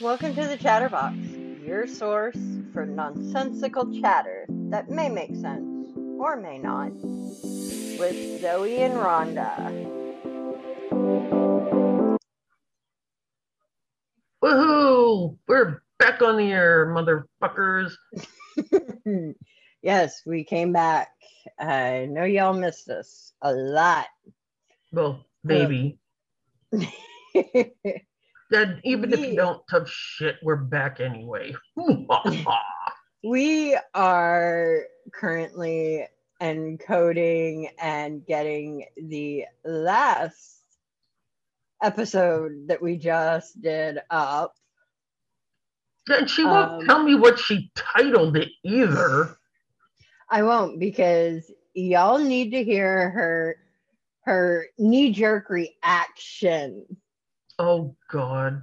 Welcome 0.00 0.34
to 0.36 0.48
the 0.48 0.56
Chatterbox, 0.56 1.14
your 1.62 1.86
source 1.86 2.38
for 2.72 2.86
nonsensical 2.86 4.00
chatter 4.00 4.46
that 4.48 4.88
may 4.88 5.10
make 5.10 5.36
sense 5.36 5.94
or 6.18 6.36
may 6.36 6.56
not, 6.56 6.92
with 7.98 8.40
Zoe 8.40 8.78
and 8.78 8.94
Rhonda. 8.94 9.70
Woohoo! 14.42 15.36
We're 15.46 15.82
back 15.98 16.22
on 16.22 16.38
the 16.38 16.50
air, 16.50 16.86
motherfuckers. 16.86 17.92
yes, 19.82 20.22
we 20.24 20.44
came 20.44 20.72
back. 20.72 21.10
I 21.58 22.06
know 22.10 22.24
y'all 22.24 22.54
missed 22.54 22.88
us 22.88 23.34
a 23.42 23.52
lot. 23.52 24.06
Well, 24.92 25.26
baby. 25.44 25.98
That 28.50 28.80
even 28.82 29.12
if 29.12 29.20
you 29.20 29.36
don't 29.36 29.62
tough 29.70 29.88
shit, 29.88 30.36
we're 30.42 30.56
back 30.56 30.98
anyway. 30.98 31.54
we 33.24 33.78
are 33.94 34.80
currently 35.12 36.06
encoding 36.42 37.68
and 37.80 38.26
getting 38.26 38.86
the 38.96 39.44
last 39.64 40.62
episode 41.82 42.66
that 42.68 42.82
we 42.82 42.96
just 42.96 43.60
did 43.60 43.98
up. 44.10 44.54
and 46.08 46.28
she 46.28 46.44
won't 46.44 46.82
Um, 46.82 46.86
tell 46.86 47.02
me 47.04 47.14
what 47.14 47.38
she 47.38 47.70
titled 47.76 48.36
it 48.36 48.48
either. 48.64 49.36
I 50.28 50.42
won't 50.42 50.80
because 50.80 51.50
y'all 51.74 52.18
need 52.18 52.50
to 52.50 52.64
hear 52.64 53.10
her 53.10 53.56
her 54.24 54.66
knee 54.78 55.12
jerk 55.12 55.48
reaction 55.50 56.84
Oh 57.62 57.94
God. 58.10 58.62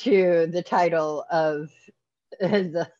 to 0.00 0.46
the 0.52 0.62
title 0.62 1.24
of 1.30 1.70
the 2.40 2.90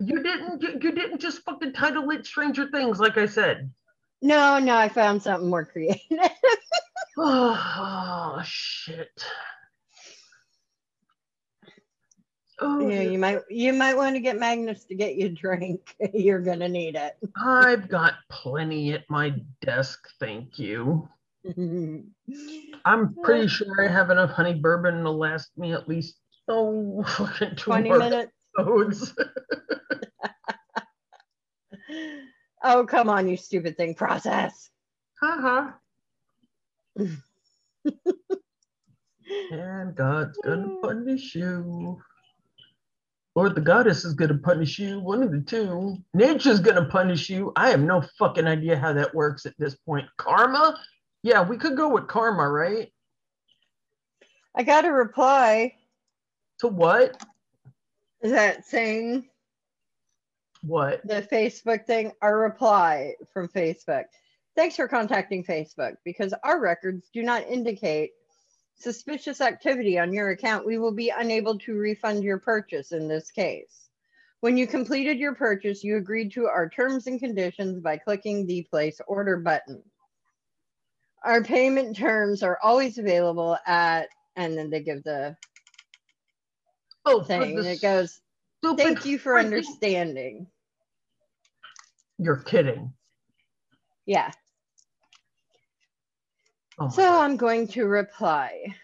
You 0.00 0.22
didn't 0.22 0.60
you, 0.60 0.78
you 0.82 0.92
didn't 0.92 1.18
just 1.18 1.42
fucking 1.44 1.72
title 1.72 2.10
it 2.10 2.26
Stranger 2.26 2.68
Things, 2.68 3.00
like 3.00 3.16
I 3.16 3.24
said. 3.24 3.72
No, 4.20 4.58
no, 4.58 4.76
I 4.76 4.90
found 4.90 5.22
something 5.22 5.48
more 5.48 5.64
creative. 5.64 6.00
Oh, 7.16 8.42
shit. 8.44 9.24
Oh, 12.58 12.88
yeah, 12.88 13.02
you 13.02 13.18
might 13.18 13.40
you 13.48 13.72
might 13.72 13.96
want 13.96 14.14
to 14.14 14.20
get 14.20 14.38
Magnus 14.38 14.84
to 14.84 14.94
get 14.94 15.16
you 15.16 15.26
a 15.26 15.30
drink. 15.30 15.96
You're 16.12 16.40
gonna 16.40 16.68
need 16.68 16.96
it. 16.96 17.16
I've 17.42 17.88
got 17.88 18.14
plenty 18.30 18.92
at 18.92 19.08
my 19.08 19.34
desk, 19.62 20.06
thank 20.20 20.58
you. 20.58 21.08
I'm 22.84 23.14
pretty 23.22 23.48
sure 23.48 23.84
I 23.84 23.88
have 23.90 24.10
enough 24.10 24.30
honey 24.30 24.54
bourbon 24.54 25.02
to 25.02 25.10
last 25.10 25.50
me 25.56 25.72
at 25.72 25.88
least 25.88 26.16
oh 26.48 27.02
fucking 27.02 27.56
two 27.56 27.64
20 27.64 27.88
more 27.88 27.98
minutes. 27.98 28.32
episodes. 28.58 29.14
Oh, 32.64 32.86
come 32.86 33.08
on, 33.08 33.28
you 33.28 33.36
stupid 33.36 33.76
thing. 33.76 33.94
Process. 33.94 34.70
Uh-huh. 35.20 35.72
and 39.50 39.94
God's 39.96 40.38
gonna 40.44 40.76
punish 40.80 41.34
you. 41.34 42.00
Or 43.34 43.48
the 43.48 43.60
goddess 43.60 44.04
is 44.04 44.14
gonna 44.14 44.38
punish 44.38 44.78
you. 44.78 45.00
One 45.00 45.22
of 45.22 45.32
the 45.32 45.40
two. 45.40 45.96
Nature's 46.14 46.60
gonna 46.60 46.84
punish 46.84 47.28
you. 47.28 47.52
I 47.56 47.70
have 47.70 47.80
no 47.80 48.02
fucking 48.18 48.46
idea 48.46 48.76
how 48.76 48.92
that 48.92 49.14
works 49.14 49.44
at 49.44 49.54
this 49.58 49.74
point. 49.74 50.06
Karma? 50.18 50.78
Yeah, 51.22 51.42
we 51.42 51.56
could 51.56 51.76
go 51.76 51.88
with 51.88 52.08
karma, 52.08 52.48
right? 52.48 52.92
I 54.56 54.62
got 54.64 54.84
a 54.84 54.92
reply. 54.92 55.74
To 56.60 56.68
what? 56.68 57.22
Is 58.22 58.32
that 58.32 58.64
saying 58.66 59.28
What? 60.62 61.06
the 61.06 61.22
Facebook 61.22 61.86
thing? 61.86 62.12
Our 62.20 62.38
reply 62.38 63.14
from 63.32 63.48
Facebook. 63.48 64.04
Thanks 64.54 64.76
for 64.76 64.86
contacting 64.86 65.44
Facebook 65.44 65.94
because 66.04 66.34
our 66.44 66.60
records 66.60 67.08
do 67.12 67.22
not 67.22 67.46
indicate 67.48 68.10
suspicious 68.74 69.40
activity 69.40 69.98
on 69.98 70.12
your 70.12 70.30
account. 70.30 70.66
We 70.66 70.78
will 70.78 70.92
be 70.92 71.10
unable 71.10 71.58
to 71.60 71.74
refund 71.74 72.22
your 72.22 72.38
purchase 72.38 72.92
in 72.92 73.08
this 73.08 73.30
case. 73.30 73.88
When 74.40 74.56
you 74.56 74.66
completed 74.66 75.18
your 75.18 75.34
purchase, 75.34 75.84
you 75.84 75.96
agreed 75.96 76.32
to 76.32 76.46
our 76.46 76.68
terms 76.68 77.06
and 77.06 77.18
conditions 77.20 77.80
by 77.80 77.96
clicking 77.96 78.44
the 78.46 78.62
place 78.70 79.00
order 79.06 79.36
button. 79.36 79.82
Our 81.24 81.42
payment 81.42 81.96
terms 81.96 82.42
are 82.42 82.58
always 82.62 82.98
available 82.98 83.56
at, 83.66 84.08
and 84.36 84.56
then 84.58 84.70
they 84.70 84.80
give 84.82 85.04
the 85.04 85.36
Oh, 87.04 87.22
thing. 87.22 87.56
the 87.56 87.72
It 87.72 87.82
goes, 87.82 88.20
thank 88.76 89.04
you 89.04 89.18
for 89.18 89.34
freaking- 89.34 89.44
understanding. 89.44 90.46
You're 92.18 92.42
kidding. 92.42 92.92
Yeah. 94.06 94.30
Oh 96.78 96.88
So 96.88 97.02
God. 97.02 97.22
I'm 97.24 97.36
going 97.36 97.68
to 97.68 97.84
reply. 97.86 98.74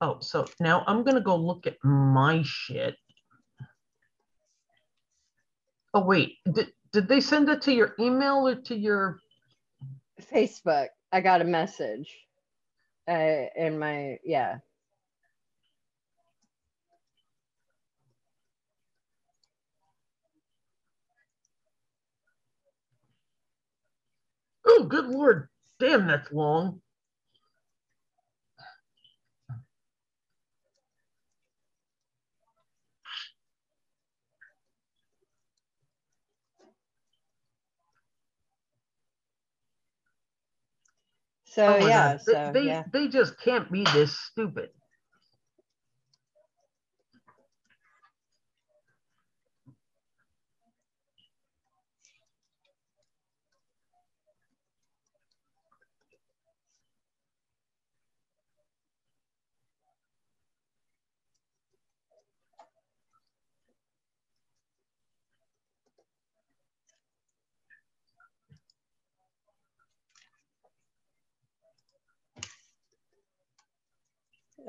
Oh, 0.00 0.18
so 0.20 0.44
now 0.58 0.82
I'm 0.86 1.04
gonna 1.04 1.20
go 1.20 1.36
look 1.36 1.66
at 1.66 1.76
my 1.84 2.42
shit. 2.44 2.96
Oh 5.94 6.04
wait, 6.04 6.38
did, 6.52 6.72
did 6.92 7.08
they 7.08 7.20
send 7.20 7.48
it 7.50 7.62
to 7.62 7.72
your 7.74 7.94
email 8.00 8.46
or 8.48 8.56
to 8.56 8.76
your 8.76 9.18
Facebook. 10.32 10.88
I 11.12 11.20
got 11.22 11.42
a 11.42 11.44
message. 11.44 12.14
Uh, 13.10 13.46
in 13.56 13.78
my 13.78 14.18
yeah. 14.24 14.58
Oh 24.66 24.84
good 24.84 25.06
lord. 25.08 25.48
Damn, 25.80 26.08
that's 26.08 26.32
long. 26.32 26.81
Oh 41.66 41.76
so 41.76 41.78
Oh 41.78 41.86
yeah. 41.88 42.14
God. 42.16 42.20
So 42.22 42.52
they, 42.52 42.62
yeah. 42.66 42.84
they 42.92 43.08
just 43.08 43.38
can't 43.40 43.70
be 43.72 43.84
this 43.84 44.18
stupid. 44.18 44.70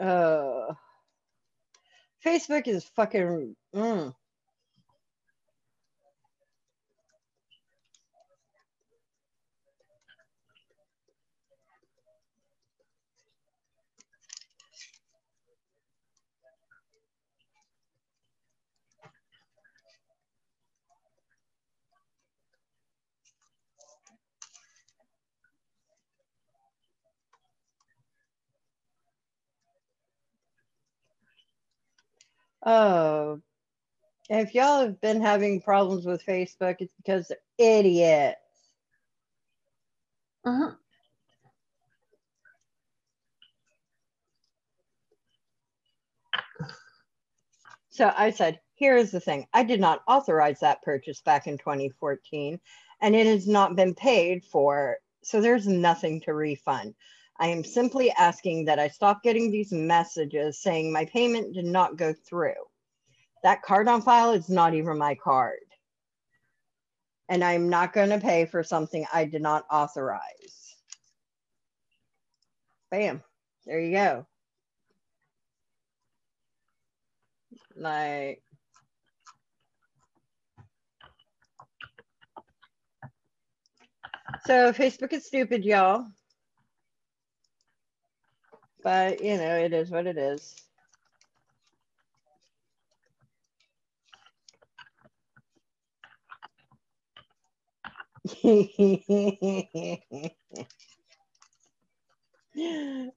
Uh, 0.04 0.74
Facebook 2.26 2.68
is 2.68 2.84
fucking. 2.96 3.56
Mm. 3.74 4.14
Oh, 32.66 33.42
if 34.30 34.56
y'all 34.56 34.82
have 34.82 35.02
been 35.02 35.22
having 35.22 35.62
problems 35.62 36.06
with 36.06 36.26
Facebook, 36.26 36.78
it's 36.80 36.94
because 36.98 37.28
they're 37.30 37.40
idiots. 37.80 38.40
Mhm. 40.46 40.78
So 47.90 48.12
I 48.18 48.32
said, 48.32 48.60
here 48.76 48.98
is 48.98 49.12
the 49.12 49.20
thing. 49.22 49.48
I 49.54 49.64
did 49.64 49.80
not 49.80 50.04
authorize 50.08 50.60
that 50.62 50.82
purchase 50.84 51.22
back 51.22 51.48
in 51.48 51.58
2014, 51.58 52.60
and 53.02 53.16
it 53.16 53.28
has 53.28 53.48
not 53.48 53.76
been 53.76 53.96
paid 53.96 54.44
for. 54.46 54.98
So 55.24 55.42
there's 55.42 55.68
nothing 55.68 56.22
to 56.22 56.34
refund. 56.34 56.96
I 57.40 57.48
am 57.48 57.64
simply 57.64 58.12
asking 58.12 58.66
that 58.66 58.80
I 58.80 58.88
stop 58.88 59.24
getting 59.24 59.52
these 59.52 59.72
messages 59.72 60.62
saying 60.62 60.92
my 60.94 61.06
payment 61.06 61.54
did 61.54 61.66
not 61.66 61.98
go 61.98 62.14
through. 62.14 62.54
That 63.44 63.62
card 63.62 63.88
on 63.88 64.02
file 64.02 64.32
is 64.32 64.50
not 64.50 64.74
even 64.74 64.98
my 64.98 65.16
card. 65.16 65.60
And 67.30 67.44
I'm 67.44 67.70
not 67.70 67.94
going 67.94 68.10
to 68.10 68.20
pay 68.20 68.46
for 68.46 68.64
something 68.64 69.06
I 69.12 69.26
did 69.26 69.42
not 69.42 69.66
authorize. 69.72 70.76
Bam. 72.92 73.24
There 73.66 73.80
you 73.80 73.92
go. 73.92 74.28
Like, 77.76 78.44
so 84.46 84.72
Facebook 84.74 85.14
is 85.14 85.26
stupid, 85.26 85.66
y'all. 85.66 86.06
But, 88.84 89.24
you 89.24 89.38
know, 89.38 89.58
it 89.58 89.74
is 89.74 89.92
what 89.92 90.08
it 90.08 90.18
is. 90.18 90.56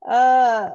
uh, 0.08 0.70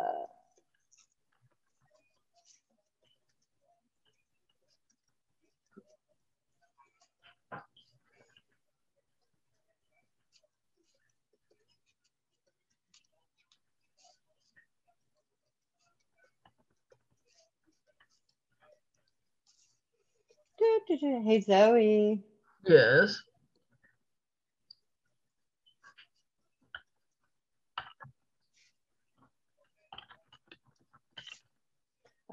Hey 20.87 21.41
Zoe. 21.41 22.23
Yes. 22.65 23.21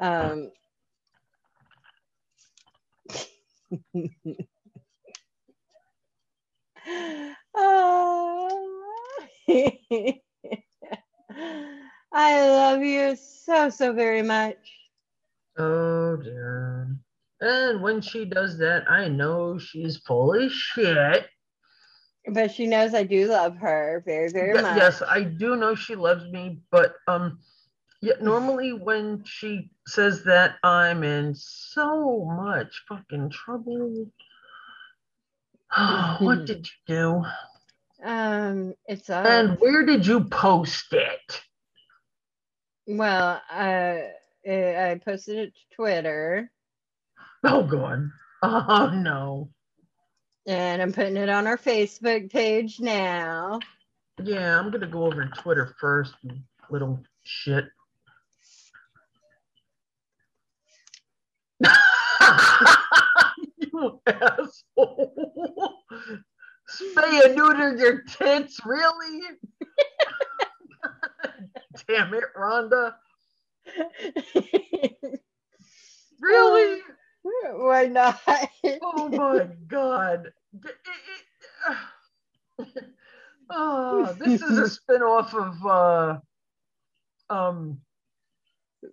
Um, 0.00 0.50
oh, 7.54 9.26
I 12.12 12.48
love 12.48 12.82
you 12.82 13.16
so, 13.16 13.70
so 13.70 13.92
very 13.92 14.22
much. 14.22 14.56
Oh 15.58 16.16
dear. 16.16 16.98
And 17.40 17.82
when 17.82 18.00
she 18.00 18.24
does 18.24 18.58
that, 18.58 18.90
I 18.90 19.08
know 19.08 19.58
she's 19.58 19.98
full 19.98 20.34
of 20.34 20.50
shit. 20.50 21.26
But 22.26 22.50
she 22.50 22.66
knows 22.66 22.94
I 22.94 23.04
do 23.04 23.26
love 23.28 23.56
her 23.58 24.02
very, 24.04 24.30
very 24.30 24.52
Th- 24.52 24.62
much. 24.62 24.76
Yes, 24.76 25.02
I 25.02 25.22
do 25.22 25.56
know 25.56 25.74
she 25.74 25.94
loves 25.94 26.24
me, 26.24 26.60
but 26.70 26.94
um 27.06 27.38
yeah, 28.00 28.14
normally 28.20 28.72
when 28.72 29.24
she 29.24 29.70
says 29.86 30.24
that 30.24 30.56
I'm 30.62 31.02
in 31.02 31.34
so 31.34 32.24
much 32.24 32.84
fucking 32.88 33.30
trouble. 33.30 34.06
what 36.20 36.44
did 36.44 36.66
you 36.66 36.94
do? 36.94 37.24
Um, 38.04 38.74
it's 38.86 39.10
up. 39.10 39.26
And 39.26 39.58
where 39.58 39.84
did 39.84 40.06
you 40.06 40.24
post 40.24 40.92
it? 40.92 41.40
well, 42.86 43.42
uh, 43.50 43.96
I 44.48 44.90
I 44.90 45.00
posted 45.04 45.38
it 45.38 45.54
to 45.54 45.76
Twitter, 45.76 46.50
Oh 47.44 47.62
god. 47.62 48.10
Oh 48.42 48.90
no. 48.94 49.48
and 50.46 50.80
I'm 50.82 50.92
putting 50.92 51.16
it 51.16 51.28
on 51.28 51.46
our 51.46 51.58
Facebook 51.58 52.30
page 52.30 52.80
now. 52.80 53.60
Yeah, 54.22 54.58
I'm 54.58 54.70
gonna 54.70 54.86
go 54.86 55.04
over 55.04 55.24
to 55.24 55.30
Twitter 55.40 55.74
first, 55.80 56.14
little 56.70 57.00
shit. 57.24 57.66
you 63.58 64.00
asshole. 64.06 65.74
Spay 66.70 67.24
and 67.24 67.34
neuter 67.36 67.76
your 67.76 68.02
tits, 68.02 68.60
really? 68.64 69.20
Damn 71.88 72.14
it, 72.14 72.24
Rhonda. 72.36 72.94
Really? 76.20 76.80
Why 77.56 77.86
not? 77.86 78.20
Oh 78.82 79.08
my 79.08 79.48
god. 79.68 80.32
D- 80.60 80.68
it- 80.68 80.76
it- 81.68 81.76
Oh, 83.50 84.14
this 84.18 84.42
is 84.42 84.58
a 84.58 84.66
spin-off 84.66 85.34
of 85.34 85.66
uh 85.66 86.18
um 87.30 87.80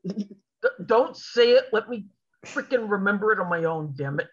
d- 0.07 0.69
don't 0.85 1.17
say 1.17 1.51
it. 1.53 1.65
Let 1.73 1.89
me 1.89 2.05
freaking 2.45 2.89
remember 2.89 3.31
it 3.33 3.39
on 3.39 3.49
my 3.49 3.65
own, 3.65 3.93
damn 3.97 4.19
it. 4.19 4.29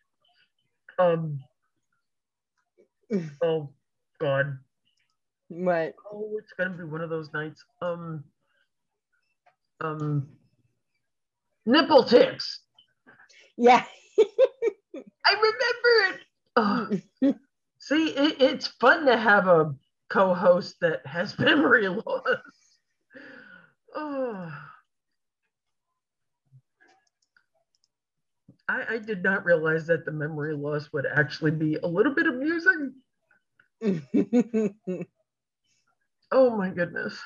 Um 0.99 1.41
oh 3.43 3.71
god. 4.21 4.59
Right. 5.51 5.95
Oh, 6.13 6.37
it's 6.39 6.53
gonna 6.59 6.77
be 6.77 6.85
one 6.85 7.03
of 7.03 7.11
those 7.11 7.33
nights. 7.33 7.65
Um 7.83 8.25
um 9.81 10.29
nipple 11.67 12.05
ticks. 12.05 12.61
Yeah. 13.57 13.85
I 15.25 15.33
remember 15.35 16.15
it. 16.15 16.21
Oh. 16.57 16.89
See, 17.79 18.11
it, 18.11 18.41
it's 18.41 18.67
fun 18.69 19.07
to 19.07 19.17
have 19.17 19.49
a 19.49 19.75
co-host 20.09 20.77
that 20.81 21.05
has 21.07 21.39
memory 21.39 21.89
loss. 21.89 22.25
Oh. 23.95 24.53
I, 28.69 28.85
I 28.95 28.99
did 28.99 29.23
not 29.23 29.45
realize 29.45 29.87
that 29.89 30.05
the 30.05 30.13
memory 30.13 30.55
loss 30.55 30.93
would 30.93 31.07
actually 31.07 31.51
be 31.51 31.77
a 31.83 31.87
little 31.87 32.15
bit 32.15 32.27
amusing. 32.27 32.95
Oh 36.33 36.57
my 36.57 36.71
goodness. 36.71 37.19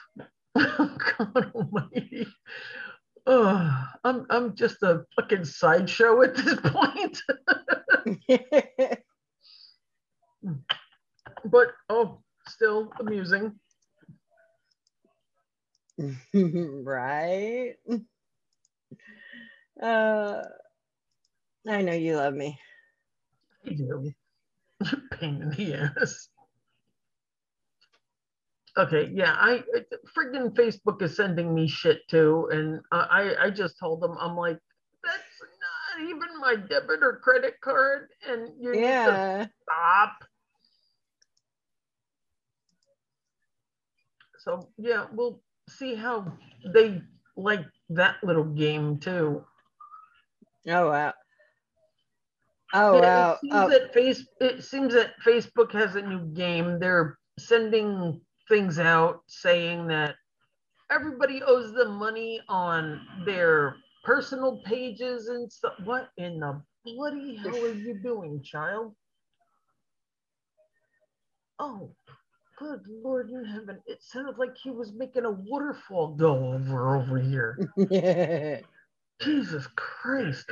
God 0.56 1.52
almighty. 1.54 2.26
Oh, 3.26 3.84
I'm 4.04 4.24
I'm 4.30 4.54
just 4.54 4.82
a 4.84 5.04
fucking 5.16 5.44
sideshow 5.44 6.22
at 6.22 6.36
this 6.36 6.60
point. 6.62 7.20
but 11.44 11.68
oh, 11.88 12.20
still 12.46 12.92
amusing. 13.00 13.58
right? 16.34 17.74
Uh, 19.82 20.42
I 21.68 21.82
know 21.82 21.92
you 21.92 22.16
love 22.16 22.34
me. 22.34 22.58
I 23.66 23.70
do. 23.70 24.12
Pain 25.12 25.42
in 25.42 25.50
the 25.50 25.74
ass. 26.00 26.28
Okay, 28.78 29.10
yeah, 29.12 29.34
I 29.38 29.62
freaking 30.16 30.54
Facebook 30.54 31.00
is 31.00 31.16
sending 31.16 31.54
me 31.54 31.66
shit 31.66 32.06
too, 32.08 32.48
and 32.52 32.80
I 32.92 33.34
I 33.40 33.50
just 33.50 33.78
told 33.78 34.02
them 34.02 34.16
I'm 34.20 34.36
like 34.36 34.58
that's 35.02 35.22
not 36.00 36.08
even 36.10 36.40
my 36.40 36.56
debit 36.56 37.02
or 37.02 37.20
credit 37.22 37.54
card, 37.62 38.08
and 38.28 38.50
you 38.60 38.72
need 38.76 39.02
to 39.04 39.22
stop. 39.62 40.12
So 44.40 44.68
yeah, 44.76 45.06
we'll 45.12 45.40
see 45.68 45.94
how 45.94 46.32
they 46.74 47.00
like 47.36 47.64
that 47.90 48.16
little 48.22 48.44
game 48.44 48.98
too. 48.98 49.44
Oh 50.68 50.90
wow. 50.90 51.14
Oh 52.74 52.92
Yeah, 52.92 53.00
wow. 53.00 53.32
It 53.32 53.38
seems 53.40 53.54
Oh, 53.54 53.68
that 53.68 53.94
face 53.94 54.26
it 54.40 54.64
seems 54.64 54.94
that 54.94 55.14
Facebook 55.24 55.72
has 55.72 55.96
a 55.96 56.02
new 56.02 56.26
game. 56.34 56.78
They're 56.78 57.18
sending 57.38 58.20
things 58.48 58.78
out 58.78 59.22
saying 59.28 59.88
that 59.88 60.16
everybody 60.90 61.42
owes 61.46 61.72
them 61.74 61.96
money 61.96 62.40
on 62.48 63.00
their 63.24 63.76
personal 64.04 64.62
pages 64.66 65.28
and 65.28 65.50
stuff. 65.52 65.74
What 65.84 66.10
in 66.18 66.40
the 66.40 66.62
bloody 66.84 67.36
hell 67.36 67.56
are 67.56 67.72
you 67.72 67.94
doing, 68.02 68.42
child? 68.42 68.94
Oh, 71.60 71.90
good 72.58 72.80
Lord 72.88 73.30
in 73.30 73.44
heaven. 73.44 73.80
It 73.86 74.02
sounded 74.02 74.38
like 74.38 74.56
he 74.62 74.70
was 74.70 74.92
making 74.94 75.24
a 75.24 75.30
waterfall 75.32 76.16
go 76.16 76.54
over 76.54 76.96
over 76.96 77.18
here. 77.20 77.60
Jesus 79.22 79.68
Christ. 79.76 80.46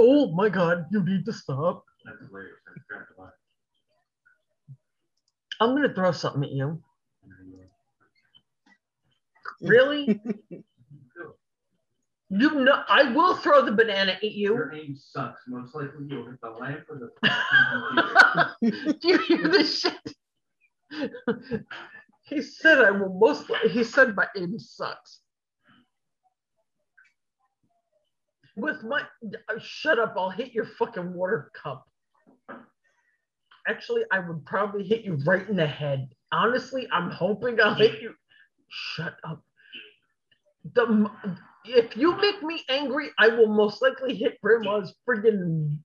Oh 0.00 0.32
my 0.32 0.48
God, 0.50 0.86
you 0.92 1.04
need 1.04 1.26
to 1.26 1.32
stop. 1.32 1.84
I'm 5.64 5.70
going 5.74 5.88
to 5.88 5.94
throw 5.94 6.12
something 6.12 6.44
at 6.44 6.52
you. 6.52 6.82
Really? 9.62 10.20
you 12.30 12.50
know, 12.54 12.82
I 12.88 13.12
will 13.12 13.36
throw 13.36 13.64
the 13.64 13.72
banana 13.72 14.12
at 14.12 14.22
you. 14.22 14.54
Your 14.54 14.72
aim 14.74 14.94
sucks. 14.96 15.42
Most 15.46 15.74
likely 15.74 16.04
you'll 16.08 16.26
hit 16.26 16.40
the 16.42 16.50
lamp 16.50 16.84
or 16.88 16.98
the. 16.98 17.10
Do 19.00 19.08
you 19.08 19.18
hear 19.18 19.48
this 19.48 19.80
shit? 19.80 20.14
he 22.22 22.42
said 22.42 22.78
I 22.78 22.90
will 22.90 23.18
most. 23.18 23.48
li- 23.48 23.70
He 23.70 23.84
said 23.84 24.14
my 24.14 24.26
aim 24.36 24.58
sucks. 24.58 25.20
With 28.56 28.82
my 28.84 29.00
uh, 29.00 29.58
shut 29.58 29.98
up, 29.98 30.14
I'll 30.16 30.30
hit 30.30 30.52
your 30.52 30.66
fucking 30.78 31.12
water 31.14 31.50
cup. 31.60 31.86
Actually, 33.66 34.02
I 34.10 34.18
would 34.18 34.44
probably 34.44 34.84
hit 34.84 35.04
you 35.04 35.14
right 35.24 35.48
in 35.48 35.56
the 35.56 35.66
head. 35.66 36.10
Honestly, 36.32 36.86
I'm 36.92 37.10
hoping 37.10 37.60
I'll 37.60 37.74
hit 37.74 38.00
you. 38.00 38.14
Shut 38.68 39.14
up. 39.24 39.42
The 40.74 41.10
if 41.64 41.96
you 41.96 42.16
make 42.16 42.42
me 42.42 42.62
angry, 42.68 43.10
I 43.18 43.28
will 43.28 43.48
most 43.48 43.80
likely 43.80 44.14
hit 44.14 44.38
Grandma's 44.42 44.94
friggin' 45.08 45.78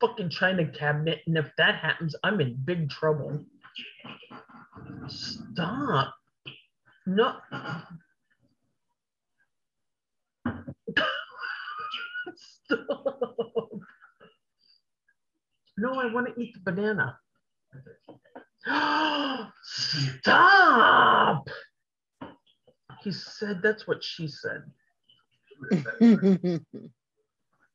fucking 0.00 0.28
china 0.30 0.66
cabinet, 0.70 1.20
and 1.26 1.38
if 1.38 1.50
that 1.56 1.76
happens, 1.76 2.14
I'm 2.22 2.40
in 2.40 2.54
big 2.64 2.90
trouble. 2.90 3.42
Stop. 5.08 6.14
No. 7.06 7.36
Stop. 12.36 13.70
No, 15.78 15.94
I 15.94 16.12
want 16.12 16.28
to 16.34 16.40
eat 16.40 16.54
the 16.54 16.60
banana. 16.60 17.18
Stop. 20.20 21.48
He 23.02 23.12
said 23.12 23.60
that's 23.62 23.86
what 23.86 24.02
she 24.02 24.28
said. 24.28 24.62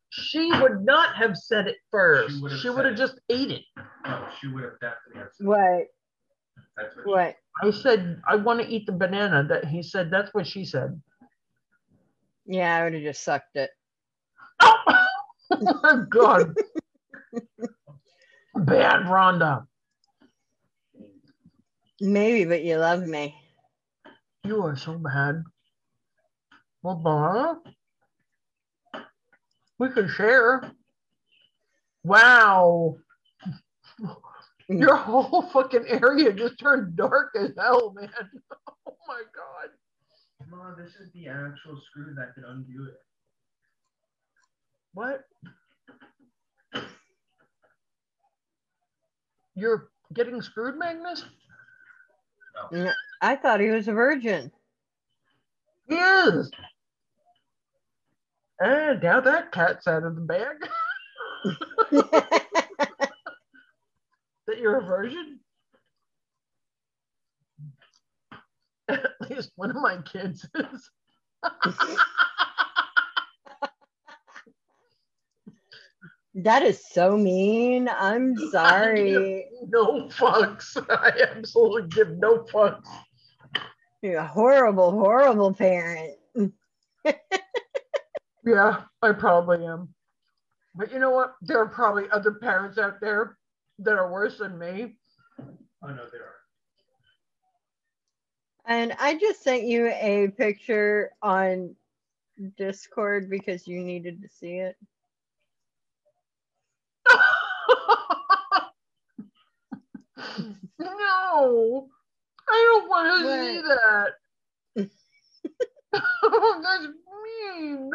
She 0.09 0.51
would 0.61 0.83
not 0.85 1.15
have 1.15 1.37
said 1.37 1.67
it 1.67 1.77
first. 1.91 2.35
She 2.35 2.41
would 2.41 2.51
have 2.51 2.61
She 2.61 2.69
would 2.69 2.85
have 2.85 2.95
just 2.95 3.19
ate 3.29 3.51
it. 3.51 3.63
No, 4.05 4.27
she 4.39 4.47
would 4.47 4.63
have 4.63 4.79
definitely 4.79 5.19
have 5.19 5.29
said 5.33 5.47
what? 5.47 5.87
that's 6.77 6.95
what. 6.95 7.05
What? 7.05 7.35
I 7.61 7.71
said, 7.71 8.21
I 8.27 8.35
want 8.35 8.61
to 8.61 8.67
eat 8.67 8.85
the 8.85 8.91
banana. 8.91 9.43
That 9.43 9.65
he 9.65 9.81
said, 9.81 10.11
that's 10.11 10.33
what 10.33 10.45
she 10.45 10.63
said. 10.63 11.01
Yeah, 12.45 12.77
I 12.77 12.83
would 12.83 12.93
have 12.93 13.03
just 13.03 13.23
sucked 13.23 13.55
it. 13.55 13.71
Oh, 14.61 15.07
my 15.83 16.03
God. 16.09 16.55
Bad 18.55 19.05
Rhonda. 19.05 19.65
Maybe, 21.99 22.45
but 22.45 22.63
you 22.63 22.77
love 22.77 23.07
me. 23.07 23.35
You 24.43 24.63
are 24.63 24.75
so 24.77 24.97
bad. 24.97 25.43
Well, 26.83 27.01
Donna, 27.03 27.59
we 29.79 29.89
can 29.89 30.07
share. 30.09 30.71
Wow. 32.03 32.97
Mm. 34.69 34.81
Your 34.81 34.95
whole 34.95 35.43
fucking 35.53 35.85
area 35.87 36.33
just 36.33 36.59
turned 36.59 36.95
dark 36.95 37.35
as 37.39 37.51
hell, 37.57 37.93
man. 37.95 38.09
Oh 38.89 38.95
my 39.07 39.21
God. 39.35 39.69
No, 40.51 40.75
this 40.75 40.95
is 40.95 41.11
the 41.13 41.27
actual 41.27 41.79
screw 41.89 42.13
that 42.15 42.35
could 42.35 42.43
undo 42.45 42.87
it. 42.89 42.97
What? 44.93 45.23
You're 49.55 49.89
getting 50.13 50.41
screwed, 50.41 50.77
Magnus? 50.77 51.23
I 53.21 53.35
thought 53.35 53.59
he 53.59 53.69
was 53.69 53.87
a 53.87 53.93
virgin. 53.93 54.51
He 55.87 55.95
is. 55.95 56.51
And 58.59 59.01
now 59.01 59.21
that 59.21 59.51
cat's 59.51 59.87
out 59.87 60.03
of 60.03 60.15
the 60.15 60.21
bag. 60.21 60.57
that 64.47 64.59
you're 64.59 64.79
a 64.79 64.83
virgin? 64.83 65.39
At 68.89 69.11
least 69.29 69.51
one 69.55 69.69
of 69.69 69.75
my 69.75 69.97
kids 70.01 70.47
is. 70.55 70.89
that 76.37 76.63
is 76.63 76.83
so 76.85 77.17
mean. 77.17 77.89
I'm 77.89 78.35
sorry. 78.51 79.45
no 79.67 80.07
fucks. 80.07 80.77
I 80.89 81.35
absolutely 81.35 81.89
give 81.89 82.17
no 82.17 82.39
fucks. 82.39 82.87
You're 84.01 84.19
a 84.19 84.27
horrible, 84.27 84.91
horrible 84.91 85.53
parent. 85.53 86.13
Yeah, 88.47 88.83
I 89.01 89.11
probably 89.11 89.65
am. 89.65 89.93
But 90.73 90.93
you 90.93 90.99
know 90.99 91.09
what? 91.09 91.35
There 91.41 91.59
are 91.59 91.67
probably 91.67 92.05
other 92.11 92.31
parents 92.31 92.77
out 92.77 93.01
there 93.01 93.37
that 93.79 93.97
are 93.97 94.09
worse 94.09 94.37
than 94.37 94.57
me. 94.57 94.95
Oh, 95.37 95.43
I 95.83 95.89
know 95.89 96.05
there 96.09 96.21
are. 96.21 96.35
And 98.65 98.93
I 98.99 99.17
just 99.17 99.43
sent 99.43 99.63
you 99.63 99.87
a 99.87 100.29
picture 100.37 101.11
on 101.21 101.75
Discord 102.57 103.29
because 103.29 103.67
you 103.67 103.81
needed 103.81 104.21
to 104.21 104.29
see 104.29 104.59
it. 104.59 104.77
No, 110.79 111.89
I 112.49 112.63
don't 112.65 112.89
want 112.89 113.07
to 113.17 113.25
see 113.33 113.61
that. 113.61 114.11
That's 116.63 116.87
mean. 117.23 117.91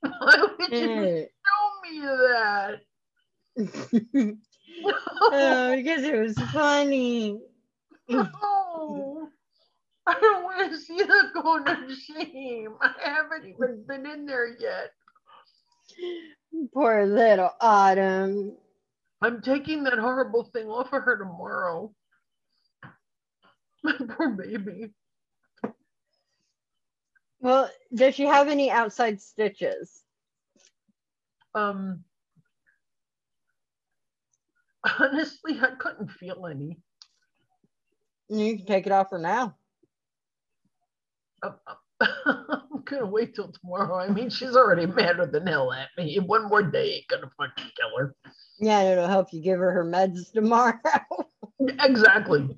Why 0.00 0.46
would 0.58 0.70
you 0.70 1.18
show 1.18 1.62
me 1.82 2.00
that? 2.00 2.80
oh, 5.32 5.76
because 5.76 6.02
it 6.02 6.18
was 6.18 6.36
funny. 6.52 7.38
No, 8.06 9.30
I 10.06 10.20
don't 10.20 10.44
want 10.44 10.70
to 10.70 10.78
see 10.78 11.00
going 11.32 11.64
to 11.64 11.96
shame. 11.96 12.74
I 12.82 12.92
haven't 13.02 13.48
even 13.48 13.84
been 13.88 14.04
in 14.04 14.26
there 14.26 14.54
yet. 14.58 14.92
Poor 16.74 17.06
little 17.06 17.50
Autumn. 17.62 18.58
I'm 19.24 19.40
taking 19.40 19.84
that 19.84 19.98
horrible 19.98 20.44
thing 20.44 20.68
off 20.68 20.92
of 20.92 21.02
her 21.02 21.16
tomorrow. 21.16 21.90
My 23.82 23.94
poor 24.06 24.28
baby. 24.30 24.92
Well, 27.40 27.70
does 27.94 28.14
she 28.14 28.26
have 28.26 28.48
any 28.48 28.70
outside 28.70 29.22
stitches? 29.22 30.02
Um, 31.54 32.04
honestly, 35.00 35.58
I 35.58 35.70
couldn't 35.78 36.10
feel 36.10 36.46
any. 36.46 36.76
You 38.28 38.58
can 38.58 38.66
take 38.66 38.86
it 38.86 38.92
off 38.92 39.08
for 39.08 39.18
now. 39.18 39.56
Um, 41.42 41.56
I'm 42.26 42.82
gonna 42.84 43.06
wait 43.06 43.34
till 43.34 43.52
tomorrow. 43.52 43.96
I 43.96 44.08
mean, 44.08 44.28
she's 44.28 44.54
already 44.54 44.84
madder 44.84 45.24
than 45.24 45.46
hell 45.46 45.72
at 45.72 45.88
me. 45.96 46.18
One 46.18 46.48
more 46.48 46.62
day 46.62 46.96
ain't 46.96 47.08
gonna 47.08 47.30
fucking 47.38 47.70
kill 47.74 47.96
her. 47.98 48.14
Yeah, 48.58 48.82
it'll 48.82 49.08
help 49.08 49.32
you 49.32 49.42
give 49.42 49.58
her 49.58 49.72
her 49.72 49.84
meds 49.84 50.32
tomorrow. 50.34 50.78
Exactly. 51.80 52.56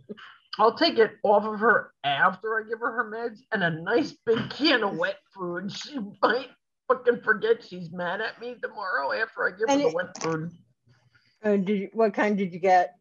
I'll 0.59 0.75
take 0.77 0.99
it 0.99 1.13
off 1.23 1.45
of 1.45 1.61
her 1.61 1.93
after 2.05 2.59
I 2.59 2.69
give 2.69 2.81
her 2.81 2.93
her 2.93 3.11
meds 3.11 3.39
and 3.53 3.63
a 3.63 3.71
nice 3.71 4.15
big 4.25 4.49
can 4.51 4.83
of 4.85 4.97
wet 4.97 5.17
food. 5.35 5.71
She 5.77 5.99
might 6.23 6.49
fucking 6.89 7.21
forget 7.23 7.63
she's 7.65 7.91
mad 7.93 8.21
at 8.21 8.41
me 8.41 8.57
tomorrow 8.63 9.13
after 9.13 9.45
I 9.47 9.51
give 9.51 9.69
And 9.69 9.83
her 9.83 9.89
it- 9.89 9.91
the 9.91 9.97
wet 9.97 10.23
food. 10.23 10.51
Uh, 11.45 11.57
did 11.57 11.69
you, 11.69 11.89
what 11.93 12.15
kind 12.15 12.37
did 12.39 12.53
you 12.53 12.59
get? 12.59 12.95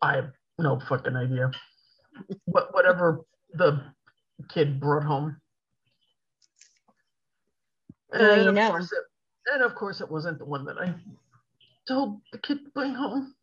I 0.00 0.14
have 0.16 0.32
no 0.58 0.80
fucking 0.88 1.14
idea. 1.14 1.50
What 2.46 2.74
whatever 2.74 3.20
the 3.54 3.80
kid 4.48 4.80
brought 4.80 5.04
home. 5.04 5.36
Well, 8.12 8.48
And 8.48 8.58
of 8.58 8.80
it, 8.80 8.88
and 9.52 9.62
of 9.62 9.74
course 9.74 10.00
it 10.00 10.10
wasn't 10.10 10.38
the 10.38 10.44
one 10.44 10.64
that 10.64 10.78
I 10.78 10.94
told 11.86 12.20
the 12.32 12.38
kid 12.38 12.64
to 12.64 12.70
bring 12.74 12.94
home. 12.94 13.34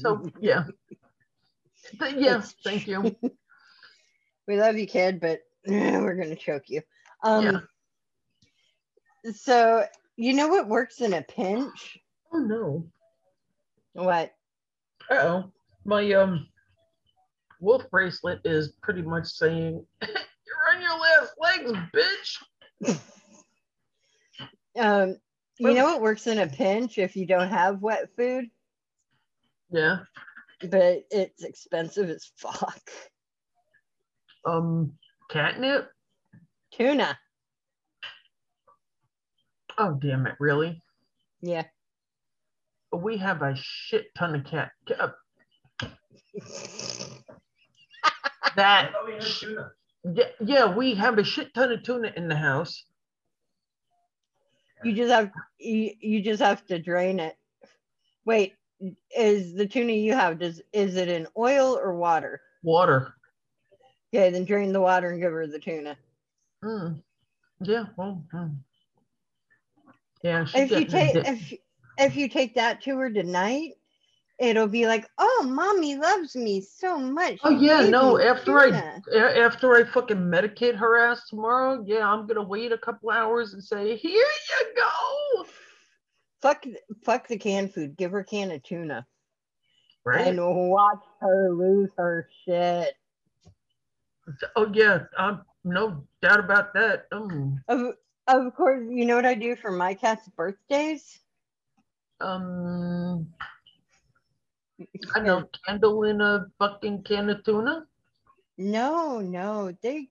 So 0.00 0.30
yeah. 0.40 0.64
Yeah, 2.16 2.38
It's 2.38 2.54
thank 2.64 2.86
you. 2.86 3.16
we 4.48 4.60
love 4.60 4.76
you, 4.76 4.86
kid, 4.86 5.20
but 5.20 5.40
we're 5.66 6.14
gonna 6.14 6.36
choke 6.36 6.64
you. 6.68 6.82
Um, 7.22 7.62
so 9.34 9.84
you 10.16 10.34
know 10.34 10.48
what 10.48 10.68
works 10.68 11.00
in 11.00 11.12
a 11.14 11.22
pinch? 11.22 11.98
Oh 12.32 12.38
no. 12.38 12.86
What? 13.92 14.32
Uh-oh. 15.10 15.50
My 15.84 16.12
um 16.12 16.46
wolf 17.60 17.88
bracelet 17.90 18.40
is 18.44 18.74
pretty 18.82 19.02
much 19.02 19.26
saying 19.26 19.84
you're 20.02 20.74
on 20.74 20.82
your 20.82 20.98
last 20.98 21.32
legs, 21.40 21.72
bitch. 21.94 23.00
Um, 24.78 25.16
you 25.58 25.74
know 25.74 25.84
what 25.84 26.00
works 26.00 26.26
in 26.26 26.38
a 26.38 26.46
pinch 26.46 26.98
if 26.98 27.16
you 27.16 27.26
don't 27.26 27.48
have 27.48 27.80
wet 27.82 28.08
food? 28.16 28.46
Yeah. 29.70 29.98
but 30.60 31.04
it's 31.10 31.44
expensive 31.44 32.08
as 32.10 32.30
fuck. 32.36 32.80
Um, 34.44 34.92
catnip. 35.30 35.90
Tuna. 36.72 37.18
Oh 39.76 39.94
damn 39.94 40.26
it! 40.26 40.34
Really? 40.40 40.82
Yeah. 41.40 41.64
We 42.92 43.16
have 43.18 43.42
a 43.42 43.54
shit 43.56 44.06
ton 44.16 44.34
of 44.34 44.44
cat. 44.44 44.70
ca- 44.88 45.12
that. 48.56 48.92
we 49.06 49.12
had 49.14 49.22
tuna. 49.22 49.70
Yeah, 50.14 50.24
yeah, 50.44 50.74
we 50.74 50.94
have 50.94 51.18
a 51.18 51.24
shit 51.24 51.52
ton 51.54 51.70
of 51.72 51.82
tuna 51.82 52.12
in 52.16 52.28
the 52.28 52.36
house. 52.36 52.84
You 54.84 54.92
just 54.92 55.10
have 55.10 55.30
you, 55.58 55.92
you 56.00 56.22
just 56.22 56.42
have 56.42 56.64
to 56.66 56.78
drain 56.78 57.20
it. 57.20 57.36
Wait, 58.24 58.54
is 59.16 59.54
the 59.54 59.66
tuna 59.66 59.92
you 59.92 60.12
have 60.12 60.38
does 60.38 60.60
is 60.72 60.96
it 60.96 61.08
in 61.08 61.26
oil 61.36 61.76
or 61.76 61.94
water? 61.94 62.40
Water. 62.62 63.14
Okay, 64.14 64.30
then 64.30 64.44
drain 64.44 64.72
the 64.72 64.80
water 64.80 65.10
and 65.10 65.20
give 65.20 65.32
her 65.32 65.46
the 65.46 65.58
tuna. 65.58 65.96
Mm. 66.64 67.02
Yeah. 67.60 67.86
Well. 67.96 68.24
mm. 68.32 68.56
Yeah. 70.22 70.46
If 70.54 70.70
you 70.70 70.84
take 70.84 71.14
if 71.14 71.54
if 71.98 72.16
you 72.16 72.28
take 72.28 72.54
that 72.54 72.82
to 72.82 72.96
her 72.98 73.10
tonight, 73.10 73.72
it'll 74.38 74.68
be 74.68 74.86
like, 74.86 75.08
oh, 75.18 75.46
mommy 75.48 75.96
loves 75.96 76.36
me 76.36 76.60
so 76.60 76.98
much. 76.98 77.38
Oh 77.44 77.50
yeah, 77.50 77.82
gave 77.82 77.90
no. 77.90 78.18
After 78.20 78.58
I 78.58 79.00
after 79.38 79.74
I 79.76 79.84
fucking 79.84 80.16
medicate 80.16 80.76
her 80.76 80.96
ass 80.96 81.28
tomorrow, 81.28 81.82
yeah, 81.86 82.08
I'm 82.08 82.26
gonna 82.26 82.42
wait 82.42 82.72
a 82.72 82.78
couple 82.78 83.10
hours 83.10 83.54
and 83.54 83.62
say, 83.62 83.96
here 83.96 84.12
you 84.12 84.74
go. 84.76 85.46
fuck 86.42 86.64
fuck 87.04 87.28
the 87.28 87.36
canned 87.38 87.74
food. 87.74 87.96
Give 87.96 88.12
her 88.12 88.20
a 88.20 88.24
can 88.24 88.50
of 88.50 88.62
tuna 88.62 89.06
Right? 90.04 90.28
and 90.28 90.40
watch 90.70 91.02
her 91.20 91.50
lose 91.52 91.90
her 91.98 92.28
shit. 92.44 92.94
Oh 94.56 94.70
yeah, 94.72 95.04
um, 95.16 95.42
no 95.64 96.04
doubt 96.22 96.40
about 96.40 96.74
that. 96.74 97.06
Um, 97.12 97.62
Of 97.68 97.94
of 98.26 98.54
course, 98.54 98.86
you 98.90 99.06
know 99.06 99.16
what 99.16 99.24
I 99.26 99.34
do 99.34 99.56
for 99.56 99.70
my 99.70 99.94
cat's 99.94 100.28
birthdays? 100.28 101.18
um, 102.20 103.26
I 105.14 105.20
know 105.20 105.48
candle 105.66 106.04
in 106.04 106.20
a 106.20 106.46
fucking 106.58 107.02
can 107.02 107.30
of 107.30 107.44
tuna. 107.44 107.86
No, 108.56 109.20
no, 109.20 109.72
they 109.82 110.08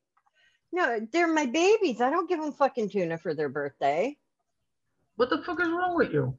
no, 0.71 0.99
they're 1.11 1.27
my 1.33 1.45
babies. 1.45 2.01
I 2.01 2.09
don't 2.09 2.29
give 2.29 2.41
them 2.41 2.51
fucking 2.51 2.89
tuna 2.89 3.17
for 3.17 3.33
their 3.33 3.49
birthday. 3.49 4.17
What 5.15 5.29
the 5.29 5.41
fuck 5.41 5.61
is 5.61 5.69
wrong 5.69 5.95
with 5.95 6.11
you? 6.11 6.37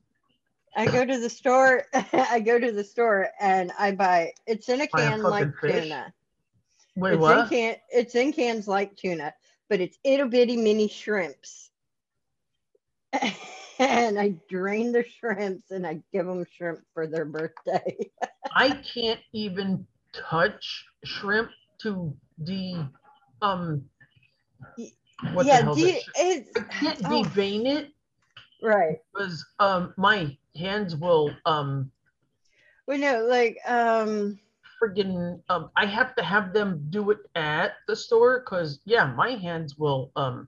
I 0.77 0.87
go 0.87 1.05
to 1.05 1.19
the 1.19 1.31
store. 1.31 1.85
I 2.13 2.41
go 2.41 2.59
to 2.59 2.71
the 2.71 2.85
store 2.85 3.29
and 3.41 3.73
I 3.79 3.93
buy. 3.93 4.33
It's 4.47 4.69
in 4.69 4.81
a 4.81 4.87
Buy 4.89 5.03
a 5.03 5.11
can 5.11 5.23
like 5.23 5.59
fish? 5.61 5.85
tuna. 5.85 6.13
Wait, 6.97 7.15
it's 7.15 7.23
what? 7.23 7.39
in 7.39 7.49
can. 7.49 7.77
It's 7.91 8.15
in 8.15 8.33
cans 8.33 8.69
like 8.69 8.97
tuna, 8.97 9.35
but 9.69 9.81
it's 9.81 9.99
itty 10.05 10.29
bitty 10.29 10.57
mini 10.57 10.89
shrimps. 10.89 11.71
and 13.89 14.19
I 14.19 14.35
drain 14.49 14.93
the 14.93 15.05
shrimps 15.05 15.71
and 15.71 15.87
I 15.87 16.01
give 16.13 16.27
them 16.27 16.45
shrimp 16.57 16.81
for 16.95 17.07
their 17.07 17.25
birthday. 17.25 18.11
I 18.55 18.71
can't 18.95 19.21
even 19.33 19.87
touch 20.13 20.85
shrimp 21.05 21.51
to 21.83 22.15
the 22.39 22.87
um. 23.43 23.85
What 25.33 25.47
the 25.47 25.53
yeah, 25.53 25.63
hell? 25.63 25.75
do 25.75 25.87
is 25.87 25.87
you, 25.87 25.97
it? 25.97 26.05
it's 26.17 26.57
I 26.57 26.61
can't 26.81 27.01
oh, 27.05 27.25
devein 27.25 27.67
it 27.67 27.91
right. 28.63 28.99
because 29.13 29.45
um 29.59 29.95
my 29.97 30.37
hands 30.57 30.97
will 30.97 31.31
um 31.47 31.91
Well, 32.87 32.99
no, 32.99 33.25
like 33.25 33.59
um, 33.67 34.39
friggin' 34.81 35.41
um 35.49 35.71
I 35.77 35.87
have 35.87 36.15
to 36.17 36.23
have 36.23 36.53
them 36.53 36.87
do 36.91 37.11
it 37.11 37.19
at 37.35 37.73
the 37.87 37.97
store 37.97 38.41
because 38.41 38.81
yeah 38.85 39.07
my 39.07 39.31
hands 39.31 39.77
will 39.77 40.11
um 40.17 40.47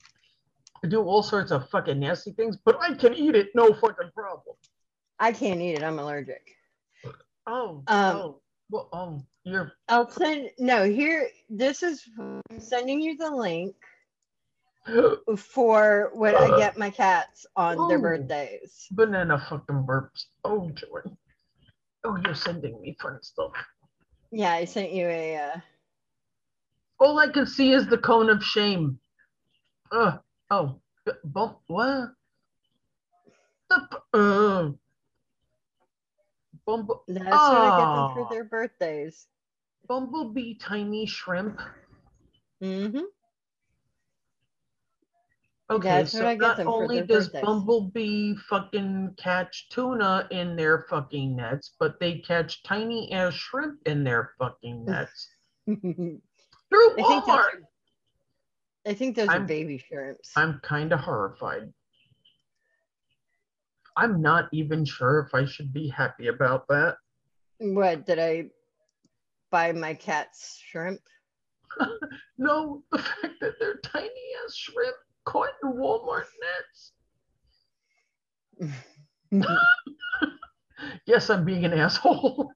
do 0.88 1.02
all 1.02 1.22
sorts 1.22 1.50
of 1.50 1.68
fucking 1.70 1.98
nasty 2.00 2.32
things 2.32 2.56
but 2.64 2.78
I 2.80 2.94
can 2.94 3.14
eat 3.14 3.34
it 3.34 3.48
no 3.54 3.72
fucking 3.74 4.10
problem. 4.14 4.56
I 5.18 5.32
can't 5.32 5.60
eat 5.60 5.74
it. 5.74 5.82
I'm 5.82 5.98
allergic. 5.98 6.46
Oh 7.46 7.82
Um, 7.86 8.16
oh 8.16 8.40
well 8.70 8.88
oh 8.92 9.22
you're 9.44 9.72
I'll 9.88 10.08
send. 10.10 10.50
No, 10.58 10.84
here. 10.84 11.28
This 11.48 11.82
is 11.82 12.02
I'm 12.18 12.42
sending 12.58 13.00
you 13.00 13.16
the 13.16 13.30
link 13.30 13.74
for 15.36 16.10
when 16.14 16.34
I 16.36 16.56
get 16.58 16.78
my 16.78 16.90
cats 16.90 17.46
on 17.56 17.88
their 17.88 17.98
birthdays. 17.98 18.86
banana 18.90 19.38
fucking 19.48 19.84
burps. 19.86 20.24
Oh 20.44 20.70
joy. 20.70 21.00
Oh 22.04 22.16
you're 22.24 22.34
sending 22.34 22.80
me 22.80 22.96
fun 23.00 23.18
stuff. 23.22 23.52
Yeah, 24.30 24.52
I 24.52 24.64
sent 24.64 24.92
you 24.92 25.06
a. 25.08 25.36
Uh, 25.36 25.60
All 27.00 27.18
I 27.18 27.28
can 27.28 27.46
see 27.46 27.72
is 27.72 27.86
the 27.88 27.98
cone 27.98 28.30
of 28.30 28.42
shame. 28.44 28.98
Uh, 29.90 30.18
oh, 30.50 30.80
bump, 31.24 31.58
what? 31.66 32.10
The, 33.68 33.88
uh, 34.14 34.70
bumble, 36.66 37.04
that's 37.06 37.48
what 37.48 37.62
I 37.62 37.76
get 37.76 37.94
them 37.94 38.04
Oh. 38.04 38.10
for 38.14 38.26
their 38.30 38.44
birthdays. 38.44 39.26
bumblebee 39.88 40.54
tiny 40.54 41.06
shrimp. 41.06 41.60
hmm 42.60 42.98
Okay, 45.70 45.88
That's 45.88 46.12
so 46.12 46.18
what 46.20 46.28
I 46.28 46.34
get 46.34 46.40
not 46.40 46.56
them 46.56 46.66
for 46.66 46.72
only 46.82 47.02
does 47.02 47.28
birthdays. 47.28 47.44
Bumblebee 47.46 48.34
fucking 48.48 49.14
catch 49.16 49.68
tuna 49.68 50.26
in 50.32 50.56
their 50.56 50.84
fucking 50.90 51.36
nets, 51.36 51.76
but 51.78 52.00
they 52.00 52.18
catch 52.18 52.64
tiny 52.64 53.12
ass 53.12 53.34
shrimp 53.34 53.78
in 53.86 54.02
their 54.02 54.32
fucking 54.36 54.84
nets 54.84 55.28
through. 55.66 56.20
Walmart. 56.96 57.62
I 58.86 58.94
think 58.94 59.16
those 59.16 59.28
are 59.28 59.32
I'm- 59.32 59.46
baby 59.46 59.78
shrimps. 59.78 60.32
I'm 60.36 60.60
kind 60.60 60.92
of 60.92 61.00
horrified. 61.00 61.72
I'm 63.96 64.22
not 64.22 64.48
even 64.52 64.84
sure 64.84 65.20
if 65.26 65.34
I 65.34 65.44
should 65.44 65.72
be 65.72 65.88
happy 65.88 66.28
about 66.28 66.66
that. 66.68 66.96
What 67.58 68.06
did 68.06 68.18
I 68.18 68.46
buy 69.50 69.72
my 69.72 69.94
cats 69.94 70.62
shrimp? 70.64 71.00
No, 72.38 72.82
the 72.90 72.98
fact 72.98 73.34
that 73.42 73.58
they're 73.60 73.80
tiny 73.84 74.08
ass 74.44 74.56
shrimp 74.56 74.96
caught 75.26 75.50
in 75.62 75.72
Walmart 75.74 76.24
nets. 76.40 76.92
Yes, 81.06 81.28
I'm 81.28 81.44
being 81.44 81.66
an 81.66 81.74
asshole. 81.74 82.50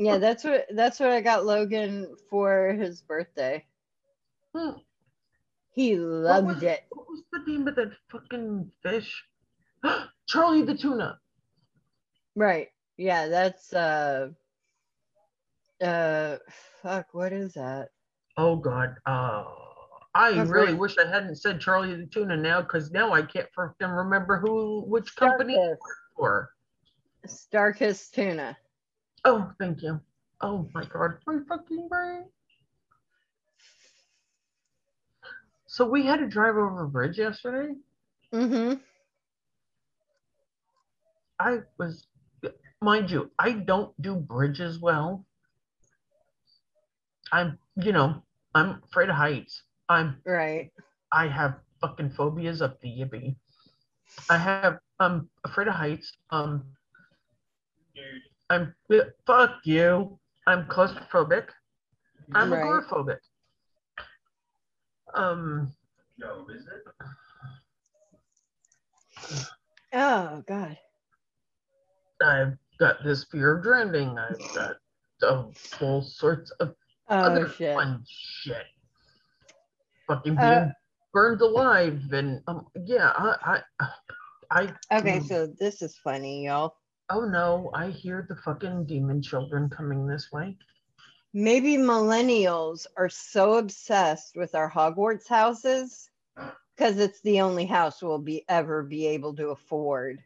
yeah, 0.00 0.18
that's 0.18 0.42
what 0.42 0.66
that's 0.74 0.98
what 0.98 1.10
I 1.10 1.20
got 1.20 1.46
Logan 1.46 2.16
for 2.28 2.72
his 2.72 3.00
birthday. 3.02 3.64
Hmm. 4.56 4.78
He 5.72 5.96
What 5.96 6.04
loved 6.04 6.46
was- 6.46 6.62
it. 6.62 6.84
What 6.90 7.08
was 7.08 7.22
the 7.32 7.38
name 7.46 7.66
of 7.68 7.74
that 7.76 7.92
fucking 8.10 8.70
fish? 8.82 9.24
Charlie 10.28 10.62
the 10.62 10.76
tuna. 10.76 11.18
Right. 12.36 12.68
Yeah, 12.96 13.28
that's 13.28 13.72
uh 13.72 14.30
uh 15.82 16.36
fuck, 16.82 17.08
what 17.12 17.32
is 17.32 17.54
that? 17.54 17.88
Oh 18.36 18.56
God. 18.56 18.96
Uh, 19.06 19.44
I 20.14 20.30
Oh, 20.30 20.44
really 20.44 20.66
great. 20.68 20.78
wish 20.78 20.98
I 20.98 21.06
hadn't 21.06 21.36
said 21.36 21.60
Charlie 21.60 21.94
the 21.94 22.06
tuna 22.06 22.36
now, 22.36 22.60
because 22.62 22.90
now 22.90 23.12
I 23.12 23.22
can't 23.22 23.48
freaking 23.56 23.96
remember 23.96 24.38
who, 24.38 24.82
which 24.82 25.14
company 25.16 25.54
it 25.54 25.58
Starkist. 25.58 25.78
worked 25.80 26.16
for. 26.16 26.50
Starkist 27.26 28.10
tuna. 28.12 28.56
Oh, 29.24 29.52
thank 29.58 29.82
you. 29.82 30.00
Oh 30.40 30.68
my 30.74 30.84
God, 30.84 31.18
my 31.26 31.38
fucking 31.48 31.88
brain. 31.88 32.24
So 35.72 35.86
we 35.86 36.04
had 36.04 36.18
to 36.18 36.26
drive 36.26 36.56
over 36.56 36.82
a 36.82 36.88
bridge 36.88 37.16
yesterday. 37.16 37.74
Mm-hmm. 38.34 38.74
I 41.38 41.58
was, 41.78 42.08
mind 42.82 43.08
you, 43.08 43.30
I 43.38 43.52
don't 43.52 43.94
do 44.02 44.16
bridges 44.16 44.80
well. 44.80 45.24
I'm, 47.30 47.56
you 47.76 47.92
know, 47.92 48.20
I'm 48.52 48.82
afraid 48.82 49.10
of 49.10 49.14
heights. 49.14 49.62
I'm, 49.88 50.20
Right. 50.26 50.72
I 51.12 51.28
have 51.28 51.60
fucking 51.80 52.10
phobias 52.10 52.62
up 52.62 52.80
the 52.80 52.88
yippee. 52.88 53.36
I 54.28 54.38
have, 54.38 54.80
I'm 54.98 55.30
afraid 55.44 55.68
of 55.68 55.74
heights. 55.74 56.12
Um, 56.30 56.64
I'm, 58.50 58.74
fuck 59.24 59.60
you. 59.62 60.18
I'm 60.48 60.64
claustrophobic. 60.66 61.46
I'm 62.34 62.52
Right. 62.52 62.64
agoraphobic. 62.64 63.18
Um, 65.14 65.72
No, 66.18 66.46
is 66.48 66.66
it? 66.66 66.84
Oh 69.92 70.42
god. 70.46 70.78
I've 72.22 72.56
got 72.78 73.02
this 73.04 73.24
fear 73.24 73.56
of 73.56 73.62
drowning. 73.62 74.18
I've 74.18 74.38
got 74.54 74.76
oh, 75.22 75.52
all 75.80 76.02
sorts 76.02 76.50
of 76.60 76.74
Oh 77.08 77.22
other 77.24 77.48
shit. 77.48 77.74
fun 77.74 78.04
shit. 78.08 78.66
Fucking 80.06 80.36
being 80.36 80.44
Uh, 80.44 80.72
burned 81.12 81.40
alive 81.40 82.00
and 82.12 82.42
um 82.46 82.66
yeah, 82.86 83.12
I 83.16 83.62
I 83.80 83.86
I 84.50 84.62
Okay, 84.92 85.18
mm, 85.18 85.26
so 85.26 85.46
this 85.58 85.82
is 85.82 85.96
funny, 85.98 86.44
y'all. 86.46 86.76
Oh 87.08 87.24
no, 87.24 87.70
I 87.74 87.90
hear 87.90 88.26
the 88.28 88.36
fucking 88.36 88.86
demon 88.86 89.22
children 89.22 89.68
coming 89.68 90.06
this 90.06 90.30
way. 90.32 90.56
Maybe 91.32 91.76
millennials 91.76 92.86
are 92.96 93.08
so 93.08 93.54
obsessed 93.54 94.36
with 94.36 94.54
our 94.54 94.70
Hogwarts 94.70 95.28
houses 95.28 96.10
because 96.76 96.98
it's 96.98 97.20
the 97.22 97.40
only 97.40 97.66
house 97.66 98.02
we'll 98.02 98.18
be 98.18 98.44
ever 98.48 98.82
be 98.82 99.06
able 99.06 99.34
to 99.36 99.48
afford. 99.50 100.22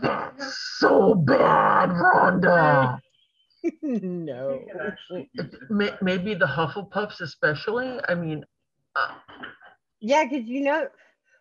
That's 0.00 0.58
so 0.78 1.14
bad, 1.14 1.90
Rhonda. 1.90 3.00
no. 3.82 4.60
Actually 4.86 5.30
use 5.32 5.54
it. 5.54 5.70
May- 5.70 5.96
Maybe 6.02 6.34
the 6.34 6.46
Hufflepuffs, 6.46 7.20
especially. 7.20 7.98
I 8.08 8.14
mean, 8.14 8.44
uh, 8.94 9.14
Yeah, 10.00 10.24
because 10.24 10.46
you 10.46 10.60
know, 10.62 10.88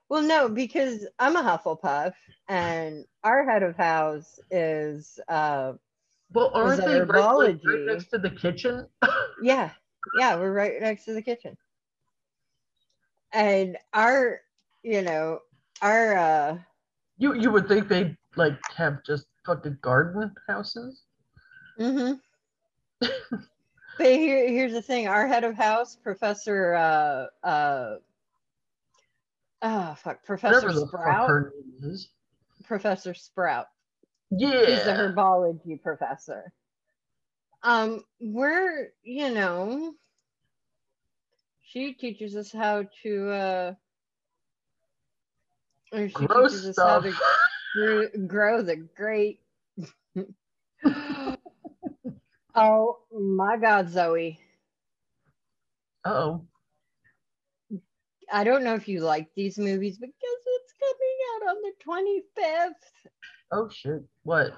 well, 0.09 0.21
no, 0.23 0.47
because 0.47 1.05
I'm 1.19 1.35
a 1.35 1.43
Hufflepuff 1.43 2.13
and 2.47 3.03
our 3.25 3.43
head 3.43 3.63
of 3.63 3.75
house 3.75 4.39
is, 4.49 5.19
uh, 5.27 5.73
well, 6.33 6.51
aren't 6.53 6.83
they 6.83 7.01
right, 7.01 7.57
right 7.63 7.79
next 7.85 8.07
to 8.11 8.17
the 8.17 8.29
kitchen? 8.29 8.87
yeah, 9.41 9.71
yeah, 10.19 10.35
we're 10.35 10.51
right 10.51 10.81
next 10.81 11.05
to 11.05 11.13
the 11.13 11.21
kitchen. 11.21 11.57
And 13.33 13.77
our, 13.93 14.41
you 14.83 15.01
know, 15.01 15.39
our, 15.81 16.17
uh, 16.17 16.57
You 17.17 17.33
you 17.33 17.51
would 17.51 17.67
think 17.67 17.87
they 17.87 18.15
like 18.35 18.57
have 18.75 19.03
just 19.03 19.27
fucking 19.45 19.77
garden 19.81 20.33
houses. 20.47 21.03
Mm-hmm. 21.79 22.13
but 23.97 24.05
here, 24.05 24.47
here's 24.49 24.73
the 24.73 24.81
thing 24.81 25.07
our 25.07 25.27
head 25.27 25.43
of 25.43 25.55
house, 25.55 25.95
Professor, 25.95 26.73
uh, 26.73 27.47
uh, 27.47 27.95
oh, 29.61 29.95
fuck, 29.95 30.23
Professor 30.25 30.67
Whatever 30.67 30.87
Sprout, 30.87 31.29
her 31.29 31.53
name 31.81 31.91
is. 31.91 32.09
Professor 32.65 33.13
Sprout. 33.13 33.67
Yeah. 34.31 34.65
He's 34.65 34.85
a 34.87 34.93
herbology 34.93 35.81
professor. 35.81 36.51
Um, 37.63 38.03
we're, 38.19 38.89
you 39.03 39.29
know, 39.29 39.93
she 41.63 41.93
teaches 41.93 42.35
us 42.35 42.51
how 42.51 42.85
to, 43.03 43.29
uh, 43.31 43.73
or 45.93 46.09
she 46.09 46.13
Gross 46.15 46.51
teaches 46.51 46.65
us 46.67 46.75
stuff. 46.75 47.03
how 47.03 47.09
to 47.09 47.13
grow, 47.73 48.07
grow 48.27 48.61
the 48.61 48.75
great. 48.75 49.39
oh 52.55 52.97
my 53.11 53.57
God, 53.57 53.89
Zoe. 53.89 54.39
Oh, 56.05 56.41
I 58.31 58.43
don't 58.43 58.63
know 58.63 58.75
if 58.75 58.87
you 58.87 59.01
like 59.01 59.29
these 59.35 59.57
movies 59.57 59.97
because 59.97 60.13
it's 60.19 60.73
coming 60.79 61.17
out 61.33 61.49
on 61.49 61.57
the 61.63 61.73
25th. 62.43 62.73
Oh 63.51 63.69
shit! 63.69 64.03
What? 64.23 64.53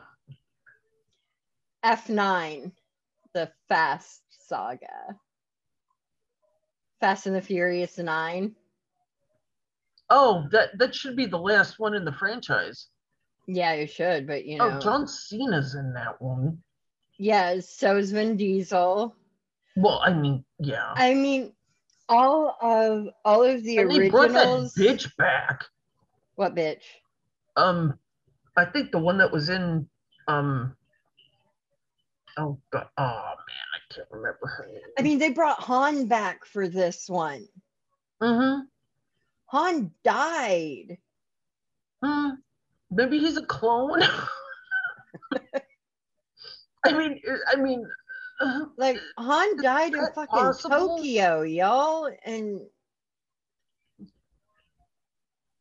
F9, 1.84 2.72
the 3.34 3.52
Fast 3.68 4.22
saga. 4.48 5.18
Fast 7.00 7.28
and 7.28 7.36
the 7.36 7.42
Furious 7.42 7.98
9. 7.98 8.54
Oh, 10.10 10.46
that 10.52 10.78
that 10.80 10.94
should 10.94 11.16
be 11.16 11.26
the 11.26 11.38
last 11.38 11.80
one 11.80 11.94
in 11.94 12.04
the 12.04 12.12
franchise. 12.12 12.88
Yeah, 13.48 13.74
it 13.74 13.88
should, 13.88 14.28
but 14.28 14.46
you 14.46 14.58
know. 14.58 14.72
Oh, 14.76 14.80
John 14.80 15.08
Cena's 15.08 15.76
in 15.76 15.94
that 15.94 16.22
one. 16.22 16.58
Yeah, 17.18 17.60
so 17.60 17.98
is 17.98 18.12
Vin 18.12 18.38
Diesel. 18.38 19.16
Well, 19.76 20.02
I 20.04 20.14
mean, 20.14 20.44
yeah. 20.60 20.94
I 20.96 21.14
mean, 21.14 21.54
all 22.08 22.58
of 22.62 23.08
all 23.24 23.44
of 23.44 23.64
the 23.64 23.78
and 23.78 23.92
they 23.92 24.10
brought 24.10 24.32
that 24.34 24.48
originals. 24.48 24.74
bitch 24.76 25.16
back. 25.18 25.64
What 26.36 26.56
bitch? 26.56 26.84
Um, 27.56 28.00
I 28.58 28.66
think 28.66 28.92
the 28.92 29.00
one 29.00 29.18
that 29.18 29.32
was 29.32 29.50
in 29.50 29.88
um. 30.28 30.76
Oh 32.38 32.58
god! 32.72 32.88
Oh 32.98 33.34
man, 33.48 33.66
I 33.76 33.94
can't 33.94 34.08
remember 34.12 34.46
her 34.46 34.68
name. 34.68 34.82
I 34.98 35.02
mean, 35.02 35.20
they 35.20 35.32
brought 35.32 35.60
Han 35.60 36.06
back 36.06 36.46
for 36.46 36.68
this 36.68 37.10
one. 37.10 37.48
Mm-hmm. 38.22 38.62
Han 39.48 39.92
died. 40.04 40.98
Hmm. 42.04 42.30
Maybe 42.92 43.20
he's 43.20 43.38
a 43.38 43.46
clone. 43.46 44.02
I 46.86 46.94
mean, 46.94 47.20
I 47.52 47.56
mean, 47.56 47.86
uh, 48.40 48.66
Like 48.78 49.00
Han 49.18 49.62
died 49.62 49.94
in 49.94 50.06
fucking 50.16 50.28
possible? 50.28 50.98
Tokyo, 50.98 51.42
y'all, 51.42 52.10
and 52.26 52.62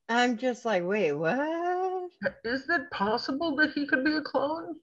I'm 0.08 0.38
just 0.38 0.64
like, 0.64 0.84
wait, 0.84 1.12
what? 1.12 1.38
is 2.44 2.68
it 2.68 2.90
possible 2.90 3.54
that 3.56 3.72
he 3.72 3.86
could 3.86 4.04
be 4.04 4.14
a 4.14 4.22
clone? 4.22 4.76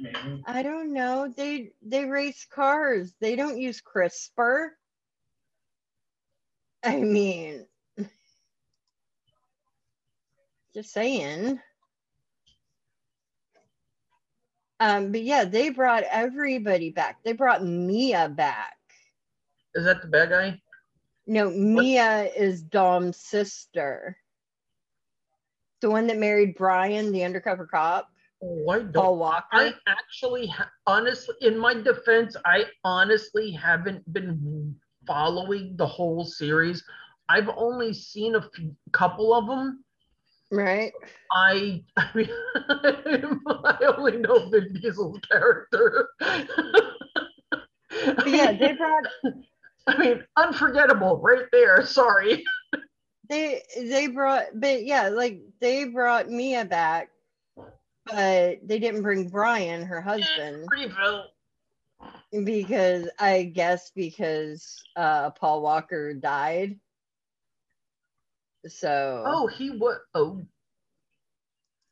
Maybe. 0.00 0.42
I 0.46 0.62
don't 0.62 0.92
know. 0.92 1.32
They 1.36 1.72
they 1.82 2.04
race 2.04 2.46
cars. 2.50 3.14
They 3.20 3.36
don't 3.36 3.58
use 3.58 3.80
CRISPR. 3.82 4.68
I 6.84 6.96
mean, 6.96 7.66
just 10.74 10.92
saying. 10.92 11.58
Um, 14.80 15.10
but 15.10 15.22
yeah, 15.22 15.44
they 15.44 15.70
brought 15.70 16.04
everybody 16.04 16.90
back. 16.90 17.18
They 17.24 17.32
brought 17.32 17.64
Mia 17.64 18.28
back. 18.28 18.76
Is 19.74 19.84
that 19.84 20.02
the 20.02 20.08
bad 20.08 20.30
guy? 20.30 20.60
No, 21.26 21.50
Mia 21.50 22.30
is 22.36 22.62
Dom's 22.62 23.16
sister. 23.16 24.16
The 25.80 25.90
one 25.90 26.06
that 26.08 26.18
married 26.18 26.54
Brian, 26.56 27.12
the 27.12 27.24
undercover 27.24 27.66
cop, 27.66 28.08
Oh, 28.40 28.64
don't. 28.72 28.92
Paul 28.92 29.16
Walker. 29.18 29.46
I 29.52 29.72
actually, 29.88 30.46
ha- 30.46 30.70
honestly, 30.86 31.34
in 31.40 31.58
my 31.58 31.74
defense, 31.74 32.36
I 32.44 32.66
honestly 32.84 33.50
haven't 33.50 34.12
been 34.12 34.76
following 35.08 35.74
the 35.76 35.86
whole 35.86 36.24
series. 36.24 36.84
I've 37.28 37.48
only 37.56 37.92
seen 37.92 38.36
a 38.36 38.42
few, 38.42 38.76
couple 38.92 39.34
of 39.34 39.46
them. 39.48 39.84
right? 40.52 40.92
I, 41.32 41.82
I 41.96 42.10
mean, 42.14 42.30
I 43.48 43.94
only 43.96 44.18
know 44.18 44.48
Vin 44.50 44.72
Diesel's 44.72 45.18
character. 45.28 46.08
Yeah, 48.26 48.52
they 48.52 48.72
brought 48.74 49.04
I 49.88 49.96
mean, 49.98 50.24
unforgettable 50.36 51.18
right 51.22 51.46
there. 51.50 51.84
Sorry. 51.84 52.44
They 53.28 53.62
they 53.76 54.06
brought 54.08 54.46
but 54.54 54.84
yeah 54.84 55.08
like 55.08 55.40
they 55.60 55.84
brought 55.84 56.28
mia 56.28 56.64
back 56.64 57.10
but 58.06 58.58
they 58.66 58.78
didn't 58.78 59.02
bring 59.02 59.28
brian 59.28 59.84
her 59.84 60.00
husband 60.00 60.68
because 62.44 63.08
i 63.18 63.42
guess 63.42 63.90
because 63.90 64.82
uh 64.96 65.30
paul 65.30 65.62
walker 65.62 66.14
died 66.14 66.78
so 68.66 69.24
Oh, 69.26 69.46
he 69.46 69.70
was. 69.70 69.98
Oh, 70.14 70.44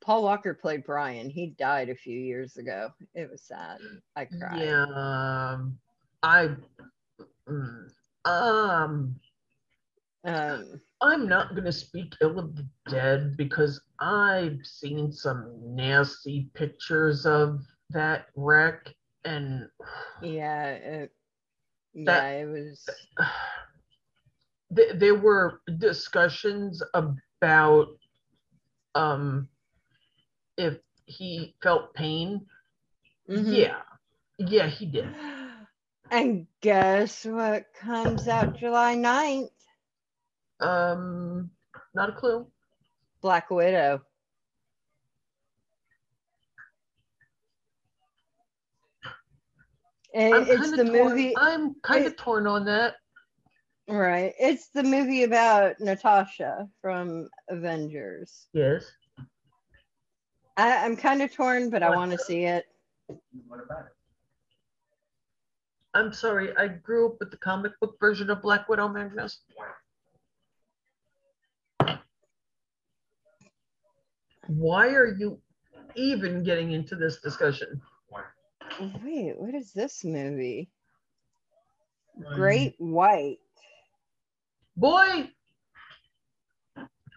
paul 0.00 0.22
walker 0.22 0.54
played 0.54 0.84
brian 0.84 1.28
he 1.28 1.48
died 1.48 1.88
a 1.88 1.94
few 1.94 2.18
years 2.18 2.56
ago 2.56 2.92
it 3.14 3.30
was 3.30 3.42
sad 3.42 3.78
i 4.14 4.24
cried 4.24 4.62
yeah. 4.62 4.84
Um, 4.94 5.78
I. 6.22 6.50
mm, 7.48 7.90
Um. 8.24 9.16
um 10.24 10.80
I'm 11.00 11.28
not 11.28 11.50
going 11.50 11.64
to 11.64 11.72
speak 11.72 12.14
ill 12.22 12.38
of 12.38 12.56
the 12.56 12.66
dead 12.88 13.36
because 13.36 13.80
I've 14.00 14.58
seen 14.64 15.12
some 15.12 15.52
nasty 15.62 16.48
pictures 16.54 17.26
of 17.26 17.60
that 17.90 18.26
wreck 18.34 18.94
and 19.24 19.68
yeah 20.22 20.70
it, 20.70 21.12
yeah 21.92 22.28
it 22.28 22.46
was 22.46 22.88
th- 24.76 24.94
there 24.96 25.14
were 25.14 25.60
discussions 25.78 26.82
about 26.94 27.88
um 28.94 29.48
if 30.56 30.78
he 31.04 31.54
felt 31.62 31.92
pain. 31.94 32.46
Mhm. 33.28 33.56
Yeah. 33.56 33.82
Yeah, 34.38 34.66
he 34.66 34.86
did. 34.86 35.08
and 36.10 36.46
guess 36.60 37.24
what 37.24 37.66
comes 37.74 38.28
out 38.28 38.56
july 38.56 38.94
9th 38.94 39.50
Um 40.60 41.50
not 41.94 42.08
a 42.10 42.12
clue. 42.12 42.46
Black 43.20 43.50
Widow. 43.50 44.02
It- 50.14 50.34
I'm 50.34 50.42
it's 50.44 50.60
kinda 50.62 50.76
the 50.84 50.84
torn- 50.84 51.10
movie, 51.10 51.36
I'm 51.36 51.74
kind 51.82 52.06
of 52.06 52.16
torn 52.16 52.46
on 52.46 52.64
that. 52.66 52.96
right? 53.88 54.34
It's 54.38 54.68
the 54.68 54.82
movie 54.82 55.22
about 55.24 55.78
Natasha 55.80 56.68
from 56.80 57.28
Avengers. 57.48 58.48
Yes. 58.52 58.90
I, 60.56 60.84
I'm 60.84 60.96
kind 60.96 61.22
of 61.22 61.32
torn, 61.32 61.68
but 61.70 61.82
I 61.82 61.90
want 61.90 62.12
to 62.12 62.18
see 62.18 62.44
it. 62.44 62.64
What 63.06 63.60
about 63.62 63.86
it? 63.86 63.92
I'm 65.94 66.12
sorry. 66.12 66.56
I 66.56 66.68
grew 66.68 67.06
up 67.10 67.16
with 67.20 67.30
the 67.30 67.36
comic 67.36 67.72
book 67.80 67.96
version 68.00 68.28
of 68.30 68.42
Black 68.42 68.68
Widow 68.68 68.88
Magnus. 68.88 69.40
Why 74.48 74.88
are 74.88 75.14
you 75.14 75.40
even 75.94 76.42
getting 76.42 76.72
into 76.72 76.94
this 76.94 77.20
discussion? 77.20 77.80
Wait, 79.02 79.34
what 79.38 79.54
is 79.54 79.72
this 79.72 80.04
movie? 80.04 80.70
Great 82.34 82.74
White. 82.78 83.38
Boy, 84.76 85.30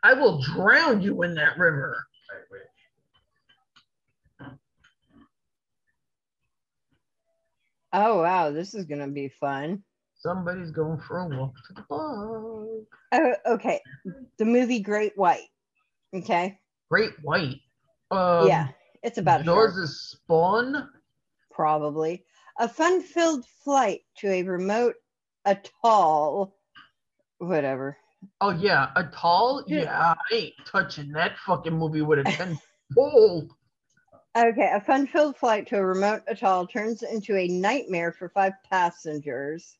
I 0.03 0.13
will 0.13 0.41
drown 0.41 1.01
you 1.01 1.23
in 1.23 1.35
that 1.35 1.57
river. 1.57 2.05
Oh 7.91 8.21
wow, 8.21 8.51
this 8.51 8.73
is 8.73 8.85
gonna 8.85 9.07
be 9.07 9.29
fun. 9.29 9.83
Somebody's 10.15 10.71
going 10.71 10.99
for 10.99 11.19
a 11.19 11.27
walk 11.27 11.53
to 11.67 11.73
the 11.73 11.81
park. 11.83 12.85
Oh, 13.11 13.35
okay. 13.45 13.81
The 14.37 14.45
movie 14.45 14.81
Great 14.81 15.13
White. 15.17 15.47
Okay. 16.13 16.59
Great 16.89 17.13
white. 17.21 17.61
Um, 18.11 18.47
yeah, 18.47 18.69
it's 19.03 19.17
about 19.17 19.41
is 19.41 20.09
Spawn. 20.11 20.89
probably 21.51 22.25
a 22.59 22.67
fun-filled 22.67 23.45
flight 23.63 24.01
to 24.17 24.27
a 24.27 24.43
remote 24.43 24.95
atoll. 25.45 26.55
Whatever. 27.37 27.97
Oh 28.41 28.49
yeah, 28.51 28.89
a 28.95 29.03
tall. 29.05 29.63
Yeah. 29.67 29.83
Yeah, 29.83 30.13
I 30.31 30.35
ain't 30.35 30.53
touching 30.65 31.11
that 31.11 31.37
fucking 31.45 31.77
movie 31.77 32.01
with 32.01 32.19
a 32.19 32.23
ten 32.23 32.59
pole. 32.95 33.47
Okay, 34.37 34.71
a 34.73 34.81
fun-filled 34.81 35.37
flight 35.37 35.67
to 35.67 35.77
a 35.77 35.85
remote 35.85 36.23
atoll 36.27 36.67
turns 36.67 37.03
into 37.03 37.35
a 37.37 37.47
nightmare 37.47 38.11
for 38.11 38.29
five 38.29 38.53
passengers 38.69 39.77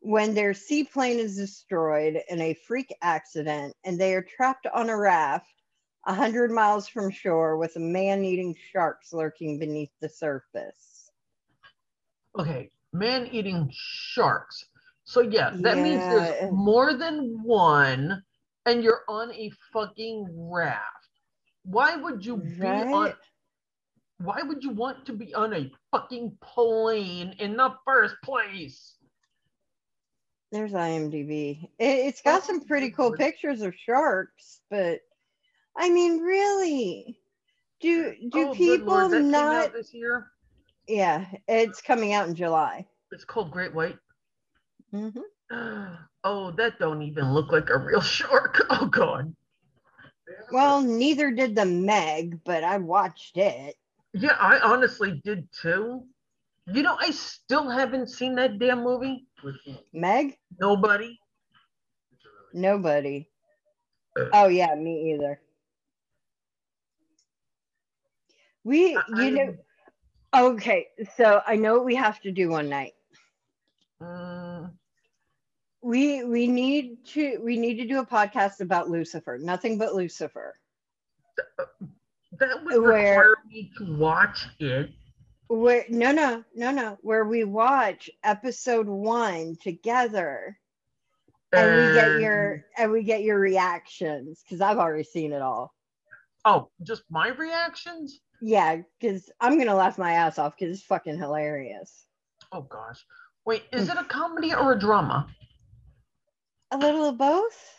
when 0.00 0.34
their 0.34 0.52
seaplane 0.52 1.18
is 1.18 1.36
destroyed 1.36 2.20
in 2.28 2.40
a 2.40 2.54
freak 2.66 2.94
accident 3.02 3.74
and 3.84 3.98
they 3.98 4.14
are 4.14 4.22
trapped 4.36 4.66
on 4.74 4.90
a 4.90 4.96
raft 4.96 5.46
a 6.06 6.14
hundred 6.14 6.50
miles 6.50 6.88
from 6.88 7.10
shore 7.10 7.56
with 7.56 7.76
a 7.76 7.80
man-eating 7.80 8.56
sharks 8.72 9.12
lurking 9.12 9.58
beneath 9.58 9.90
the 10.00 10.08
surface. 10.08 11.10
Okay, 12.38 12.70
man 12.92 13.28
eating 13.32 13.70
sharks. 13.72 14.64
So 15.04 15.20
yeah, 15.20 15.50
that 15.60 15.78
means 15.78 16.00
there's 16.00 16.50
more 16.52 16.94
than 16.94 17.42
one, 17.42 18.22
and 18.66 18.82
you're 18.82 19.02
on 19.08 19.32
a 19.32 19.50
fucking 19.72 20.26
raft. 20.30 20.80
Why 21.64 21.96
would 21.96 22.24
you 22.24 22.38
be 22.38 22.66
on? 22.66 23.12
Why 24.18 24.42
would 24.42 24.62
you 24.62 24.70
want 24.70 25.06
to 25.06 25.12
be 25.12 25.34
on 25.34 25.52
a 25.52 25.70
fucking 25.90 26.38
plane 26.42 27.34
in 27.38 27.56
the 27.56 27.74
first 27.84 28.16
place? 28.22 28.96
There's 30.52 30.72
IMDb. 30.72 31.64
It, 31.78 31.84
it's 31.84 32.22
got 32.22 32.44
some 32.44 32.64
pretty 32.64 32.90
cool 32.90 33.12
pictures 33.12 33.60
of 33.60 33.74
sharks, 33.74 34.60
but 34.70 35.00
I 35.76 35.90
mean, 35.90 36.20
really, 36.20 37.18
do 37.80 38.14
do 38.30 38.48
Oh, 38.48 38.54
people 38.54 39.08
not? 39.08 39.72
this 39.72 39.92
year. 39.92 40.28
Yeah, 40.86 41.26
it's 41.48 41.80
coming 41.80 42.12
out 42.12 42.28
in 42.28 42.34
July. 42.34 42.86
It's 43.10 43.24
called 43.24 43.50
Great 43.50 43.74
White. 43.74 43.98
hmm 44.90 45.08
Oh, 46.26 46.50
that 46.52 46.78
don't 46.78 47.02
even 47.02 47.34
look 47.34 47.52
like 47.52 47.68
a 47.70 47.76
real 47.78 48.00
shark. 48.16 48.64
Oh 48.70 48.86
god. 48.86 49.34
Well, 50.50 50.80
neither 50.80 51.30
did 51.32 51.54
the 51.54 51.66
Meg, 51.66 52.40
but 52.44 52.64
I 52.64 52.78
watched 52.78 53.36
it. 53.36 53.74
Yeah, 54.14 54.36
I 54.40 54.58
honestly 54.60 55.20
did 55.24 55.48
too. 55.52 56.04
You 56.72 56.82
know, 56.82 56.96
I 56.98 57.10
still 57.10 57.68
haven't 57.68 58.08
seen 58.08 58.34
that 58.36 58.58
damn 58.58 58.82
movie. 58.82 59.26
a- 59.42 59.46
Which 59.46 59.56
one? 59.66 59.78
Meg? 59.92 60.38
Nobody. 60.58 61.18
It's 62.12 62.24
a 62.24 62.28
really- 62.56 62.66
Nobody. 62.68 63.28
Uh. 64.18 64.28
Oh 64.32 64.48
yeah, 64.48 64.74
me 64.74 65.12
either. 65.12 65.40
We, 68.64 68.98
you 69.16 69.30
know, 69.30 69.56
okay. 70.34 70.88
So 71.16 71.42
I 71.46 71.56
know 71.56 71.74
what 71.74 71.84
we 71.84 71.94
have 71.96 72.20
to 72.22 72.32
do 72.32 72.48
one 72.48 72.68
night. 72.68 72.92
Mm, 74.02 74.72
We 75.82 76.24
we 76.24 76.46
need 76.46 77.04
to 77.08 77.38
we 77.42 77.58
need 77.58 77.76
to 77.76 77.86
do 77.86 78.00
a 78.00 78.06
podcast 78.06 78.60
about 78.60 78.88
Lucifer. 78.90 79.38
Nothing 79.38 79.76
but 79.78 79.94
Lucifer. 79.94 80.54
that 82.38 82.64
would 82.64 82.82
Where- 82.82 82.90
require 83.18 83.36
me 83.50 83.70
to 83.78 83.96
watch 83.96 84.46
it. 84.58 84.90
Where 85.48 85.84
no 85.90 86.10
no 86.10 86.42
no 86.54 86.70
no 86.70 86.98
where 87.02 87.24
we 87.26 87.44
watch 87.44 88.08
episode 88.24 88.88
one 88.88 89.56
together 89.62 90.58
and 91.52 91.76
we 91.88 91.94
get 91.94 92.20
your 92.20 92.64
and 92.78 92.90
we 92.90 93.02
get 93.02 93.22
your 93.22 93.38
reactions 93.38 94.42
because 94.42 94.62
I've 94.62 94.78
already 94.78 95.04
seen 95.04 95.32
it 95.32 95.42
all. 95.42 95.74
Oh, 96.46 96.70
just 96.82 97.04
my 97.10 97.28
reactions? 97.28 98.20
Yeah, 98.40 98.82
because 99.00 99.30
I'm 99.40 99.58
gonna 99.58 99.74
laugh 99.74 99.98
my 99.98 100.12
ass 100.12 100.38
off 100.38 100.54
because 100.58 100.76
it's 100.76 100.86
fucking 100.86 101.18
hilarious. 101.18 102.04
Oh 102.52 102.62
gosh. 102.62 103.04
Wait, 103.46 103.64
is 103.72 103.86
hmm. 103.86 103.96
it 103.96 104.04
a 104.04 104.04
comedy 104.04 104.54
or 104.54 104.72
a 104.72 104.78
drama? 104.78 105.26
A 106.70 106.78
little 106.78 107.08
of 107.08 107.18
both. 107.18 107.74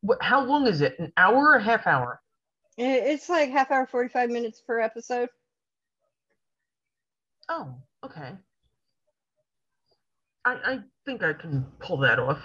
What, 0.00 0.22
how 0.22 0.44
long 0.44 0.66
is 0.66 0.80
it? 0.80 0.98
An 0.98 1.12
hour 1.16 1.36
or 1.36 1.54
a 1.56 1.62
half 1.62 1.86
hour? 1.86 2.20
It's 2.78 3.28
like 3.28 3.50
half 3.50 3.70
hour, 3.70 3.86
forty 3.86 4.08
five 4.08 4.30
minutes 4.30 4.62
per 4.66 4.80
episode. 4.80 5.28
Oh, 7.48 7.74
okay. 8.04 8.32
I 10.44 10.52
I 10.52 10.78
think 11.04 11.22
I 11.22 11.32
can 11.32 11.66
pull 11.80 11.98
that 11.98 12.18
off. 12.18 12.40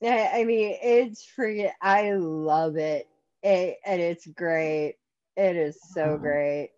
Yeah, 0.00 0.30
I 0.32 0.44
mean 0.44 0.76
it's 0.82 1.26
freaking. 1.36 1.72
I 1.82 2.12
love 2.12 2.76
it. 2.76 3.08
it 3.42 3.78
and 3.84 4.00
it's 4.00 4.26
great. 4.26 4.96
It 5.36 5.56
is 5.56 5.80
so 5.92 6.16
Mhm. 6.16 6.20
great. 6.20 6.72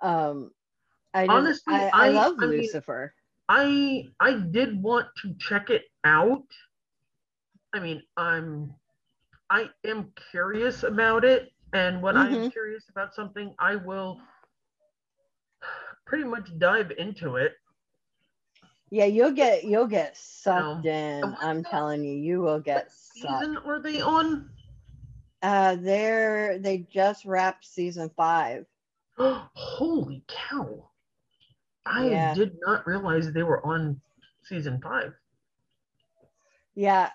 Um, 0.00 0.52
I 1.14 1.26
just, 1.26 1.36
Honestly, 1.36 1.74
I, 1.74 1.88
I, 1.88 2.06
I- 2.06 2.08
love 2.10 2.36
I 2.38 2.46
mean- 2.46 2.60
Lucifer. 2.60 3.14
I 3.50 4.06
I 4.20 4.34
did 4.34 4.80
want 4.82 5.08
to 5.22 5.34
check 5.38 5.70
it 5.70 5.86
out. 6.04 6.44
I 7.72 7.80
mean, 7.80 8.02
I'm 8.16 8.74
I 9.50 9.70
am 9.84 10.12
curious 10.30 10.82
about 10.82 11.24
it, 11.24 11.50
and 11.72 12.02
when 12.02 12.16
I'm 12.18 12.34
Mhm. 12.34 12.52
curious 12.52 12.90
about 12.90 13.14
something, 13.14 13.54
I 13.58 13.76
will 13.76 14.20
pretty 16.04 16.24
much 16.24 16.56
dive 16.58 16.90
into 16.98 17.36
it. 17.36 17.56
Yeah, 18.90 19.06
you'll 19.06 19.32
get 19.32 19.64
you'll 19.64 19.86
get 19.86 20.14
sucked 20.16 20.84
No. 20.84 20.90
in. 20.90 21.34
I'm 21.40 21.64
telling 21.64 22.04
you, 22.04 22.16
you 22.16 22.40
will 22.40 22.60
get 22.60 22.84
What 22.84 22.92
sucked. 22.92 23.38
season 23.44 23.56
are 23.58 23.80
they 23.80 24.02
on? 24.02 24.50
Uh, 25.42 25.76
they're 25.76 26.58
they 26.58 26.78
just 26.78 27.24
wrapped 27.24 27.64
season 27.64 28.10
five. 28.16 28.66
Holy 29.18 30.22
cow! 30.26 30.90
I 31.86 32.06
Yeah. 32.06 32.34
did 32.34 32.56
not 32.60 32.86
realize 32.86 33.32
they 33.32 33.42
were 33.42 33.64
on 33.64 34.00
season 34.42 34.80
five. 34.80 35.14
Yeah, 36.74 37.10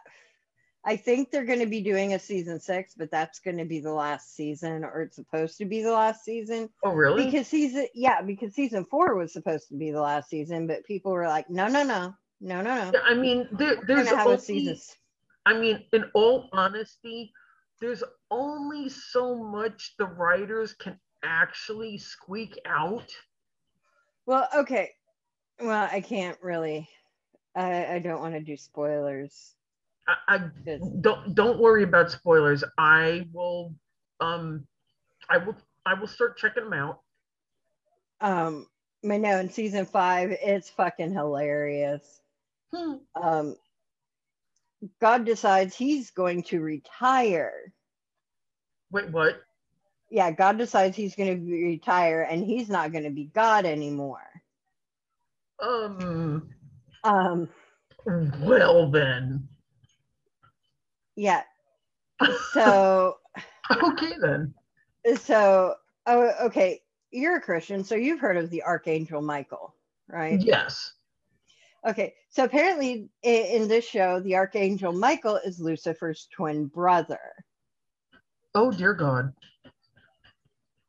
I 0.86 0.98
think 0.98 1.32
they're 1.32 1.46
going 1.46 1.60
to 1.60 1.66
be 1.66 1.82
doing 1.82 2.14
a 2.14 2.20
season 2.20 2.60
six, 2.60 2.94
but 2.96 3.10
that's 3.10 3.40
going 3.40 3.58
to 3.58 3.66
be 3.66 3.80
the 3.80 3.94
last 3.94 4.36
season, 4.36 4.84
or 4.84 5.04
it's 5.04 5.16
supposed 5.16 5.58
to 5.60 5.66
be 5.66 5.82
the 5.82 5.94
last 5.94 6.26
season. 6.26 6.70
Oh, 6.84 6.92
really? 6.92 7.26
Because 7.26 7.48
season, 7.48 7.88
yeah, 7.94 8.22
because 8.22 8.54
season 8.54 8.84
four 8.84 9.16
was 9.16 9.32
supposed 9.32 9.70
to 9.70 9.76
be 9.76 9.92
the 9.92 10.02
last 10.02 10.30
season, 10.30 10.68
but 10.68 10.84
people 10.86 11.14
were 11.14 11.28
like, 11.28 11.50
no, 11.50 11.68
no, 11.68 11.84
no, 11.84 12.14
no, 12.42 12.62
no, 12.62 12.92
no. 12.92 13.00
I 13.02 13.14
mean, 13.14 13.48
there, 13.54 13.78
there's 13.88 14.08
gonna 14.10 14.18
have 14.18 14.28
a 14.28 14.32
only, 14.32 14.44
season. 14.44 14.78
I 15.46 15.58
mean, 15.58 15.86
in 15.94 16.06
all 16.14 16.50
honesty, 16.52 17.32
there's 17.84 18.04
only 18.32 18.88
so 18.88 19.36
much 19.36 19.96
the 20.00 20.06
writers 20.06 20.74
can 20.74 20.98
actually 21.22 21.98
squeak 21.98 22.58
out. 22.66 23.12
Well, 24.26 24.48
okay. 24.56 24.92
Well, 25.60 25.90
I 25.92 26.00
can't 26.00 26.38
really. 26.42 26.88
I, 27.58 27.96
I 27.96 28.00
don't 28.00 28.22
want 28.22 28.36
to 28.36 28.40
do 28.40 28.56
spoilers. 28.56 29.56
I, 30.08 30.16
I 30.30 30.38
don't 31.02 31.36
don't 31.36 31.60
worry 31.60 31.84
about 31.84 32.10
spoilers. 32.10 32.64
I 32.78 33.28
will 33.34 33.76
um 34.22 34.66
I 35.30 35.40
will 35.40 35.58
I 35.86 35.94
will 35.94 36.08
start 36.08 36.38
checking 36.38 36.64
them 36.64 36.74
out. 36.74 37.02
Um, 38.22 38.68
I 39.10 39.18
know 39.18 39.40
in 39.40 39.50
season 39.50 39.86
five, 39.86 40.32
it's 40.32 40.70
fucking 40.70 41.12
hilarious. 41.12 42.22
Hmm. 42.74 42.94
Um, 43.22 43.58
God 45.00 45.26
decides 45.26 45.76
he's 45.76 46.12
going 46.12 46.44
to 46.44 46.62
retire. 46.62 47.74
Wait, 48.92 49.10
what? 49.12 49.42
Yeah, 50.10 50.32
God 50.32 50.58
decides 50.58 50.96
he's 50.96 51.16
going 51.16 51.46
to 51.46 51.52
retire 51.52 52.22
and 52.22 52.44
he's 52.44 52.70
not 52.70 52.92
going 52.92 53.06
to 53.06 53.10
be 53.10 53.26
God 53.26 53.66
anymore. 53.66 54.20
Um 55.60 56.50
Um, 57.04 57.50
well 58.42 58.90
then. 58.92 59.48
yeah. 61.16 61.44
So, 62.54 63.18
okay 63.72 64.14
then. 64.22 64.54
so, 65.20 65.76
oh, 66.06 66.32
okay. 66.46 66.82
You're 67.12 67.38
a 67.38 67.42
Christian, 67.42 67.84
so 67.84 67.96
you've 67.96 68.20
heard 68.22 68.38
of 68.38 68.50
the 68.50 68.64
Archangel 68.64 69.22
Michael, 69.22 69.76
right? 70.08 70.40
Yes. 70.42 70.94
Okay, 71.86 72.14
so 72.30 72.46
apparently 72.46 73.10
in 73.24 73.68
this 73.68 73.86
show, 73.86 74.20
the 74.22 74.36
Archangel 74.36 74.94
Michael 74.94 75.36
is 75.44 75.60
Lucifer's 75.60 76.28
twin 76.32 76.68
brother. 76.68 77.20
Oh 78.56 78.72
dear 78.72 78.94
God. 78.94 79.34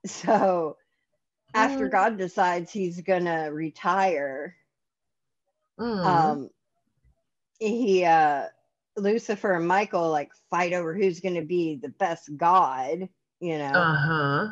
So 0.06 0.76
after 1.54 1.88
Mm. 1.88 1.90
God 1.90 2.18
decides 2.18 2.70
he's 2.70 3.00
gonna 3.00 3.52
retire, 3.52 4.56
Mm. 5.80 6.06
um 6.06 6.50
he 7.58 8.04
uh 8.04 8.46
Lucifer 8.96 9.54
and 9.54 9.66
Michael 9.66 10.10
like 10.10 10.30
fight 10.50 10.72
over 10.72 10.94
who's 10.94 11.20
gonna 11.20 11.42
be 11.42 11.76
the 11.76 11.88
best 11.88 12.36
god, 12.36 13.08
you 13.40 13.58
know. 13.58 13.72
uh 13.72 13.96
huh. 13.96 14.48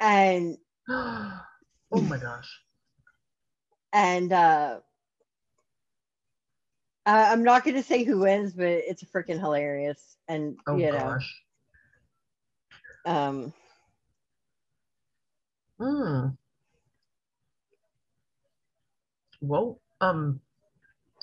and 0.00 0.58
oh 0.88 1.40
my 1.92 2.18
gosh. 2.18 2.60
and 3.92 4.32
uh 4.32 4.80
I- 7.08 7.32
I'm 7.32 7.42
not 7.42 7.64
gonna 7.64 7.82
say 7.82 8.04
who 8.04 8.18
wins, 8.20 8.52
but 8.52 8.66
it's 8.66 9.02
freaking 9.04 9.40
hilarious. 9.40 10.16
And 10.28 10.58
Oh 10.66 10.78
you 10.78 10.92
know, 10.92 10.98
gosh. 10.98 11.42
um 13.06 13.52
Hmm. 15.78 16.28
Well, 19.40 19.80
um, 20.00 20.40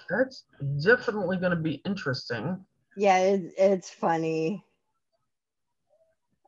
that's 0.09 0.45
definitely 0.81 1.37
going 1.37 1.51
to 1.51 1.57
be 1.61 1.75
interesting. 1.85 2.65
yeah, 2.95 3.17
it, 3.19 3.53
it's 3.57 3.89
funny. 3.89 4.63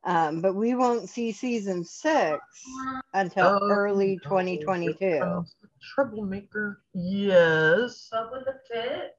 Um, 0.06 0.42
but 0.42 0.56
we 0.56 0.74
won't 0.74 1.10
see 1.10 1.34
season 1.34 1.84
six 1.84 2.40
until 3.14 3.60
Oh, 3.62 3.70
early 3.70 4.20
2022. 4.24 5.20
Um, 5.22 5.46
troublemaker. 5.82 6.82
Yes. 6.94 8.10
Up 8.14 8.32
with 8.32 8.46
the 8.46 8.58
fit. 8.72 9.17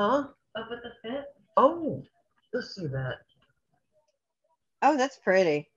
Huh? 0.00 0.24
Up 0.56 0.66
with 0.70 0.78
the 0.82 0.92
fit. 1.02 1.26
Oh, 1.58 2.02
let's 2.54 2.74
see 2.74 2.86
that. 2.86 3.16
Oh, 4.80 4.96
that's 4.96 5.18
pretty. 5.18 5.68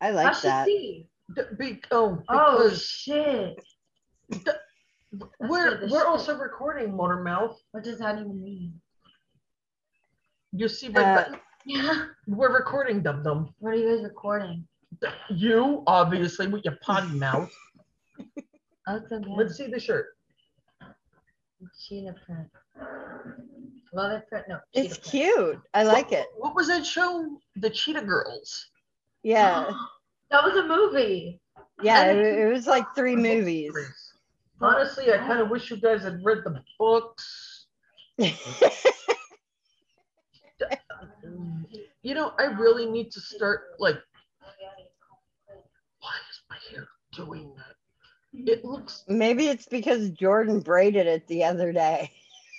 I 0.00 0.08
I 0.08 0.10
like 0.10 0.34
should 0.34 0.50
that. 0.50 0.66
see. 0.66 1.06
D- 1.36 1.42
be- 1.56 1.82
oh, 1.92 2.20
Oh 2.28 2.56
because 2.58 2.82
shit! 2.82 3.62
we're 5.38 5.78
the 5.78 5.88
we're 5.92 6.00
shit. 6.00 6.06
also 6.08 6.36
recording 6.36 6.88
Motormouth. 6.92 7.54
What 7.70 7.84
does 7.84 8.00
that 8.00 8.16
even 8.18 8.42
mean? 8.42 8.80
You 10.52 10.66
see 10.66 10.88
my 10.88 11.00
Uh, 11.04 11.14
button? 11.14 11.40
Yeah. 11.64 12.06
We're 12.26 12.52
recording, 12.52 13.00
Dum 13.00 13.22
Dum. 13.22 13.54
What 13.60 13.74
are 13.74 13.76
you 13.76 13.94
guys 13.94 14.02
recording? 14.02 14.66
You 15.30 15.84
obviously 15.86 16.48
with 16.48 16.64
your 16.64 16.78
potty 16.82 17.16
mouth. 17.16 17.52
Oh, 18.88 18.96
okay. 18.96 19.24
Let's 19.36 19.56
see 19.56 19.68
the 19.68 19.78
shirt. 19.78 20.16
cheetah 21.86 22.16
print. 22.26 22.48
Love 23.92 24.12
it 24.12 24.28
print. 24.28 24.46
No. 24.48 24.58
It's 24.72 24.98
cheetah 24.98 25.34
cute. 25.34 25.60
I 25.74 25.82
like 25.82 26.12
it. 26.12 26.26
What 26.36 26.54
was 26.54 26.68
that 26.68 26.84
show? 26.84 27.38
The 27.56 27.70
Cheetah 27.70 28.02
Girls. 28.02 28.70
Yeah. 29.22 29.70
That 30.30 30.44
was 30.44 30.56
a 30.56 30.68
movie. 30.68 31.40
Yeah, 31.82 32.10
it, 32.10 32.18
it 32.18 32.52
was 32.52 32.66
like 32.66 32.84
three 32.94 33.16
movies. 33.16 33.72
Honestly, 34.60 35.10
I 35.10 35.16
kind 35.16 35.40
of 35.40 35.48
wish 35.48 35.70
you 35.70 35.78
guys 35.78 36.02
had 36.02 36.22
read 36.22 36.44
the 36.44 36.62
books. 36.78 37.64
You 42.02 42.14
know, 42.14 42.32
I 42.38 42.44
really 42.44 42.86
need 42.86 43.10
to 43.12 43.20
start 43.20 43.62
like. 43.78 43.96
Why 46.00 46.10
is 46.30 46.40
my 46.48 46.56
hair 46.70 46.88
doing 47.14 47.52
that? 47.56 48.50
It 48.50 48.64
looks 48.64 49.04
Maybe 49.08 49.48
it's 49.48 49.66
because 49.66 50.10
Jordan 50.10 50.60
braided 50.60 51.06
it 51.06 51.26
the 51.26 51.44
other 51.44 51.72
day. 51.72 52.10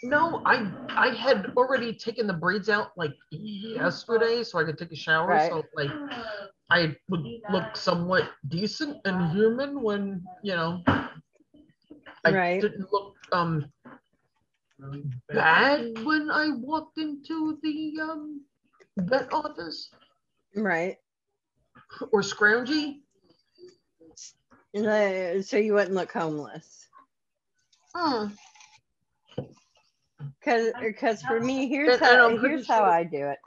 No. 0.04 0.42
I 0.46 0.72
I 0.90 1.10
had 1.16 1.54
already 1.58 1.94
taken 1.94 2.28
the 2.28 2.34
braids 2.34 2.70
out 2.70 2.92
like 2.98 3.14
yesterday, 3.32 4.44
so 4.44 4.60
I 4.60 4.64
could 4.64 4.78
take 4.78 4.92
a 4.92 4.96
shower. 4.96 5.28
Right. 5.30 5.50
So 5.50 5.64
like, 5.76 5.92
I 6.70 6.96
would 7.10 7.26
look 7.52 7.76
somewhat 7.76 8.30
decent 8.48 8.98
and 9.06 9.32
human 9.32 9.82
when 9.82 10.24
you 10.44 10.56
know. 10.56 10.84
I 12.26 12.32
Right. 12.32 12.62
didn't 12.62 12.92
look 12.92 13.16
um 13.32 13.72
bad 15.30 15.98
when 16.06 16.30
I 16.30 16.50
walked 16.50 16.98
into 16.98 17.58
the 17.64 17.94
um 18.02 18.42
vet 18.98 19.32
office 19.34 19.90
Right. 20.56 20.98
or 22.12 22.22
scroungy. 22.22 23.02
Uh, 24.76 25.42
So 25.42 25.58
you 25.58 25.74
wouldn't 25.74 25.94
look 25.96 26.12
homeless. 26.12 26.88
Hmm. 27.96 28.28
Cause, 30.44 30.72
er, 30.82 30.94
cause 30.94 31.22
for 31.24 31.40
me, 31.40 31.68
here's 31.68 31.94
And- 31.96 32.02
and 32.04 32.18
how 32.18 32.30
pretty 32.38 32.48
here's 32.56 32.68
how 32.68 32.80
sure- 32.80 32.86
I 32.88 33.04
do 33.04 33.28
it. 33.28 33.40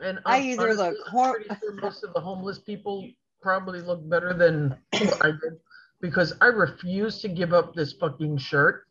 And 0.00 0.20
I 0.24 0.40
either 0.40 0.74
look 0.74 0.96
hor- 1.08 1.42
sure 1.42 1.72
most 1.82 2.04
of 2.04 2.14
the 2.14 2.20
homeless 2.20 2.58
people 2.60 3.08
probably 3.42 3.80
look 3.80 4.08
better 4.08 4.32
than 4.32 4.76
I 4.92 5.32
did 5.32 5.58
because 6.00 6.34
I 6.40 6.46
refuse 6.46 7.20
to 7.22 7.28
give 7.28 7.52
up 7.52 7.74
this 7.74 7.92
fucking 7.94 8.38
shirt. 8.38 8.84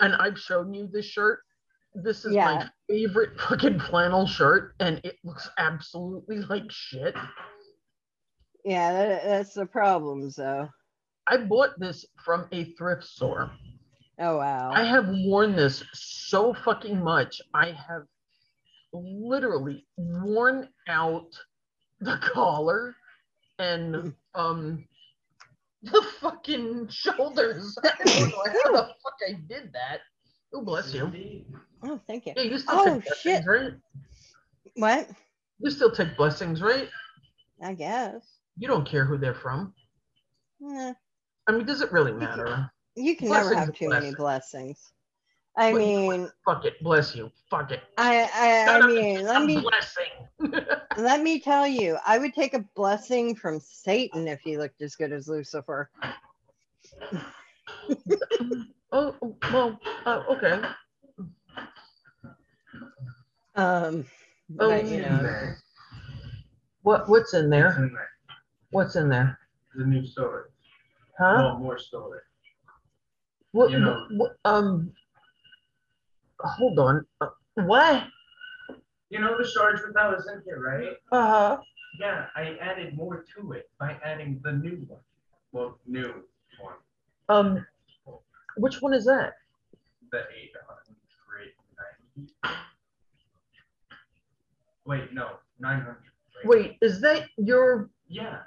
And 0.00 0.14
I've 0.16 0.38
shown 0.38 0.74
you 0.74 0.88
this 0.92 1.06
shirt. 1.06 1.40
This 1.94 2.24
is 2.24 2.34
Yeah. 2.34 2.44
my 2.54 2.70
favorite 2.88 3.38
fucking 3.40 3.78
flannel 3.80 4.26
shirt, 4.26 4.74
and 4.80 5.00
it 5.04 5.16
looks 5.24 5.48
absolutely 5.58 6.38
like 6.42 6.64
shit. 6.70 7.14
Yeah, 8.64 8.92
that, 8.92 9.24
that's 9.24 9.54
the 9.54 9.66
problem. 9.66 10.30
So, 10.30 10.68
I 11.26 11.36
bought 11.38 11.78
this 11.78 12.06
from 12.24 12.46
a 12.52 12.64
thrift 12.74 13.04
store. 13.04 13.50
Oh 14.18 14.36
wow. 14.38 14.70
I 14.72 14.84
have 14.84 15.08
worn 15.08 15.54
this 15.56 15.82
so 15.92 16.54
fucking 16.64 17.02
much. 17.02 17.40
I 17.54 17.68
have 17.88 18.02
literally 18.92 19.86
worn 19.96 20.68
out 20.88 21.26
the 22.00 22.18
collar 22.18 22.94
and 23.58 24.12
um 24.34 24.84
the 25.82 26.02
fucking 26.20 26.88
shoulders. 26.88 27.76
I 27.82 27.92
don't 28.04 28.30
know 28.30 28.42
how 28.64 28.72
the 28.72 28.82
fuck 29.02 29.14
I 29.28 29.32
did 29.48 29.72
that. 29.72 29.98
Oh 30.54 30.62
bless 30.62 30.92
you. 30.94 31.44
oh, 31.82 32.00
thank 32.06 32.26
you. 32.26 32.34
Yeah, 32.36 32.42
you 32.42 32.58
still 32.58 32.78
Oh, 32.78 32.84
take 32.94 33.04
blessings, 33.04 33.18
shit. 33.22 33.44
right? 33.46 33.72
What? 34.76 35.08
You 35.58 35.70
still 35.70 35.90
take 35.90 36.16
blessings, 36.16 36.60
right? 36.62 36.88
I 37.62 37.74
guess. 37.74 38.22
You 38.58 38.68
don't 38.68 38.86
care 38.86 39.04
who 39.04 39.16
they're 39.18 39.34
from. 39.34 39.72
Eh, 40.70 40.92
I 41.48 41.52
mean, 41.52 41.64
does 41.66 41.80
it 41.80 41.90
really 41.90 42.12
matter? 42.12 42.70
You 42.96 43.16
can 43.16 43.28
never 43.28 43.54
have 43.54 43.68
are 43.70 43.72
too 43.72 43.88
many 43.88 44.14
blessings. 44.14 44.16
blessings. 44.16 44.92
I 45.56 45.72
But- 45.72 45.78
mean, 45.78 46.30
Fuck 46.44 46.64
it, 46.64 46.82
bless 46.82 47.14
you. 47.14 47.30
Fuck 47.50 47.70
it. 47.70 47.80
I, 47.98 48.28
I, 48.34 48.78
I 48.78 48.86
mean, 48.86 49.24
let 49.24 49.44
me 49.44 49.60
blessing. 49.60 50.64
let 50.96 51.22
me 51.22 51.38
tell 51.40 51.66
you, 51.66 51.98
I 52.06 52.18
would 52.18 52.32
take 52.34 52.54
a 52.54 52.64
blessing 52.74 53.34
from 53.34 53.60
Satan 53.60 54.26
if 54.28 54.40
he 54.40 54.56
looked 54.56 54.80
as 54.80 54.96
good 54.96 55.12
as 55.12 55.28
Lucifer. 55.28 55.90
oh 58.92 59.14
well, 59.52 59.78
uh, 60.06 60.22
okay. 60.30 60.60
Um, 63.54 64.06
but, 64.48 64.86
you 64.86 65.02
know, 65.02 65.54
What 66.82 67.08
what's 67.08 67.34
in 67.34 67.50
there? 67.50 67.90
What's 68.70 68.96
in 68.96 69.08
there? 69.10 69.38
The 69.74 69.84
new 69.84 70.06
storage. 70.06 70.50
Huh? 71.18 71.36
No 71.36 71.58
more 71.58 71.78
storage. 71.78 72.24
What, 73.52 73.70
you 73.70 73.78
know. 73.78 74.06
what- 74.10 74.36
um 74.44 74.92
hold 76.40 76.78
on. 76.78 77.06
Uh, 77.20 77.28
what? 77.54 78.04
You 79.10 79.20
know 79.20 79.36
the 79.38 79.44
storage 79.46 79.80
that 79.94 80.10
was 80.10 80.26
in 80.32 80.42
here, 80.44 80.60
right? 80.60 80.96
Uh-huh. 81.12 81.58
Yeah, 82.00 82.26
I 82.34 82.56
added 82.60 82.96
more 82.96 83.24
to 83.36 83.52
it 83.52 83.70
by 83.78 83.98
adding 84.02 84.40
the 84.42 84.52
new 84.52 84.84
one. 84.88 85.00
Well, 85.52 85.78
new 85.86 86.24
one, 86.58 86.74
Um 87.28 87.66
which 88.56 88.80
one 88.82 88.94
is 88.94 89.04
that? 89.04 89.34
the 90.10 90.24
eight 90.36 90.52
hundred 90.66 91.52
ninety. 91.78 92.32
Wait, 94.86 95.12
no, 95.14 95.36
nine 95.58 95.80
hundred. 95.80 96.02
Wait, 96.44 96.76
is 96.82 97.00
that 97.02 97.28
your 97.38 97.90
Yeah, 98.08 98.40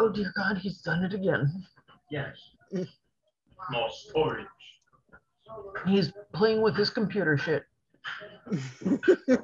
oh 0.00 0.08
dear 0.08 0.32
god, 0.34 0.58
he's 0.58 0.80
done 0.80 1.04
it 1.04 1.12
again. 1.12 1.64
yes. 2.10 2.36
More 3.70 3.90
storage. 3.90 4.46
He's 5.86 6.12
playing 6.32 6.62
with 6.62 6.74
his 6.74 6.90
computer 6.90 7.36
shit. 7.36 7.64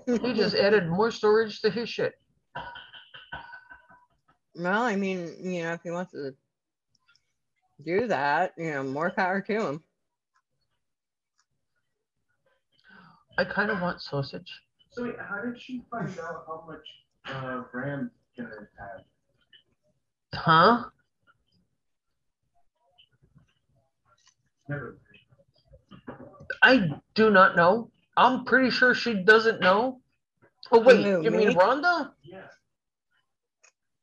He 0.06 0.32
just 0.32 0.54
added 0.54 0.88
more 0.88 1.10
storage 1.10 1.60
to 1.60 1.70
his 1.70 1.88
shit. 1.88 2.14
well, 4.54 4.82
I 4.82 4.96
mean, 4.96 5.30
you 5.40 5.64
know, 5.64 5.74
if 5.74 5.82
he 5.82 5.90
wants 5.90 6.12
to 6.12 6.34
do 7.84 8.06
that, 8.06 8.52
you 8.56 8.70
know, 8.70 8.82
more 8.82 9.10
power 9.10 9.42
to 9.42 9.66
him. 9.68 9.82
I 13.36 13.44
kind 13.44 13.70
of 13.70 13.82
want 13.82 14.00
sausage. 14.00 14.50
So 14.92 15.04
wait, 15.04 15.16
how 15.20 15.42
did 15.42 15.60
she 15.60 15.82
find 15.90 16.08
out 16.18 16.44
how 16.46 16.64
much 16.66 16.86
uh, 17.26 17.64
RAM 17.74 18.10
can 18.34 18.46
it 18.46 18.68
have? 18.78 19.04
Huh? 20.36 20.84
I 26.62 26.90
do 27.14 27.30
not 27.30 27.56
know. 27.56 27.90
I'm 28.16 28.44
pretty 28.44 28.70
sure 28.70 28.94
she 28.94 29.14
doesn't 29.14 29.60
know. 29.60 30.00
Oh 30.72 30.80
wait, 30.80 31.04
Who, 31.04 31.22
you 31.22 31.30
mean? 31.30 31.52
Rhonda? 31.52 32.10
Yeah. 32.24 32.42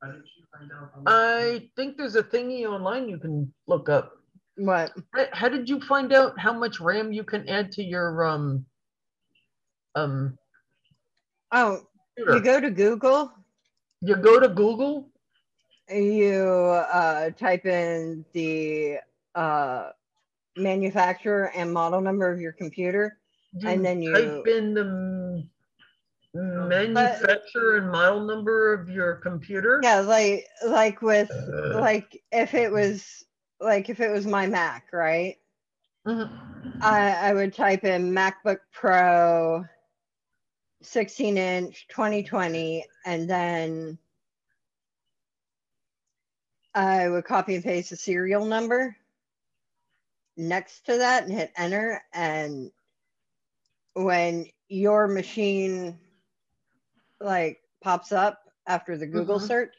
How 0.01 0.11
did 0.11 0.21
you 0.37 0.45
find 0.51 0.71
out? 0.71 0.91
how 0.93 1.01
much- 1.01 1.13
I 1.13 1.69
think 1.75 1.97
there's 1.97 2.15
a 2.15 2.23
thingy 2.23 2.65
online 2.65 3.09
you 3.09 3.17
can 3.17 3.53
look 3.67 3.89
up. 3.89 4.13
What? 4.55 4.91
How- 5.13 5.27
How 5.33 5.49
did 5.49 5.67
you 5.67 5.81
find 5.81 6.13
out 6.13 6.39
how 6.39 6.53
much 6.53 6.79
RAM 6.79 7.11
you 7.11 7.23
can 7.23 7.47
add 7.49 7.71
to 7.73 7.83
your 7.83 8.25
um 8.25 8.65
um 9.95 10.37
Oh, 11.51 11.81
computer? 12.15 12.37
you 12.37 12.43
go 12.43 12.59
to 12.61 12.71
Google, 12.71 13.31
You 14.01 14.15
go 14.15 14.39
to 14.39 14.47
Google. 14.49 15.09
You 15.89 16.41
uh, 16.43 17.29
type 17.31 17.65
in 17.65 18.25
the 18.33 18.97
uh, 19.35 19.89
manufacturer 20.55 21.51
and 21.55 21.71
model 21.73 22.01
number 22.01 22.31
of 22.31 22.39
your 22.39 22.51
computer. 22.53 23.17
you 23.53 23.67
And 23.67 23.83
then 23.85 24.01
you- 24.01 24.13
type 24.13 24.47
in 24.47 24.73
the 24.73 25.43
manufacturer 26.33 27.77
and 27.77 27.91
model 27.91 28.21
number 28.25 28.73
of 28.73 28.89
your 28.89 29.15
computer. 29.15 29.79
Yeah, 29.83 29.99
like 29.99 30.47
like 30.65 31.01
with 31.01 31.29
Uh. 31.31 31.79
like 31.79 32.21
if 32.31 32.53
it 32.53 32.71
was 32.71 33.23
like 33.59 33.89
if 33.89 33.99
it 33.99 34.09
was 34.11 34.25
my 34.25 34.47
Mac, 34.47 34.85
right? 34.91 35.37
Mhm. 36.07 36.29
I, 36.81 37.29
I 37.29 37.33
would 37.33 37.53
type 37.53 37.83
in 37.83 38.11
MacBook 38.11 38.57
Pro 38.71 39.63
16 40.81 41.37
inch 41.37 41.87
2020 41.89 42.85
and 43.05 43.29
then 43.29 43.97
I 46.75 47.07
would 47.09 47.25
copy 47.25 47.55
and 47.55 47.63
paste 47.63 47.91
the 47.91 47.95
serial 47.95 48.45
number 48.45 48.95
next 50.35 50.85
to 50.87 50.97
that 50.97 51.23
and 51.23 51.31
hit 51.31 51.51
enter 51.55 52.01
and 52.13 52.71
when 53.93 54.47
your 54.67 55.07
machine 55.07 55.99
like 57.19 57.59
pops 57.81 58.11
up 58.11 58.39
after 58.65 58.97
the 58.97 59.05
Google 59.05 59.39
Mhm. 59.39 59.47
search 59.47 59.75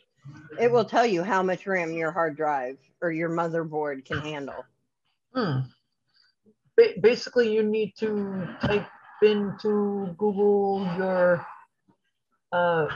it 0.59 0.71
will 0.71 0.85
tell 0.85 1.05
you 1.05 1.23
how 1.23 1.43
much 1.43 1.67
RAM 1.67 1.93
your 1.93 2.11
hard 2.13 2.37
drive 2.37 2.79
or 3.03 3.11
your 3.11 3.29
motherboard 3.29 4.05
can 4.07 4.21
handle. 4.21 4.65
Hmm. 5.35 5.61
Ba- 6.77 6.95
basically, 7.01 7.53
you 7.53 7.63
need 7.63 7.95
to 7.97 8.57
type 8.63 8.87
into 9.23 10.15
Google 10.17 10.85
your 10.97 11.47
uh 12.53 12.87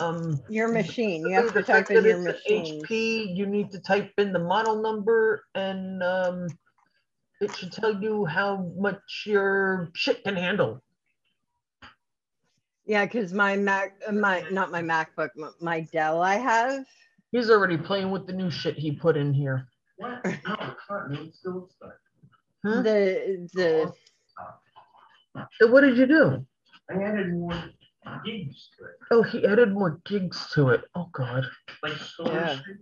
um 0.00 0.40
Your 0.48 0.68
machine, 0.68 1.22
you 1.26 1.34
have 1.34 1.48
to 1.48 1.52
the 1.52 1.62
fact 1.62 1.88
type 1.88 1.96
in 1.96 2.02
that 2.02 2.08
your 2.08 2.28
it's 2.28 2.40
an 2.46 2.58
machine. 2.62 2.82
HP. 2.82 3.36
You 3.36 3.46
need 3.46 3.70
to 3.72 3.80
type 3.80 4.12
in 4.18 4.32
the 4.32 4.38
model 4.38 4.82
number, 4.82 5.44
and 5.54 6.02
um, 6.02 6.46
it 7.40 7.54
should 7.56 7.72
tell 7.72 8.00
you 8.02 8.24
how 8.24 8.70
much 8.76 9.24
your 9.26 9.90
shit 9.94 10.24
can 10.24 10.36
handle. 10.36 10.82
Yeah, 12.86 13.04
because 13.04 13.32
my 13.32 13.56
Mac, 13.56 13.94
uh, 14.08 14.12
my 14.12 14.44
not 14.50 14.70
my 14.70 14.82
MacBook, 14.82 15.28
my 15.60 15.80
Dell 15.92 16.22
I 16.22 16.36
have. 16.36 16.84
He's 17.30 17.50
already 17.50 17.76
playing 17.76 18.10
with 18.10 18.26
the 18.26 18.32
new 18.32 18.50
shit 18.50 18.76
he 18.76 18.92
put 18.92 19.16
in 19.16 19.32
here. 19.32 19.68
What? 19.98 20.24
No, 20.24 20.30
it's 20.32 20.44
not. 20.88 21.10
No, 21.10 21.20
it's 21.22 21.38
still. 21.38 21.70
Huh? 22.64 22.82
The 22.82 23.48
the 23.54 23.92
So 25.60 25.68
what 25.68 25.82
did 25.82 25.96
you 25.96 26.06
do? 26.06 26.44
I 26.90 27.02
added 27.02 27.32
more 27.32 27.54
gigs 28.24 28.68
to 28.78 28.84
it, 28.86 28.90
Oh, 29.10 29.22
he 29.22 29.46
added 29.46 29.72
more 29.72 30.00
gigs 30.06 30.48
to 30.54 30.70
it. 30.70 30.82
Oh 30.94 31.08
God. 31.12 31.44
like 31.82 31.92
storage. 31.94 32.32
Yeah. 32.34 32.54
space. 32.54 32.76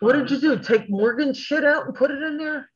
What 0.00 0.12
did 0.14 0.30
you 0.30 0.40
do? 0.40 0.58
Take 0.58 0.90
Morgan's 0.90 1.38
shit 1.38 1.64
out 1.64 1.86
and 1.86 1.94
put 1.94 2.10
it 2.10 2.22
in 2.22 2.36
there? 2.36 2.68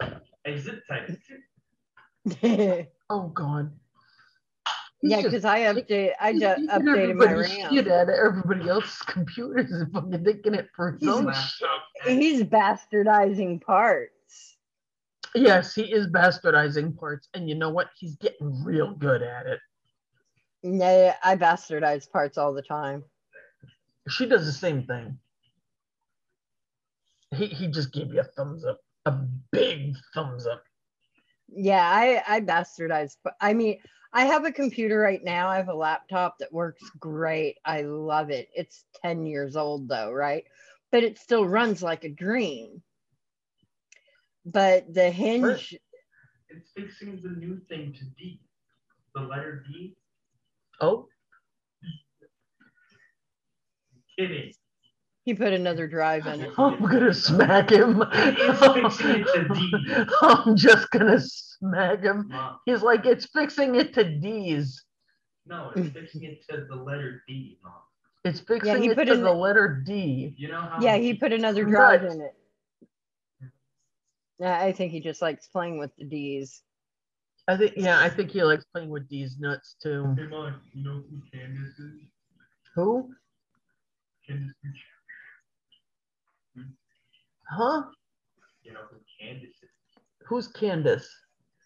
I 0.00 0.56
zip 0.56 0.82
typed 0.88 1.10
it. 1.10 2.38
yeah, 2.42 2.82
Oh 3.10 3.28
God. 3.28 3.70
He's 5.00 5.10
just 5.12 5.24
because 5.24 5.44
I 5.44 5.60
update 5.62 6.12
I 6.20 6.32
He's 6.32 6.40
ju- 6.40 6.46
taking 6.46 6.68
updated 6.68 7.16
my 7.16 7.32
RAM. 7.32 7.72
Shit 7.72 7.88
out 7.88 8.08
of 8.08 8.14
everybody 8.14 8.68
else's 8.68 8.98
computers 9.02 9.72
and 9.72 9.92
fucking 9.92 10.24
taking 10.24 10.54
it 10.54 10.68
for 10.76 10.92
his 10.92 11.00
He's 11.00 11.08
own 11.10 11.28
a- 11.28 11.34
shit. 11.34 11.68
Laptop 11.68 11.82
and- 12.08 12.22
He's 12.22 12.42
bastardizing 12.44 13.60
parts. 13.60 14.12
Yes, 15.34 15.74
he 15.74 15.92
is 15.92 16.08
bastardizing 16.08 16.96
parts, 16.96 17.28
and 17.34 17.48
you 17.48 17.54
know 17.54 17.70
what? 17.70 17.88
He's 17.98 18.16
getting 18.16 18.62
real 18.64 18.94
good 18.94 19.22
at 19.22 19.46
it. 19.46 19.60
Yeah, 20.62 21.16
I 21.22 21.36
bastardize 21.36 22.10
parts 22.10 22.38
all 22.38 22.52
the 22.52 22.62
time. 22.62 23.04
She 24.08 24.26
does 24.26 24.44
the 24.44 24.52
same 24.52 24.84
thing. 24.84 25.18
He 27.34 27.46
he 27.46 27.68
just 27.68 27.92
gave 27.92 28.12
you 28.12 28.20
a 28.20 28.24
thumbs 28.24 28.64
up, 28.64 28.80
a 29.06 29.12
big 29.50 29.96
thumbs 30.14 30.46
up. 30.46 30.62
Yeah, 31.48 31.82
I 31.82 32.22
I 32.26 32.40
bastardize. 32.40 33.16
But 33.24 33.34
I 33.40 33.54
mean, 33.54 33.78
I 34.12 34.26
have 34.26 34.44
a 34.44 34.52
computer 34.52 34.98
right 34.98 35.22
now. 35.24 35.48
I 35.48 35.56
have 35.56 35.68
a 35.68 35.74
laptop 35.74 36.38
that 36.38 36.52
works 36.52 36.82
great. 36.98 37.56
I 37.64 37.82
love 37.82 38.30
it. 38.30 38.48
It's 38.54 38.84
10 39.02 39.26
years 39.26 39.56
old 39.56 39.88
though, 39.88 40.12
right? 40.12 40.44
But 40.90 41.02
it 41.02 41.18
still 41.18 41.46
runs 41.46 41.82
like 41.82 42.04
a 42.04 42.10
dream. 42.10 42.82
But 44.44 44.92
the 44.92 45.10
hinge, 45.10 45.74
It's 46.48 46.70
fixing 46.76 47.20
the 47.22 47.30
new 47.30 47.60
thing 47.68 47.92
to 47.98 48.04
D. 48.18 48.40
The 49.14 49.20
letter 49.22 49.64
D. 49.70 49.96
Oh, 50.80 51.06
Kidding. 54.18 54.52
he 55.24 55.34
put 55.34 55.52
another 55.52 55.86
drive 55.86 56.26
in 56.26 56.40
it. 56.42 56.50
I'm 56.58 56.80
gonna 56.84 57.14
smack 57.14 57.70
him. 57.70 58.02
It's 58.12 58.96
fixing 58.98 59.10
it 59.20 59.26
to 59.32 59.48
D. 59.54 59.72
I'm 60.22 60.56
just 60.56 60.90
gonna 60.90 61.20
smack 61.20 62.02
him. 62.02 62.28
Mom, 62.28 62.58
He's 62.66 62.82
like, 62.82 63.06
it's 63.06 63.26
fixing 63.26 63.74
it 63.76 63.94
to 63.94 64.04
D's. 64.18 64.84
no, 65.46 65.70
it's 65.76 65.88
fixing 65.94 66.24
it 66.24 66.44
to 66.50 66.66
the 66.68 66.76
letter 66.76 67.22
D, 67.26 67.58
Mom. 67.64 67.72
It's 68.24 68.40
fixing 68.40 68.82
he 68.82 68.88
it 68.90 68.96
put 68.96 69.06
to 69.06 69.12
in 69.14 69.20
the 69.22 69.26
the- 69.26 69.32
letter 69.32 69.82
D. 69.86 70.34
You 70.36 70.48
know 70.48 70.60
how? 70.60 70.78
Yeah, 70.80 70.96
he 70.96 71.14
put 71.14 71.32
another 71.32 71.64
drive 71.64 72.04
in 72.04 72.20
it. 72.20 72.34
Yeah, 74.38 74.60
I 74.60 74.72
think 74.72 74.92
he 74.92 75.00
just 75.00 75.22
likes 75.22 75.46
playing 75.48 75.78
with 75.78 75.90
the 75.96 76.04
D's. 76.04 76.62
I 77.48 77.56
think, 77.56 77.74
yeah, 77.76 78.00
I 78.00 78.08
think 78.08 78.30
he 78.30 78.42
likes 78.42 78.64
playing 78.72 78.90
with 78.90 79.08
D's 79.08 79.38
nuts 79.38 79.76
too. 79.82 80.14
Hey, 80.16 80.26
Mom, 80.26 80.60
you 80.72 80.84
know 80.84 81.02
who 81.10 81.20
Candace 81.32 81.78
is? 81.78 82.00
Who? 82.74 83.10
Candace, 84.26 84.54
Huh? 87.48 87.82
you 88.62 88.72
know 88.72 88.80
who 88.90 88.96
Candace 89.20 89.50
is? 89.62 89.70
Who's 90.26 90.48
Candace? 90.48 91.08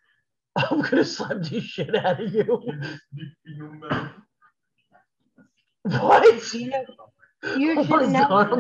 I'm 0.57 0.81
gonna 0.81 1.05
slap 1.05 1.43
the 1.43 1.61
shit 1.61 1.95
out 1.95 2.21
of 2.23 2.33
you. 2.33 2.63
Candace, 2.67 3.01
you 3.45 3.59
know 3.59 3.71
Mel? 3.89 4.11
What? 5.83 6.55
You 6.55 6.73
oh 6.73 6.85
know, 7.45 7.57
you 7.57 7.75
Oh 7.77 7.83
should 7.85 7.91
my 7.91 8.07
never, 8.07 8.29
God, 8.29 8.51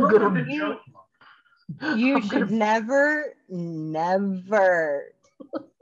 you 1.96 2.22
should 2.22 2.50
never, 2.50 3.34
never 3.48 5.04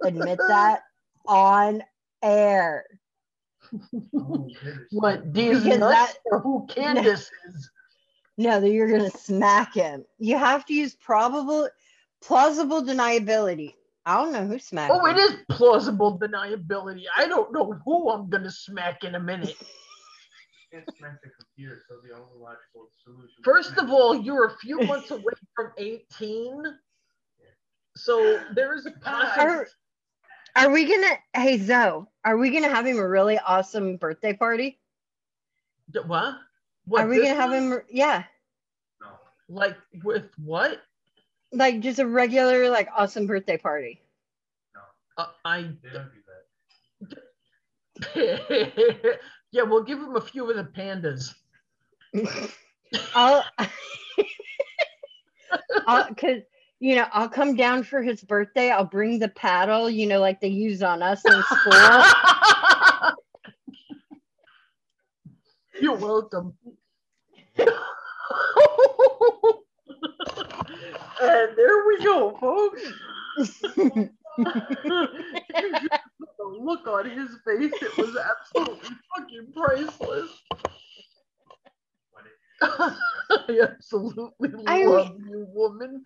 admit 0.03 0.39
that 0.49 0.83
on 1.27 1.83
air. 2.23 2.85
Oh, 4.17 4.49
Candace. 4.61 4.87
What? 4.93 5.33
D's 5.33 5.63
Because 5.65 5.79
nuts 5.81 6.13
that- 6.13 6.15
or 6.31 6.41
who 6.41 6.67
Candace 6.69 7.31
is? 7.49 7.71
No, 8.37 8.61
that 8.61 8.71
you're 8.71 8.91
gonna 8.91 9.11
smack 9.11 9.75
him. 9.75 10.05
You 10.19 10.37
have 10.37 10.65
to 10.67 10.75
use 10.75 10.95
probable, 10.97 11.69
plausible 12.21 12.83
deniability. 12.83 13.75
I 14.07 14.17
don't 14.17 14.33
know 14.33 14.45
who 14.47 14.59
smacked 14.59 14.93
Oh, 14.95 15.05
him. 15.07 15.17
it 15.17 15.21
is 15.21 15.37
plausible 15.51 16.19
deniability. 16.19 17.05
I 17.17 17.27
don't 17.29 17.53
know 17.53 17.79
who 17.85 18.11
I'm 18.11 18.29
gonna 18.29 18.51
smack 18.51 19.05
in 19.05 19.15
a 19.15 19.21
minute. 19.21 19.57
Can't 20.75 20.97
smack 20.99 21.23
the 21.23 21.31
computer, 21.31 21.81
so 21.89 21.97
the 22.03 22.13
only 22.13 22.37
logical 22.37 22.89
solution. 23.05 23.45
First 23.45 23.79
of 23.79 23.91
all, 23.91 24.17
you're 24.17 24.47
a 24.47 24.59
few 24.59 24.81
months 24.81 25.13
away 25.13 25.35
from 25.55 25.71
18. 25.79 26.65
So 27.97 28.41
there 28.57 28.75
is 28.75 28.85
a 28.85 28.91
possibility. 28.91 29.71
Are 30.57 30.71
we 30.71 30.85
gonna? 30.85 31.17
Hey 31.33 31.59
Zoe, 31.59 32.07
are 32.25 32.37
we 32.37 32.51
gonna 32.51 32.69
have 32.69 32.87
him 32.87 32.99
a 32.99 33.09
really 33.09 33.39
awesome 33.39 33.99
birthday 33.99 34.33
party? 34.33 34.81
What? 36.07 36.39
What? 36.87 37.05
are 37.05 37.07
we 37.07 37.19
gonna 37.19 37.37
have 37.37 37.53
him? 37.53 37.81
Yeah, 37.89 38.25
No. 39.01 39.07
Like 39.49 39.77
with 40.03 40.27
what? 40.45 40.83
like 41.53 41.79
just 41.81 42.01
a 42.01 42.07
regular 42.07 42.69
like 42.69 42.89
awesome 42.97 43.29
birthday 43.29 43.59
party. 43.59 44.03
Uh, 45.17 45.27
I. 45.45 45.71
They 45.83 45.91
don't 45.93 46.11
do 46.13 46.19
that. 48.15 49.19
yeah, 49.55 49.63
we'll 49.63 49.85
give 49.85 49.99
him 50.01 50.17
a 50.17 50.21
few 50.21 50.51
of 50.51 50.57
the 50.57 50.65
pandas. 50.65 51.33
I'll, 53.15 53.45
I'll, 55.87 56.13
cause 56.17 56.41
you 56.81 56.97
know, 56.97 57.07
I'll 57.13 57.29
come 57.29 57.55
down 57.55 57.85
for 57.85 58.03
his 58.03 58.21
birthday. 58.21 58.73
I'll 58.73 58.85
bring 58.85 59.21
the 59.21 59.29
paddle, 59.29 59.89
you 59.89 60.09
know, 60.09 60.19
like 60.19 60.41
they 60.41 60.49
use 60.49 60.83
on 60.83 61.05
us 61.05 61.25
in 61.25 61.41
school. 61.45 61.73
You're 65.81 65.99
welcome. 65.99 66.55
and 67.57 67.69
there 71.57 71.87
we 71.87 72.03
go, 72.03 72.37
folks. 72.41 72.83
the 73.77 74.11
look 76.41 76.89
on 76.89 77.09
his 77.09 77.31
face, 77.47 77.73
it 77.81 77.97
was 77.97 78.17
absolutely 78.17 78.97
fucking 79.35 79.53
priceless. 79.53 80.31
I 82.63 83.61
absolutely 83.63 84.51
I 84.67 84.85
love 84.85 85.17
you, 85.29 85.47
woman. 85.53 86.03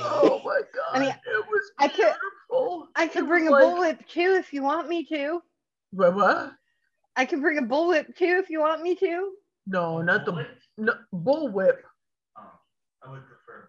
Oh 0.00 0.40
my 0.44 0.60
god. 0.74 0.92
I 0.92 0.98
mean, 1.00 1.08
it 1.10 1.46
was 1.48 1.70
I 1.78 1.88
could- 1.88 1.96
beautiful. 2.50 2.88
I 2.96 3.06
could 3.06 3.26
bring 3.26 3.48
a 3.48 3.50
like- 3.50 3.64
bullwhip 3.64 4.06
too 4.08 4.36
if 4.38 4.52
you 4.52 4.62
want 4.62 4.88
me 4.88 5.04
to. 5.06 5.40
What, 5.92 6.14
what? 6.14 6.52
I 7.16 7.24
can 7.24 7.40
bring 7.40 7.58
a 7.58 7.62
bullwhip 7.62 8.16
too 8.16 8.40
if 8.42 8.50
you 8.50 8.60
want 8.60 8.82
me 8.82 8.96
to. 8.96 9.30
No, 9.66 10.02
not 10.02 10.26
the 10.26 10.46
no, 10.76 10.94
bullwhip. 11.14 11.76
Oh, 12.36 12.50
I 13.06 13.10
would 13.10 13.22
prefer 13.26 13.68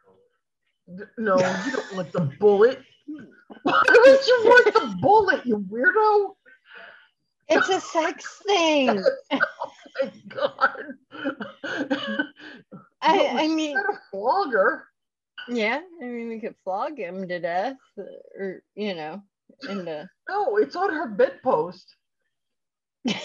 bullet. 0.87 0.97
D- 0.99 1.11
No, 1.19 1.35
you 1.37 1.71
don't 1.71 1.95
want 1.95 2.11
the 2.11 2.21
bullet. 2.39 2.79
Hmm. 3.07 3.23
Why 3.63 3.81
would 3.87 4.27
you 4.27 4.41
want 4.45 4.73
the 4.73 4.97
bullet, 4.99 5.45
you 5.45 5.59
weirdo? 5.59 6.31
It's 7.47 7.69
a 7.69 7.79
sex 7.79 8.41
thing. 8.45 9.01
Oh 9.97 10.03
my 10.03 10.11
god. 10.27 10.83
I, 13.01 13.27
I 13.43 13.47
mean, 13.47 13.77
flogger? 14.11 14.83
yeah. 15.47 15.79
I 16.01 16.05
mean, 16.05 16.27
we 16.27 16.41
could 16.41 16.55
flog 16.65 16.97
him 16.97 17.25
to 17.29 17.39
death, 17.39 17.77
uh, 17.97 18.03
or 18.37 18.61
you 18.75 18.93
know, 18.93 19.23
into. 19.69 20.09
No, 20.29 20.57
it's 20.57 20.75
on 20.75 20.93
her 20.93 21.07
bedpost. 21.07 21.95
well, 23.05 23.15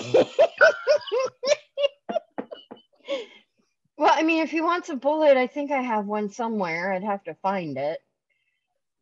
I 4.14 4.22
mean, 4.22 4.42
if 4.42 4.50
he 4.50 4.60
wants 4.60 4.88
a 4.90 4.96
bullet, 4.96 5.36
I 5.36 5.46
think 5.46 5.70
I 5.72 5.82
have 5.82 6.06
one 6.06 6.30
somewhere. 6.30 6.92
I'd 6.92 7.02
have 7.04 7.22
to 7.24 7.34
find 7.42 7.76
it. 7.78 7.98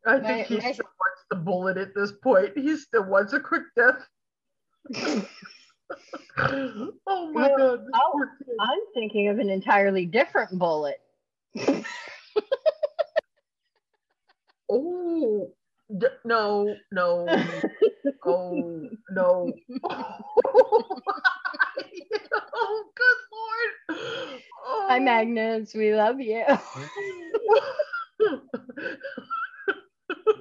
I 0.07 0.19
My- 0.19 0.27
think 0.27 0.47
he 0.47 0.55
my- 0.57 0.73
still 0.73 0.87
wants 0.87 1.25
the 1.31 1.37
bullet 1.37 1.77
at 1.77 1.95
this 1.95 2.13
point. 2.13 2.57
He 2.57 2.77
still 2.77 3.05
wants 3.05 3.33
a 3.35 3.41
quick 3.41 3.63
death. 3.77 4.07
oh 6.39 6.93
my 7.33 7.49
Well, 7.49 7.57
god. 7.57 7.81
this 7.81 7.91
I'll- 7.95 8.13
poor 8.13 8.37
kid. 8.39 8.57
I'm 8.61 8.79
thinking 8.95 9.29
of 9.29 9.39
an 9.39 9.51
entirely 9.51 10.07
different 10.07 10.59
bullet. 10.59 11.01
Oh 14.71 15.49
d- 15.97 16.07
no, 16.27 16.77
no, 16.93 17.27
oh 18.27 18.89
no. 19.11 19.53
oh, 19.89 21.01
good 22.95 23.19
lord. 23.33 23.71
Oh. 24.67 24.87
Hi, 24.91 24.99
Magnus. 24.99 25.73
We 25.73 25.95
love 25.95 26.21
you. 26.21 26.45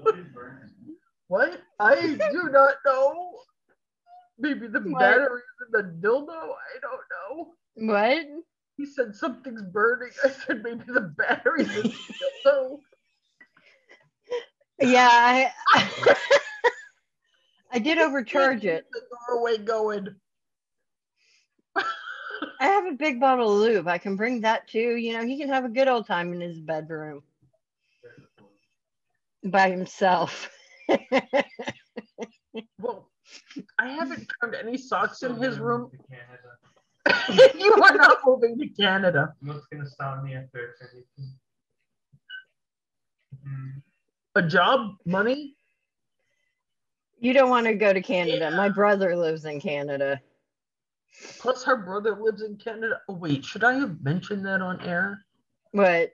What 0.02 0.18
is 0.18 0.26
burning? 0.34 0.96
what? 1.30 1.62
I 1.80 1.96
do 2.32 2.50
not 2.52 2.76
know. 2.86 3.40
Maybe 4.40 4.68
the 4.68 4.80
What? 4.80 5.00
batteries 5.00 5.44
in 5.66 5.72
the 5.72 6.08
dildo. 6.08 6.30
I 6.30 6.80
don't 6.82 7.02
know. 7.12 7.54
what? 7.76 8.26
He 8.78 8.86
said 8.86 9.16
something's 9.16 9.64
burning. 9.64 10.12
I 10.24 10.30
said 10.30 10.64
maybe 10.64 10.84
the 10.88 11.02
batteries 11.02 11.70
in 11.70 11.84
the 11.84 11.94
dildo. 12.46 12.80
Yeah, 14.80 15.10
I, 15.12 15.52
I 17.72 17.80
did 17.80 17.98
overcharge 17.98 18.64
it. 18.64 18.86
The 18.92 19.02
doorway 19.28 19.58
going. 19.58 20.16
I 21.76 22.66
have 22.66 22.86
a 22.86 22.92
big 22.92 23.20
bottle 23.20 23.52
of 23.52 23.60
lube. 23.60 23.88
I 23.88 23.98
can 23.98 24.16
bring 24.16 24.42
that 24.42 24.68
too. 24.68 24.96
You 24.98 25.14
know, 25.14 25.26
he 25.26 25.40
can 25.40 25.50
have 25.50 25.66
a 25.66 25.70
good 25.70 25.88
old 25.88 26.06
time 26.06 26.32
in 26.32 26.42
his 26.42 26.60
bedroom 26.60 27.24
by 29.44 29.70
himself. 29.72 30.50
Well, 32.80 33.10
I 33.80 33.90
haven't 33.90 34.28
found 34.42 34.56
any 34.56 34.78
socks 34.78 35.18
Still 35.18 35.36
in 35.36 35.42
his 35.42 35.60
room. 35.60 35.90
to 35.92 35.98
Canada. 37.36 37.54
you 37.60 37.74
are 37.74 37.96
not 37.96 38.18
moving 38.26 38.58
to 38.60 38.68
Canada. 38.70 39.34
What's 39.42 39.66
gonna 39.68 39.86
stop 39.90 40.24
me 40.24 40.36
after 40.36 40.76
it's? 40.82 40.82
A 44.36 44.42
job, 44.42 44.92
money. 45.06 45.56
you 47.20 47.34
don't 47.34 47.50
want 47.50 47.66
to 47.66 47.74
go 47.74 47.92
to 47.92 48.02
Canada. 48.02 48.52
My 48.52 48.70
brother 48.70 49.16
lives 49.16 49.46
in 49.46 49.60
Canada. 49.60 50.22
Plus, 51.40 51.64
her 51.64 51.76
brother 51.78 52.16
lives 52.22 52.44
in 52.44 52.56
Canada. 52.58 53.02
Oh, 53.10 53.16
wait, 53.16 53.44
should 53.44 53.64
I 53.64 53.74
have 53.80 54.00
mentioned 54.04 54.46
that 54.46 54.62
on 54.62 54.80
air? 54.82 55.26
What? 55.72 56.12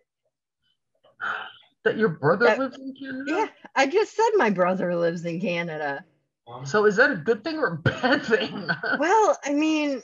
That 1.84 1.98
your 1.98 2.10
brother 2.10 2.46
That- 2.46 2.60
lives 2.60 2.78
in 2.78 2.96
Canada? 2.96 3.24
yeah, 3.28 3.48
I 3.76 3.88
just 3.88 4.16
said 4.16 4.30
my 4.38 4.50
brother 4.50 4.96
lives 4.96 5.26
in 5.26 5.42
Canada. 5.42 6.06
Well, 6.48 6.66
So 6.66 6.86
is 6.86 6.96
that 6.98 7.12
a 7.12 7.16
good 7.16 7.44
thing 7.44 7.58
or 7.58 7.68
a 7.68 7.78
bad 7.78 8.24
thing? 8.24 8.68
Well, 9.00 9.38
I 9.44 9.54
mean, 9.54 10.02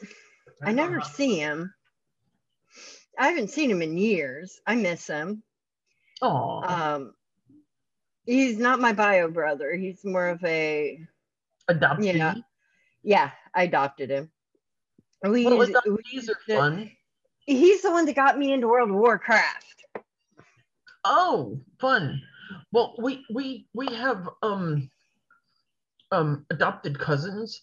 I 0.63 0.71
never 0.71 1.01
see 1.01 1.37
him. 1.39 1.73
I 3.17 3.27
haven't 3.27 3.49
seen 3.49 3.69
him 3.69 3.81
in 3.81 3.97
years. 3.97 4.59
I 4.65 4.75
miss 4.75 5.05
him. 5.07 5.43
Oh, 6.21 6.61
Um, 6.63 7.13
he's 8.25 8.57
not 8.57 8.79
my 8.79 8.93
bio 8.93 9.29
brother. 9.29 9.73
He's 9.73 10.03
more 10.05 10.27
of 10.27 10.43
a 10.45 10.99
adoptee. 11.69 12.13
yeah. 12.15 12.35
yeah. 13.03 13.31
I 13.53 13.63
adopted 13.63 14.09
him. 14.09 14.29
We, 15.23 15.45
Well, 15.45 15.57
we- 15.57 15.65
adoptees 15.73 16.29
are 16.29 16.39
the- 16.47 16.55
fun. 16.55 16.91
he's 17.45 17.81
the 17.81 17.91
one 17.91 18.05
that 18.05 18.15
got 18.15 18.37
me 18.37 18.53
into 18.53 18.67
World 18.67 18.89
of 18.89 18.95
Warcraft. 18.95 19.65
Oh, 21.03 21.59
fun. 21.79 22.21
Well, 22.71 22.95
we 22.99 23.25
we 23.33 23.67
we 23.73 23.87
have 23.95 24.29
um 24.43 24.89
um 26.11 26.45
adopted 26.49 26.97
cousins, 26.99 27.61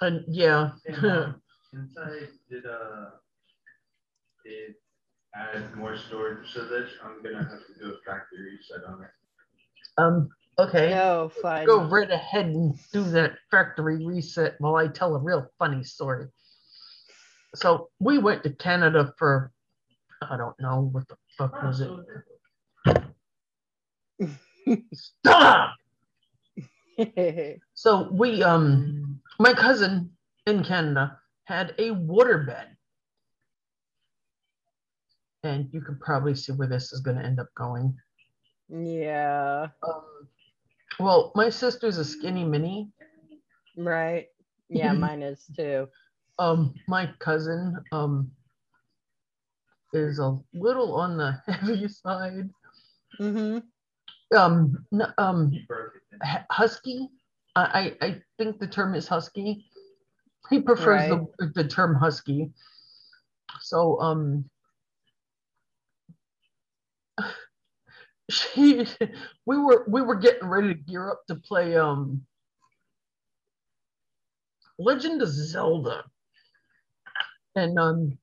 and 0.00 0.24
yeah. 0.28 0.72
And, 0.86 1.04
uh, 1.04 1.32
since 1.72 1.96
I 1.96 2.26
did 2.50 2.66
uh 2.66 3.10
did 4.44 4.74
add 5.34 5.74
more 5.76 5.96
storage 5.96 6.52
to 6.54 6.62
this, 6.64 6.90
I'm 7.02 7.22
gonna 7.22 7.38
have 7.38 7.66
to 7.66 7.74
do 7.80 7.94
a 7.94 8.10
factory 8.10 8.42
reset 8.52 8.84
on 8.88 9.02
it. 9.02 9.10
um. 9.98 10.28
Okay. 10.58 10.90
No 10.90 11.30
fine. 11.40 11.66
Go 11.66 11.84
right 11.84 12.10
ahead 12.10 12.44
and 12.46 12.74
do 12.92 13.02
that 13.04 13.38
factory 13.50 14.04
reset 14.04 14.54
while 14.58 14.76
I 14.76 14.86
tell 14.86 15.16
a 15.16 15.18
real 15.18 15.48
funny 15.58 15.82
story. 15.82 16.28
So 17.54 17.88
we 18.00 18.18
went 18.18 18.42
to 18.42 18.50
Canada 18.50 19.14
for 19.18 19.50
I 20.20 20.36
don't 20.36 20.58
know 20.60 20.90
what 20.92 21.08
the 21.08 21.16
fuck 21.38 21.62
was 21.62 21.80
it. 21.80 21.90
Stop. 24.92 25.74
So 27.74 28.08
we 28.12 28.42
um 28.42 29.20
my 29.38 29.52
cousin 29.54 30.10
in 30.46 30.62
Canada 30.64 31.18
had 31.44 31.74
a 31.78 31.90
waterbed. 31.90 32.66
And 35.44 35.68
you 35.72 35.80
can 35.80 35.98
probably 35.98 36.34
see 36.34 36.52
where 36.52 36.68
this 36.68 36.92
is 36.92 37.00
going 37.00 37.16
to 37.16 37.24
end 37.24 37.40
up 37.40 37.48
going. 37.56 37.96
yeah. 38.68 39.68
Um, 39.82 40.02
well, 41.00 41.32
my 41.34 41.50
sister's 41.50 41.98
a 41.98 42.04
skinny 42.04 42.44
mini. 42.44 42.92
Right. 43.76 44.28
Yeah, 44.68 44.92
mine 45.04 45.22
is 45.22 45.44
too. 45.56 45.88
Um, 46.38 46.74
my 46.86 47.10
cousin 47.18 47.76
um 47.90 48.30
is 49.92 50.18
a 50.18 50.38
little 50.54 50.94
on 50.94 51.16
the 51.16 51.32
heavy 51.52 51.88
side. 51.88 52.48
hmm 53.18 53.58
Um, 54.34 54.86
um, 55.18 55.50
He 55.50 55.64
broke 55.66 55.94
it. 55.96 56.02
then. 56.10 56.20
h- 56.24 56.46
husky. 56.50 57.08
I, 57.54 57.94
I 58.00 58.06
I 58.06 58.22
think 58.38 58.58
the 58.58 58.66
term 58.66 58.94
is 58.94 59.08
husky. 59.08 59.66
He 60.50 60.60
prefers 60.60 61.06
the, 61.08 61.26
the 61.54 61.64
term 61.68 61.94
husky. 61.94 62.50
So 63.60 64.00
um 64.00 64.48
she 68.30 68.86
we 69.46 69.58
were 69.58 69.84
we 69.88 70.00
were 70.02 70.16
getting 70.16 70.48
ready 70.48 70.68
to 70.68 70.74
gear 70.74 71.10
up 71.10 71.26
to 71.28 71.34
play 71.36 71.76
um 71.76 72.24
Legend 74.78 75.22
of 75.22 75.28
Zelda. 75.28 76.04
And 77.54 77.78
um 77.78 78.18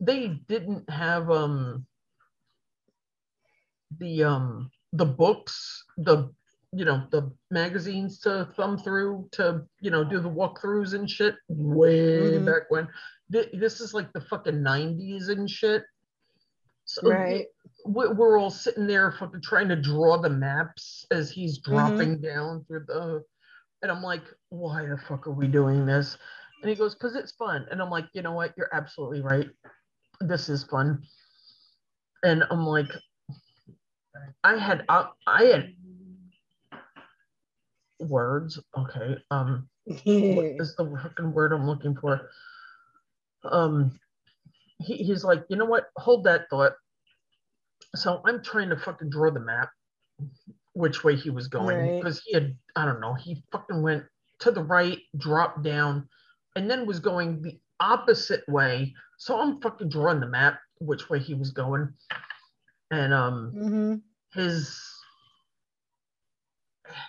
they 0.00 0.28
didn't 0.48 0.88
have 0.90 1.30
um 1.30 1.86
the 3.98 4.24
um 4.24 4.70
the 4.94 5.04
books, 5.06 5.84
the 5.98 6.32
you 6.76 6.84
know, 6.84 7.06
the 7.12 7.30
magazines 7.52 8.18
to 8.18 8.48
thumb 8.56 8.76
through 8.76 9.28
to, 9.30 9.62
you 9.78 9.92
know, 9.92 10.02
do 10.02 10.18
the 10.18 10.28
walkthroughs 10.28 10.94
and 10.94 11.08
shit 11.08 11.36
way 11.48 12.32
Mhm. 12.36 12.44
back 12.46 12.62
when. 12.68 12.88
Th- 13.30 13.48
This 13.52 13.80
is 13.80 13.94
like 13.94 14.12
the 14.12 14.20
fucking 14.22 14.60
90s 14.60 15.28
and 15.28 15.48
shit. 15.48 15.84
So 16.84 17.08
Right. 17.08 17.46
we- 17.86 18.08
we're 18.08 18.38
all 18.40 18.50
sitting 18.50 18.88
there 18.88 19.12
fucking 19.12 19.42
trying 19.42 19.68
to 19.68 19.76
draw 19.76 20.16
the 20.20 20.30
maps 20.30 21.06
as 21.12 21.30
he's 21.30 21.60
Mm-hmm. 21.60 21.70
dropping 21.76 22.20
down 22.20 22.64
through 22.64 22.86
the 22.86 23.24
and 23.82 23.92
I'm 23.92 24.02
like, 24.02 24.24
why 24.48 24.84
the 24.86 24.96
fuck 24.98 25.28
are 25.28 25.32
we 25.32 25.46
doing 25.46 25.86
this? 25.86 26.18
And 26.62 26.68
he 26.70 26.74
goes, 26.74 26.94
because 26.94 27.14
it's 27.14 27.32
fun. 27.32 27.68
And 27.70 27.80
I'm 27.82 27.90
like, 27.90 28.08
you 28.14 28.22
know 28.22 28.32
what? 28.32 28.52
You're 28.56 28.74
absolutely 28.74 29.20
right. 29.20 29.48
This 30.20 30.48
is 30.48 30.64
fun. 30.64 31.04
And 32.24 32.42
I'm 32.50 32.66
like, 32.66 32.90
I 34.42 34.56
had 34.56 34.84
I, 34.88 35.08
I 35.26 35.44
had 35.44 35.74
words. 38.00 38.60
Okay. 38.76 39.16
Um, 39.30 39.68
what 39.86 39.96
is 40.06 40.74
the 40.76 40.98
fucking 41.02 41.32
word 41.32 41.52
I'm 41.52 41.66
looking 41.66 41.96
for? 41.96 42.30
Um, 43.44 43.98
he, 44.78 44.96
he's 44.96 45.24
like, 45.24 45.44
you 45.48 45.56
know 45.56 45.64
what? 45.64 45.86
Hold 45.96 46.24
that 46.24 46.48
thought. 46.50 46.72
So 47.94 48.20
I'm 48.24 48.42
trying 48.42 48.70
to 48.70 48.76
fucking 48.76 49.10
draw 49.10 49.30
the 49.30 49.40
map, 49.40 49.70
which 50.74 51.04
way 51.04 51.14
he 51.16 51.30
was 51.30 51.48
going 51.48 51.76
Right. 51.76 52.02
because 52.02 52.20
he 52.24 52.32
had, 52.34 52.56
I 52.74 52.84
don't 52.84 53.00
know, 53.00 53.14
he 53.14 53.42
fucking 53.52 53.82
went 53.82 54.04
to 54.40 54.50
the 54.50 54.62
right, 54.62 54.98
dropped 55.16 55.62
down, 55.62 56.08
and 56.56 56.68
then 56.68 56.86
was 56.86 56.98
going 56.98 57.40
the 57.42 57.58
opposite 57.78 58.42
way. 58.48 58.94
So 59.18 59.38
I'm 59.40 59.60
fucking 59.60 59.90
drawing 59.90 60.20
the 60.20 60.26
map, 60.26 60.58
which 60.80 61.08
way 61.08 61.20
he 61.20 61.34
was 61.34 61.50
going, 61.50 61.92
and 62.94 63.12
um, 63.12 63.52
Mhm. 63.54 64.02
his 64.32 64.80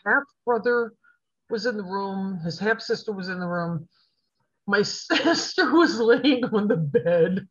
half 0.05 0.23
brother 0.45 0.93
was 1.49 1.65
in 1.65 1.77
the 1.77 1.83
room, 1.83 2.39
his 2.39 2.59
half 2.59 2.81
sister 2.81 3.11
was 3.11 3.29
in 3.29 3.39
the 3.39 3.47
room. 3.47 3.87
My 4.67 4.81
sister 4.83 5.71
was 5.73 5.99
laying 5.99 6.43
on 6.45 6.67
the 6.67 6.77
bed. 6.77 7.47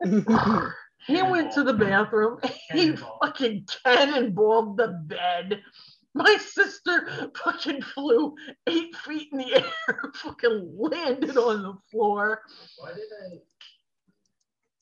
He 1.04 1.20
went 1.20 1.52
to 1.54 1.64
the 1.64 1.72
bathroom. 1.72 2.38
He 2.70 2.94
fucking 2.94 3.66
cannonballed 3.84 4.76
the 4.76 4.88
bed. 5.06 5.60
My 6.14 6.36
sister 6.36 7.28
fucking 7.42 7.82
flew 7.82 8.36
eight 8.68 8.94
feet 8.94 9.30
in 9.32 9.38
the 9.38 9.52
air, 9.56 10.12
fucking 10.14 10.76
landed 10.78 11.36
on 11.36 11.62
the 11.64 11.74
floor. 11.90 12.42
Why 12.78 12.92
did 12.92 13.02
I? 13.20 13.38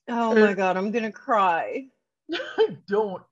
oh 0.09 0.35
my 0.35 0.53
god, 0.53 0.77
I'm 0.77 0.91
gonna 0.91 1.11
cry. 1.11 1.87
I 2.59 2.76
don't 2.89 3.22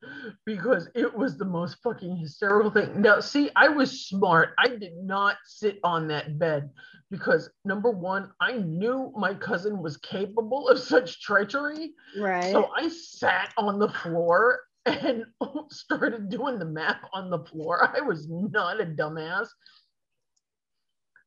because 0.44 0.88
it 0.94 1.12
was 1.14 1.36
the 1.36 1.44
most 1.44 1.76
fucking 1.82 2.16
hysterical 2.16 2.70
thing. 2.70 3.00
Now, 3.00 3.20
see, 3.20 3.50
I 3.56 3.68
was 3.68 4.06
smart. 4.06 4.50
I 4.58 4.68
did 4.68 4.96
not 5.02 5.36
sit 5.44 5.78
on 5.84 6.08
that 6.08 6.38
bed 6.38 6.70
because 7.10 7.50
number 7.64 7.90
one, 7.90 8.30
I 8.40 8.52
knew 8.52 9.12
my 9.16 9.34
cousin 9.34 9.82
was 9.82 9.96
capable 9.98 10.68
of 10.68 10.78
such 10.78 11.22
treachery. 11.22 11.92
Right. 12.18 12.52
So 12.52 12.70
I 12.76 12.88
sat 12.88 13.52
on 13.56 13.78
the 13.78 13.88
floor 13.88 14.60
and 14.86 15.24
started 15.70 16.28
doing 16.28 16.58
the 16.58 16.64
math 16.64 17.00
on 17.12 17.30
the 17.30 17.40
floor. 17.40 17.90
I 17.96 18.00
was 18.00 18.28
not 18.28 18.80
a 18.80 18.86
dumbass. 18.86 19.48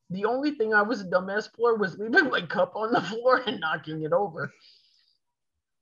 The 0.09 0.25
only 0.25 0.51
thing 0.51 0.73
I 0.73 0.81
was 0.81 1.01
a 1.01 1.05
dumbass 1.05 1.49
for 1.55 1.77
was 1.77 1.97
leaving 1.97 2.29
my 2.29 2.41
cup 2.41 2.75
on 2.75 2.91
the 2.91 3.01
floor 3.01 3.41
and 3.45 3.59
knocking 3.59 4.03
it 4.03 4.11
over. 4.11 4.51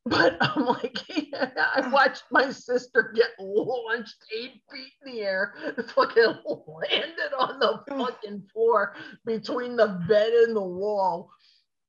But 0.05 0.37
I'm 0.41 0.65
like, 0.65 0.97
I 1.09 1.87
watched 1.91 2.23
my 2.31 2.51
sister 2.51 3.13
get 3.15 3.29
launched 3.39 4.15
eight 4.35 4.61
feet 4.71 4.93
in 5.05 5.13
the 5.13 5.21
air, 5.21 5.53
fucking 5.95 6.35
landed 6.45 7.33
on 7.37 7.59
the 7.59 7.83
fucking 7.89 8.43
floor 8.53 8.95
between 9.25 9.75
the 9.75 9.99
bed 10.07 10.31
and 10.31 10.55
the 10.55 10.61
wall. 10.61 11.31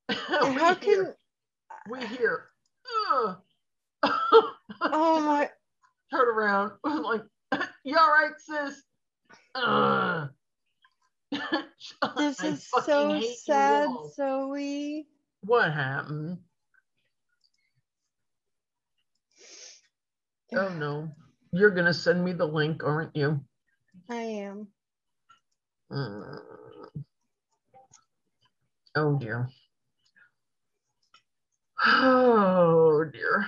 And 0.29 0.57
we, 0.57 0.61
how 0.61 0.75
hear, 0.75 1.05
can 1.05 1.15
we 1.89 2.07
hear, 2.07 2.49
"Ugh." 3.13 3.37
oh 4.03 5.21
my 5.21 5.49
turn 6.11 6.29
around. 6.29 6.73
I'm 6.85 7.03
like, 7.03 7.23
you 7.85 7.97
all 7.97 8.09
right, 8.09 8.33
sis? 8.39 8.83
Uh. 9.55 10.27
this 12.17 12.43
is 12.43 12.69
so 12.85 13.21
sad. 13.45 13.89
Zoe. 14.17 15.07
What 15.43 15.73
happened? 15.73 16.39
Oh 20.55 20.69
no. 20.69 21.09
You're 21.53 21.71
gonna 21.71 21.95
send 21.95 22.25
me 22.25 22.33
the 22.33 22.47
link, 22.47 22.83
aren't 22.85 23.15
you? 23.15 23.41
I 24.09 24.15
am. 24.17 24.69
Mm. 25.93 26.41
Oh 28.97 29.19
dear. 29.19 29.49
Oh 31.85 33.05
dear. 33.13 33.47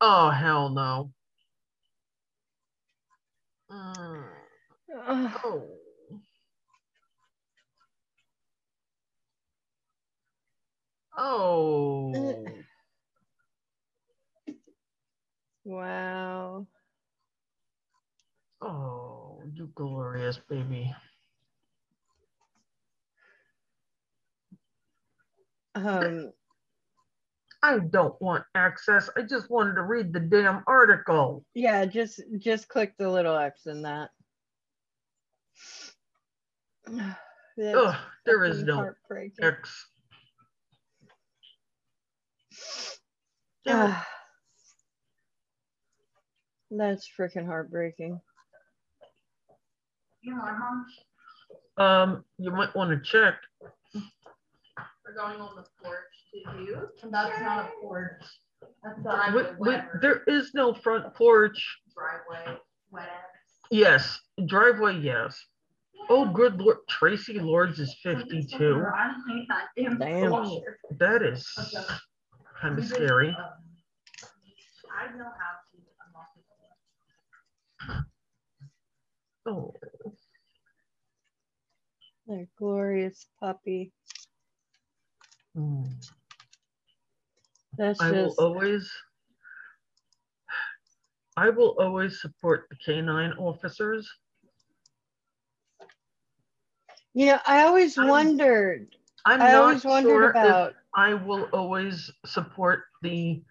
Oh 0.00 0.30
hell 0.30 0.70
no. 0.70 1.12
Mm. 3.70 4.24
Oh. 5.08 5.62
Oh. 11.18 12.64
Wow. 15.66 16.68
Oh, 18.62 19.42
you 19.52 19.68
glorious 19.74 20.38
baby. 20.48 20.94
Um 25.74 26.30
I 27.64 27.80
don't 27.80 28.14
want 28.22 28.44
access. 28.54 29.10
I 29.16 29.22
just 29.22 29.50
wanted 29.50 29.74
to 29.74 29.82
read 29.82 30.12
the 30.12 30.20
damn 30.20 30.62
article. 30.68 31.44
yeah, 31.52 31.84
just 31.84 32.20
just 32.38 32.68
click 32.68 32.94
the 32.96 33.10
little 33.10 33.36
X 33.36 33.66
in 33.66 33.82
that. 33.82 34.10
Ugh, 37.58 37.96
there 38.24 38.44
is 38.44 38.62
no. 38.62 38.92
X. 39.42 39.88
Damn. 43.64 43.96
That's 46.76 47.08
freaking 47.18 47.46
heartbreaking. 47.46 48.20
You 50.22 50.34
know, 50.34 50.42
our 50.42 52.02
Um, 52.02 52.24
you 52.38 52.50
might 52.50 52.74
want 52.74 52.90
to 52.90 53.00
check. 53.10 53.34
we're 53.94 55.14
going 55.14 55.40
on 55.40 55.56
the 55.56 55.64
porch 55.82 55.98
to 56.32 56.62
you. 56.62 56.88
And 57.02 57.12
that's 57.14 57.40
not 57.40 57.66
a 57.66 57.68
porch. 57.80 58.22
That's 58.82 58.96
Wait, 58.98 59.02
driveway, 59.04 59.54
wait, 59.58 59.80
there 60.00 60.22
is 60.26 60.52
no 60.54 60.74
front 60.74 61.14
porch. 61.14 61.78
driveway, 61.94 62.58
whatever. 62.90 63.10
Yes, 63.70 64.20
driveway, 64.46 64.98
yes. 64.98 65.44
Oh, 66.08 66.26
good 66.30 66.60
lord. 66.60 66.78
Traci 66.90 67.40
Lords 67.40 67.78
is 67.80 67.94
52. 68.02 68.84
I 68.94 69.12
hate 69.28 69.48
that 69.48 69.68
damn 69.76 69.98
Damn. 69.98 70.60
That 70.98 71.22
is 71.22 71.46
kind 72.60 72.78
of 72.78 72.86
scary. 72.86 73.28
I 74.98 75.16
know 75.16 75.24
how 75.24 75.52
to 75.72 75.78
unlock 76.06 76.28
it. 76.36 78.04
Oh, 79.46 79.74
That 82.26 82.48
glorious 82.56 83.26
puppy. 83.40 83.92
mm. 85.56 85.86
That's 87.76 88.00
I 88.00 88.10
will 88.12 88.34
always, 88.38 88.90
I 91.36 91.48
will 91.50 91.76
always 91.80 92.20
support 92.20 92.68
the 92.70 92.76
canine 92.76 93.32
officers. 93.34 94.10
you 97.14 97.26
know, 97.26 97.38
I 97.46 97.62
always 97.64 97.98
I'm 97.98 98.08
wondered. 98.08 98.96
I'm 99.26 99.40
I 99.40 99.52
not 99.52 99.54
always 99.54 99.84
wondered 99.84 100.22
sure 100.24 100.24
about 100.24 100.74
I 100.94 101.14
will 101.14 101.48
always 101.52 102.10
support 102.26 102.84
the 103.02 103.42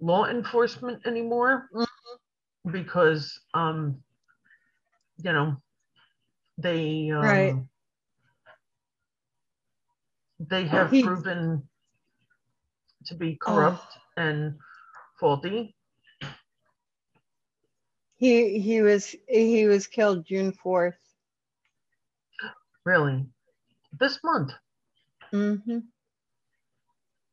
law 0.00 0.26
enforcement 0.26 1.06
anymore 1.06 1.70
Mm-hmm. 1.74 2.16
because, 2.70 3.40
um, 3.54 4.02
you 5.22 5.32
know, 5.32 5.56
they 6.58 7.10
um, 7.10 7.22
Right. 7.22 7.54
they 10.40 10.66
have 10.66 10.90
He- 10.90 11.02
proven 11.02 11.68
to 13.06 13.14
be 13.14 13.38
Oh. 13.42 13.44
corrupt 13.54 13.98
and 14.16 14.58
faulty. 15.20 15.76
he 18.16 18.58
he 18.60 18.80
was 18.82 19.14
he 19.28 19.66
was 19.66 19.86
killed 19.86 20.24
June 20.24 20.52
fourth. 20.52 20.98
Really, 22.84 23.26
this 23.98 24.18
month. 24.22 24.52
Mm-hmm. 25.32 25.78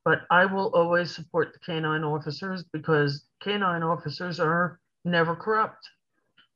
But 0.04 0.22
I 0.32 0.46
will 0.46 0.74
always 0.74 1.14
support 1.14 1.54
the 1.54 1.60
canine 1.60 2.04
officers 2.04 2.64
because 2.74 3.26
canine 3.42 3.84
officers 3.84 4.40
are 4.40 4.80
never 5.06 5.36
corrupt. 5.36 5.88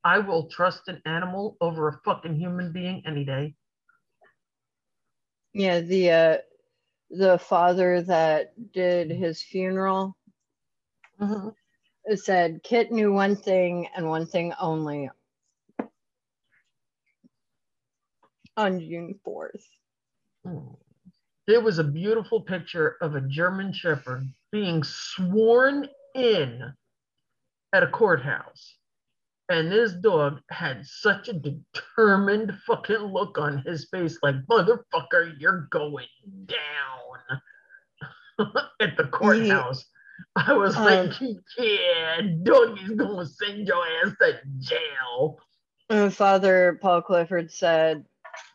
I 0.05 0.19
will 0.19 0.47
trust 0.47 0.87
an 0.87 1.01
animal 1.05 1.57
over 1.59 1.87
a 1.87 1.99
fucking 2.05 2.35
human 2.35 2.71
being 2.71 3.01
any 3.07 3.25
day. 3.25 3.55
Yeah, 5.53 5.79
the 5.81 6.11
uh 6.11 6.37
the 7.09 7.39
father 7.39 8.01
that 8.03 8.53
did 8.71 9.09
his 9.09 9.41
funeral 9.41 10.15
said 12.13 12.61
Kitt 12.63 12.91
knew 12.91 13.11
one 13.11 13.35
thing 13.35 13.87
and 13.95 14.07
one 14.07 14.27
thing 14.27 14.53
only 14.61 15.09
on 18.57 18.79
June 18.79 19.19
4th. 19.25 19.63
Mm. 20.45 20.77
There 21.47 21.61
was 21.61 21.79
a 21.79 21.83
beautiful 21.83 22.41
picture 22.41 22.97
of 23.01 23.15
a 23.15 23.21
German 23.21 23.73
Shepherd 23.73 24.27
being 24.51 24.83
sworn 24.83 25.87
in 26.13 26.73
at 27.73 27.83
a 27.83 27.87
courthouse. 27.87 28.74
And 29.49 29.71
this 29.71 29.93
dog 29.93 30.41
had 30.49 30.85
such 30.85 31.27
a 31.29 31.33
determined 31.33 32.51
fucking 32.65 32.97
look 32.97 33.37
on 33.37 33.59
his 33.59 33.87
face, 33.91 34.17
like, 34.23 34.35
motherfucker, 34.49 35.33
you're 35.39 35.67
going 35.69 36.07
down 36.45 37.41
at 38.81 38.97
the 38.97 39.03
courthouse. 39.05 39.85
I 40.35 40.53
was 40.53 40.75
Um, 40.75 40.83
like, 40.85 41.13
yeah, 41.57 42.21
doggy's 42.43 42.89
gonna 42.91 43.25
send 43.25 43.67
your 43.67 43.85
ass 44.03 44.13
to 44.21 44.39
jail. 44.59 45.39
Father 46.09 46.79
Paul 46.81 47.01
Clifford 47.03 47.51
said 47.51 48.05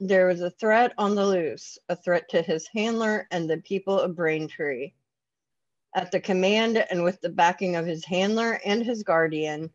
there 0.00 0.26
was 0.26 0.40
a 0.40 0.50
threat 0.50 0.92
on 0.98 1.14
the 1.14 1.24
loose, 1.24 1.78
a 1.88 1.96
threat 1.96 2.28
to 2.30 2.42
his 2.42 2.66
handler 2.66 3.28
and 3.30 3.48
the 3.48 3.58
people 3.58 3.98
of 3.98 4.16
Braintree. 4.16 4.92
At 5.94 6.10
the 6.10 6.20
command 6.20 6.84
and 6.90 7.04
with 7.04 7.20
the 7.20 7.28
backing 7.28 7.76
of 7.76 7.86
his 7.86 8.04
handler 8.04 8.60
and 8.64 8.84
his 8.84 9.02
guardian, 9.02 9.70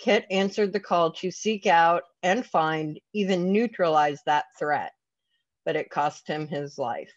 Kitt 0.00 0.24
answered 0.30 0.72
the 0.72 0.80
call 0.80 1.12
to 1.12 1.30
seek 1.30 1.66
out 1.66 2.04
and 2.22 2.44
find, 2.44 2.98
even 3.12 3.52
neutralize 3.52 4.20
that 4.24 4.46
threat, 4.58 4.92
but 5.66 5.76
it 5.76 5.90
cost 5.90 6.26
him 6.26 6.48
his 6.48 6.78
life. 6.78 7.12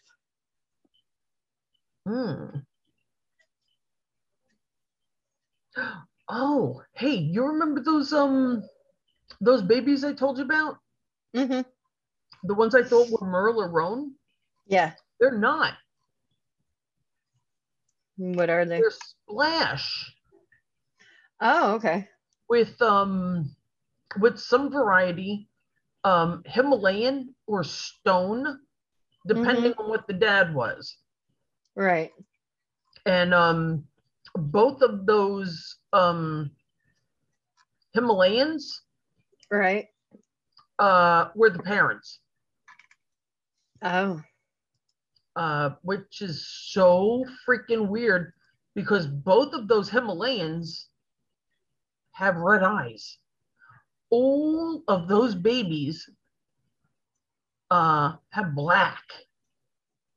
Hmm. 2.06 2.58
Oh, 6.28 6.82
hey, 6.92 7.14
you 7.14 7.44
remember 7.44 7.80
those 7.82 8.12
um 8.12 8.62
those 9.40 9.62
babies 9.62 10.04
I 10.04 10.12
told 10.12 10.38
you 10.38 10.44
about? 10.44 10.76
hmm 11.34 11.62
The 12.44 12.54
ones 12.54 12.74
I 12.74 12.82
thought 12.82 13.10
were 13.10 13.26
Merle 13.26 13.62
or 13.62 13.68
Roan? 13.68 14.14
Yeah. 14.66 14.92
They're 15.18 15.38
not. 15.38 15.74
What 18.16 18.50
are 18.50 18.64
they? 18.64 18.78
They're 18.78 18.90
Splash 18.90 20.14
Oh, 21.40 21.74
okay. 21.74 22.08
With 22.48 22.80
um 22.82 23.50
with 24.20 24.38
some 24.38 24.70
variety, 24.70 25.48
um 26.04 26.42
Himalayan 26.46 27.34
or 27.46 27.64
stone, 27.64 28.60
depending 29.26 29.72
on 29.78 29.88
what 29.88 30.06
the 30.06 30.12
dad 30.14 30.54
was. 30.54 30.96
Right. 31.76 32.12
And 33.06 33.34
um 33.34 33.84
both 34.36 34.82
of 34.82 35.06
those 35.06 35.76
um 35.92 36.50
Himalayans 37.96 38.80
Right. 39.50 39.86
uh 40.78 41.28
were 41.34 41.50
the 41.50 41.62
parents. 41.62 42.20
Oh. 43.82 44.22
uh, 45.36 45.70
which 45.82 46.22
is 46.22 46.46
so 46.72 47.24
freaking 47.46 47.88
weird 47.88 48.32
because 48.74 49.06
both 49.06 49.52
of 49.52 49.68
those 49.68 49.90
Himalayans 49.90 50.86
have 52.14 52.36
red 52.36 52.62
eyes. 52.62 53.18
All 54.10 54.82
of 54.88 55.08
those 55.08 55.34
babies 55.34 56.08
uh, 57.70 58.14
have 58.30 58.54
black. 58.54 59.02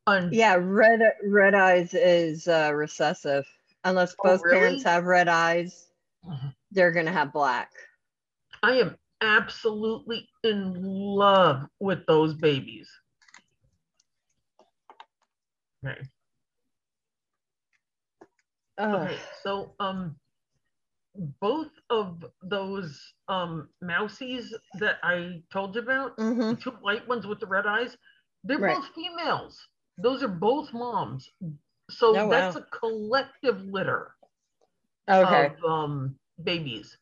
Un- 0.05 0.29
Yeah, 0.31 0.55
red 0.59 1.01
red 1.25 1.53
eyes 1.53 1.93
is 1.93 2.47
uh, 2.47 2.71
recessive. 2.73 3.45
Unless 3.83 4.15
Oh, 4.19 4.29
both 4.29 4.43
really? 4.43 4.59
parents 4.59 4.83
have 4.83 5.05
red 5.05 5.27
eyes, 5.27 5.89
Mhm. 6.25 6.55
they're 6.71 6.91
gonna 6.91 7.11
have 7.11 7.33
black. 7.33 7.71
I 8.63 8.73
am 8.73 8.97
absolutely 9.21 10.29
in 10.43 10.73
love 10.83 11.67
with 11.79 12.05
those 12.05 12.33
babies. 12.35 12.89
Okay. 15.85 16.01
Ugh. 18.77 18.95
Okay, 18.95 19.17
so 19.41 19.73
um, 19.79 20.15
both 21.17 21.71
of 21.89 22.25
those 22.41 23.13
um 23.27 23.69
mousies 23.83 24.53
that 24.73 24.97
I 25.03 25.43
told 25.51 25.75
you 25.75 25.81
about, 25.81 26.13
hmm 26.17 26.51
the 26.51 26.55
two 26.57 26.71
white 26.71 27.07
ones 27.07 27.27
with 27.27 27.39
the 27.39 27.47
red 27.47 27.65
eyes, 27.67 27.97
they're 28.43 28.59
Right. 28.59 28.73
both 28.73 28.87
females. 28.95 29.67
Those 29.97 30.23
are 30.23 30.27
both 30.29 30.73
moms. 30.73 31.31
So 31.89 32.17
Oh, 32.17 32.27
that's 32.29 32.55
wow. 32.55 32.55
a 32.55 32.61
collective 32.61 33.61
litter 33.65 34.15
Okay. 35.09 35.23
of 35.23 35.63
um 35.63 36.17
babies. 36.43 36.97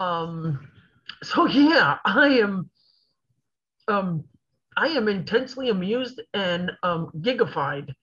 Um 0.00 0.70
so 1.22 1.46
yeah, 1.48 1.98
I 2.04 2.28
am 2.42 2.70
um 3.88 4.24
I 4.76 4.88
am 4.88 5.08
intensely 5.08 5.68
amused 5.68 6.20
and 6.34 6.72
um 6.82 7.10
gigafied. 7.20 7.94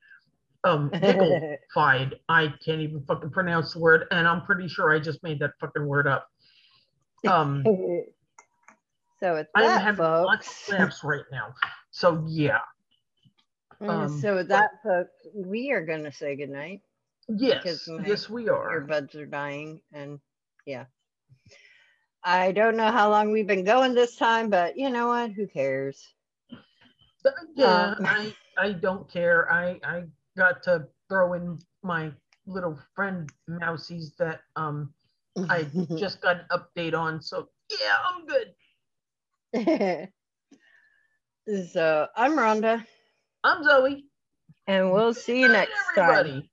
Um 0.64 0.89
gigglified. 0.91 2.14
I 2.30 2.53
can't 2.64 2.82
even 2.82 3.03
fucking 3.07 3.32
pronounce 3.32 3.74
the 3.74 3.80
word, 3.80 4.05
and 4.12 4.28
I'm 4.28 4.43
pretty 4.43 4.68
sure 4.68 4.91
I 4.91 4.99
just 4.99 5.24
made 5.24 5.39
that 5.39 5.51
fucking 5.59 5.86
word 5.86 6.07
up. 6.07 6.28
Um 7.28 7.64
so 9.20 9.36
with 9.36 9.47
I 9.55 9.64
am 9.64 9.68
that, 9.68 9.82
having 9.82 10.05
lots 10.05 10.70
of 10.70 10.74
laughs 10.80 11.03
right 11.03 11.26
now. 11.32 11.53
So 11.91 12.24
yeah. 12.28 12.59
Mm, 13.82 13.89
um, 13.89 14.22
so 14.22 14.36
with 14.36 14.47
that, 14.49 14.70
folks, 14.84 15.28
we 15.34 15.72
are 15.72 15.86
gonna 15.86 16.12
say 16.12 16.36
goodnight. 16.36 16.82
Yes, 17.28 17.64
Because 17.64 17.88
my 17.88 18.03
yes, 18.07 18.30
we 18.30 18.49
are. 18.49 18.70
Earbuds 18.82 19.16
are 19.16 19.26
dying, 19.26 19.82
and 19.93 20.20
yeah. 20.66 20.86
I 22.24 22.51
don't 22.51 22.78
know 22.78 22.91
how 22.91 23.09
long 23.09 23.32
we've 23.32 23.47
been 23.47 23.64
going 23.64 23.93
this 23.93 24.16
time, 24.16 24.49
but 24.49 24.78
you 24.78 24.89
know 24.89 25.07
what? 25.07 25.32
Who 25.32 25.47
cares? 25.47 26.14
Yeah, 27.55 27.95
Um, 27.97 28.05
I 28.05 28.36
I 28.57 28.72
don't 28.74 29.09
care. 29.09 29.51
I 29.51 29.80
I 29.84 30.03
got 30.38 30.63
to 30.63 30.88
throw 31.09 31.34
in 31.34 31.59
my 31.84 32.11
little 32.45 32.77
friend 32.95 33.32
Mousies 33.49 34.15
that 34.17 34.41
um 34.55 34.93
I 35.49 35.67
just 35.97 36.21
got 36.21 36.38
an 36.38 36.45
update 36.51 36.93
on. 36.93 37.21
So 37.21 37.49
yeah, 37.69 37.97
I'm 38.05 38.25
good. 39.53 40.09
so 41.71 42.07
I'm 42.15 42.34
Rhonda, 42.34 42.86
I'm 43.43 43.63
Zoe. 43.63 44.05
and 44.67 44.91
we'll 44.91 45.13
see 45.13 45.41
you 45.41 45.47
Good 45.47 45.53
night, 45.53 45.69
next 45.69 45.95
time. 45.95 46.09
everybody. 46.09 46.51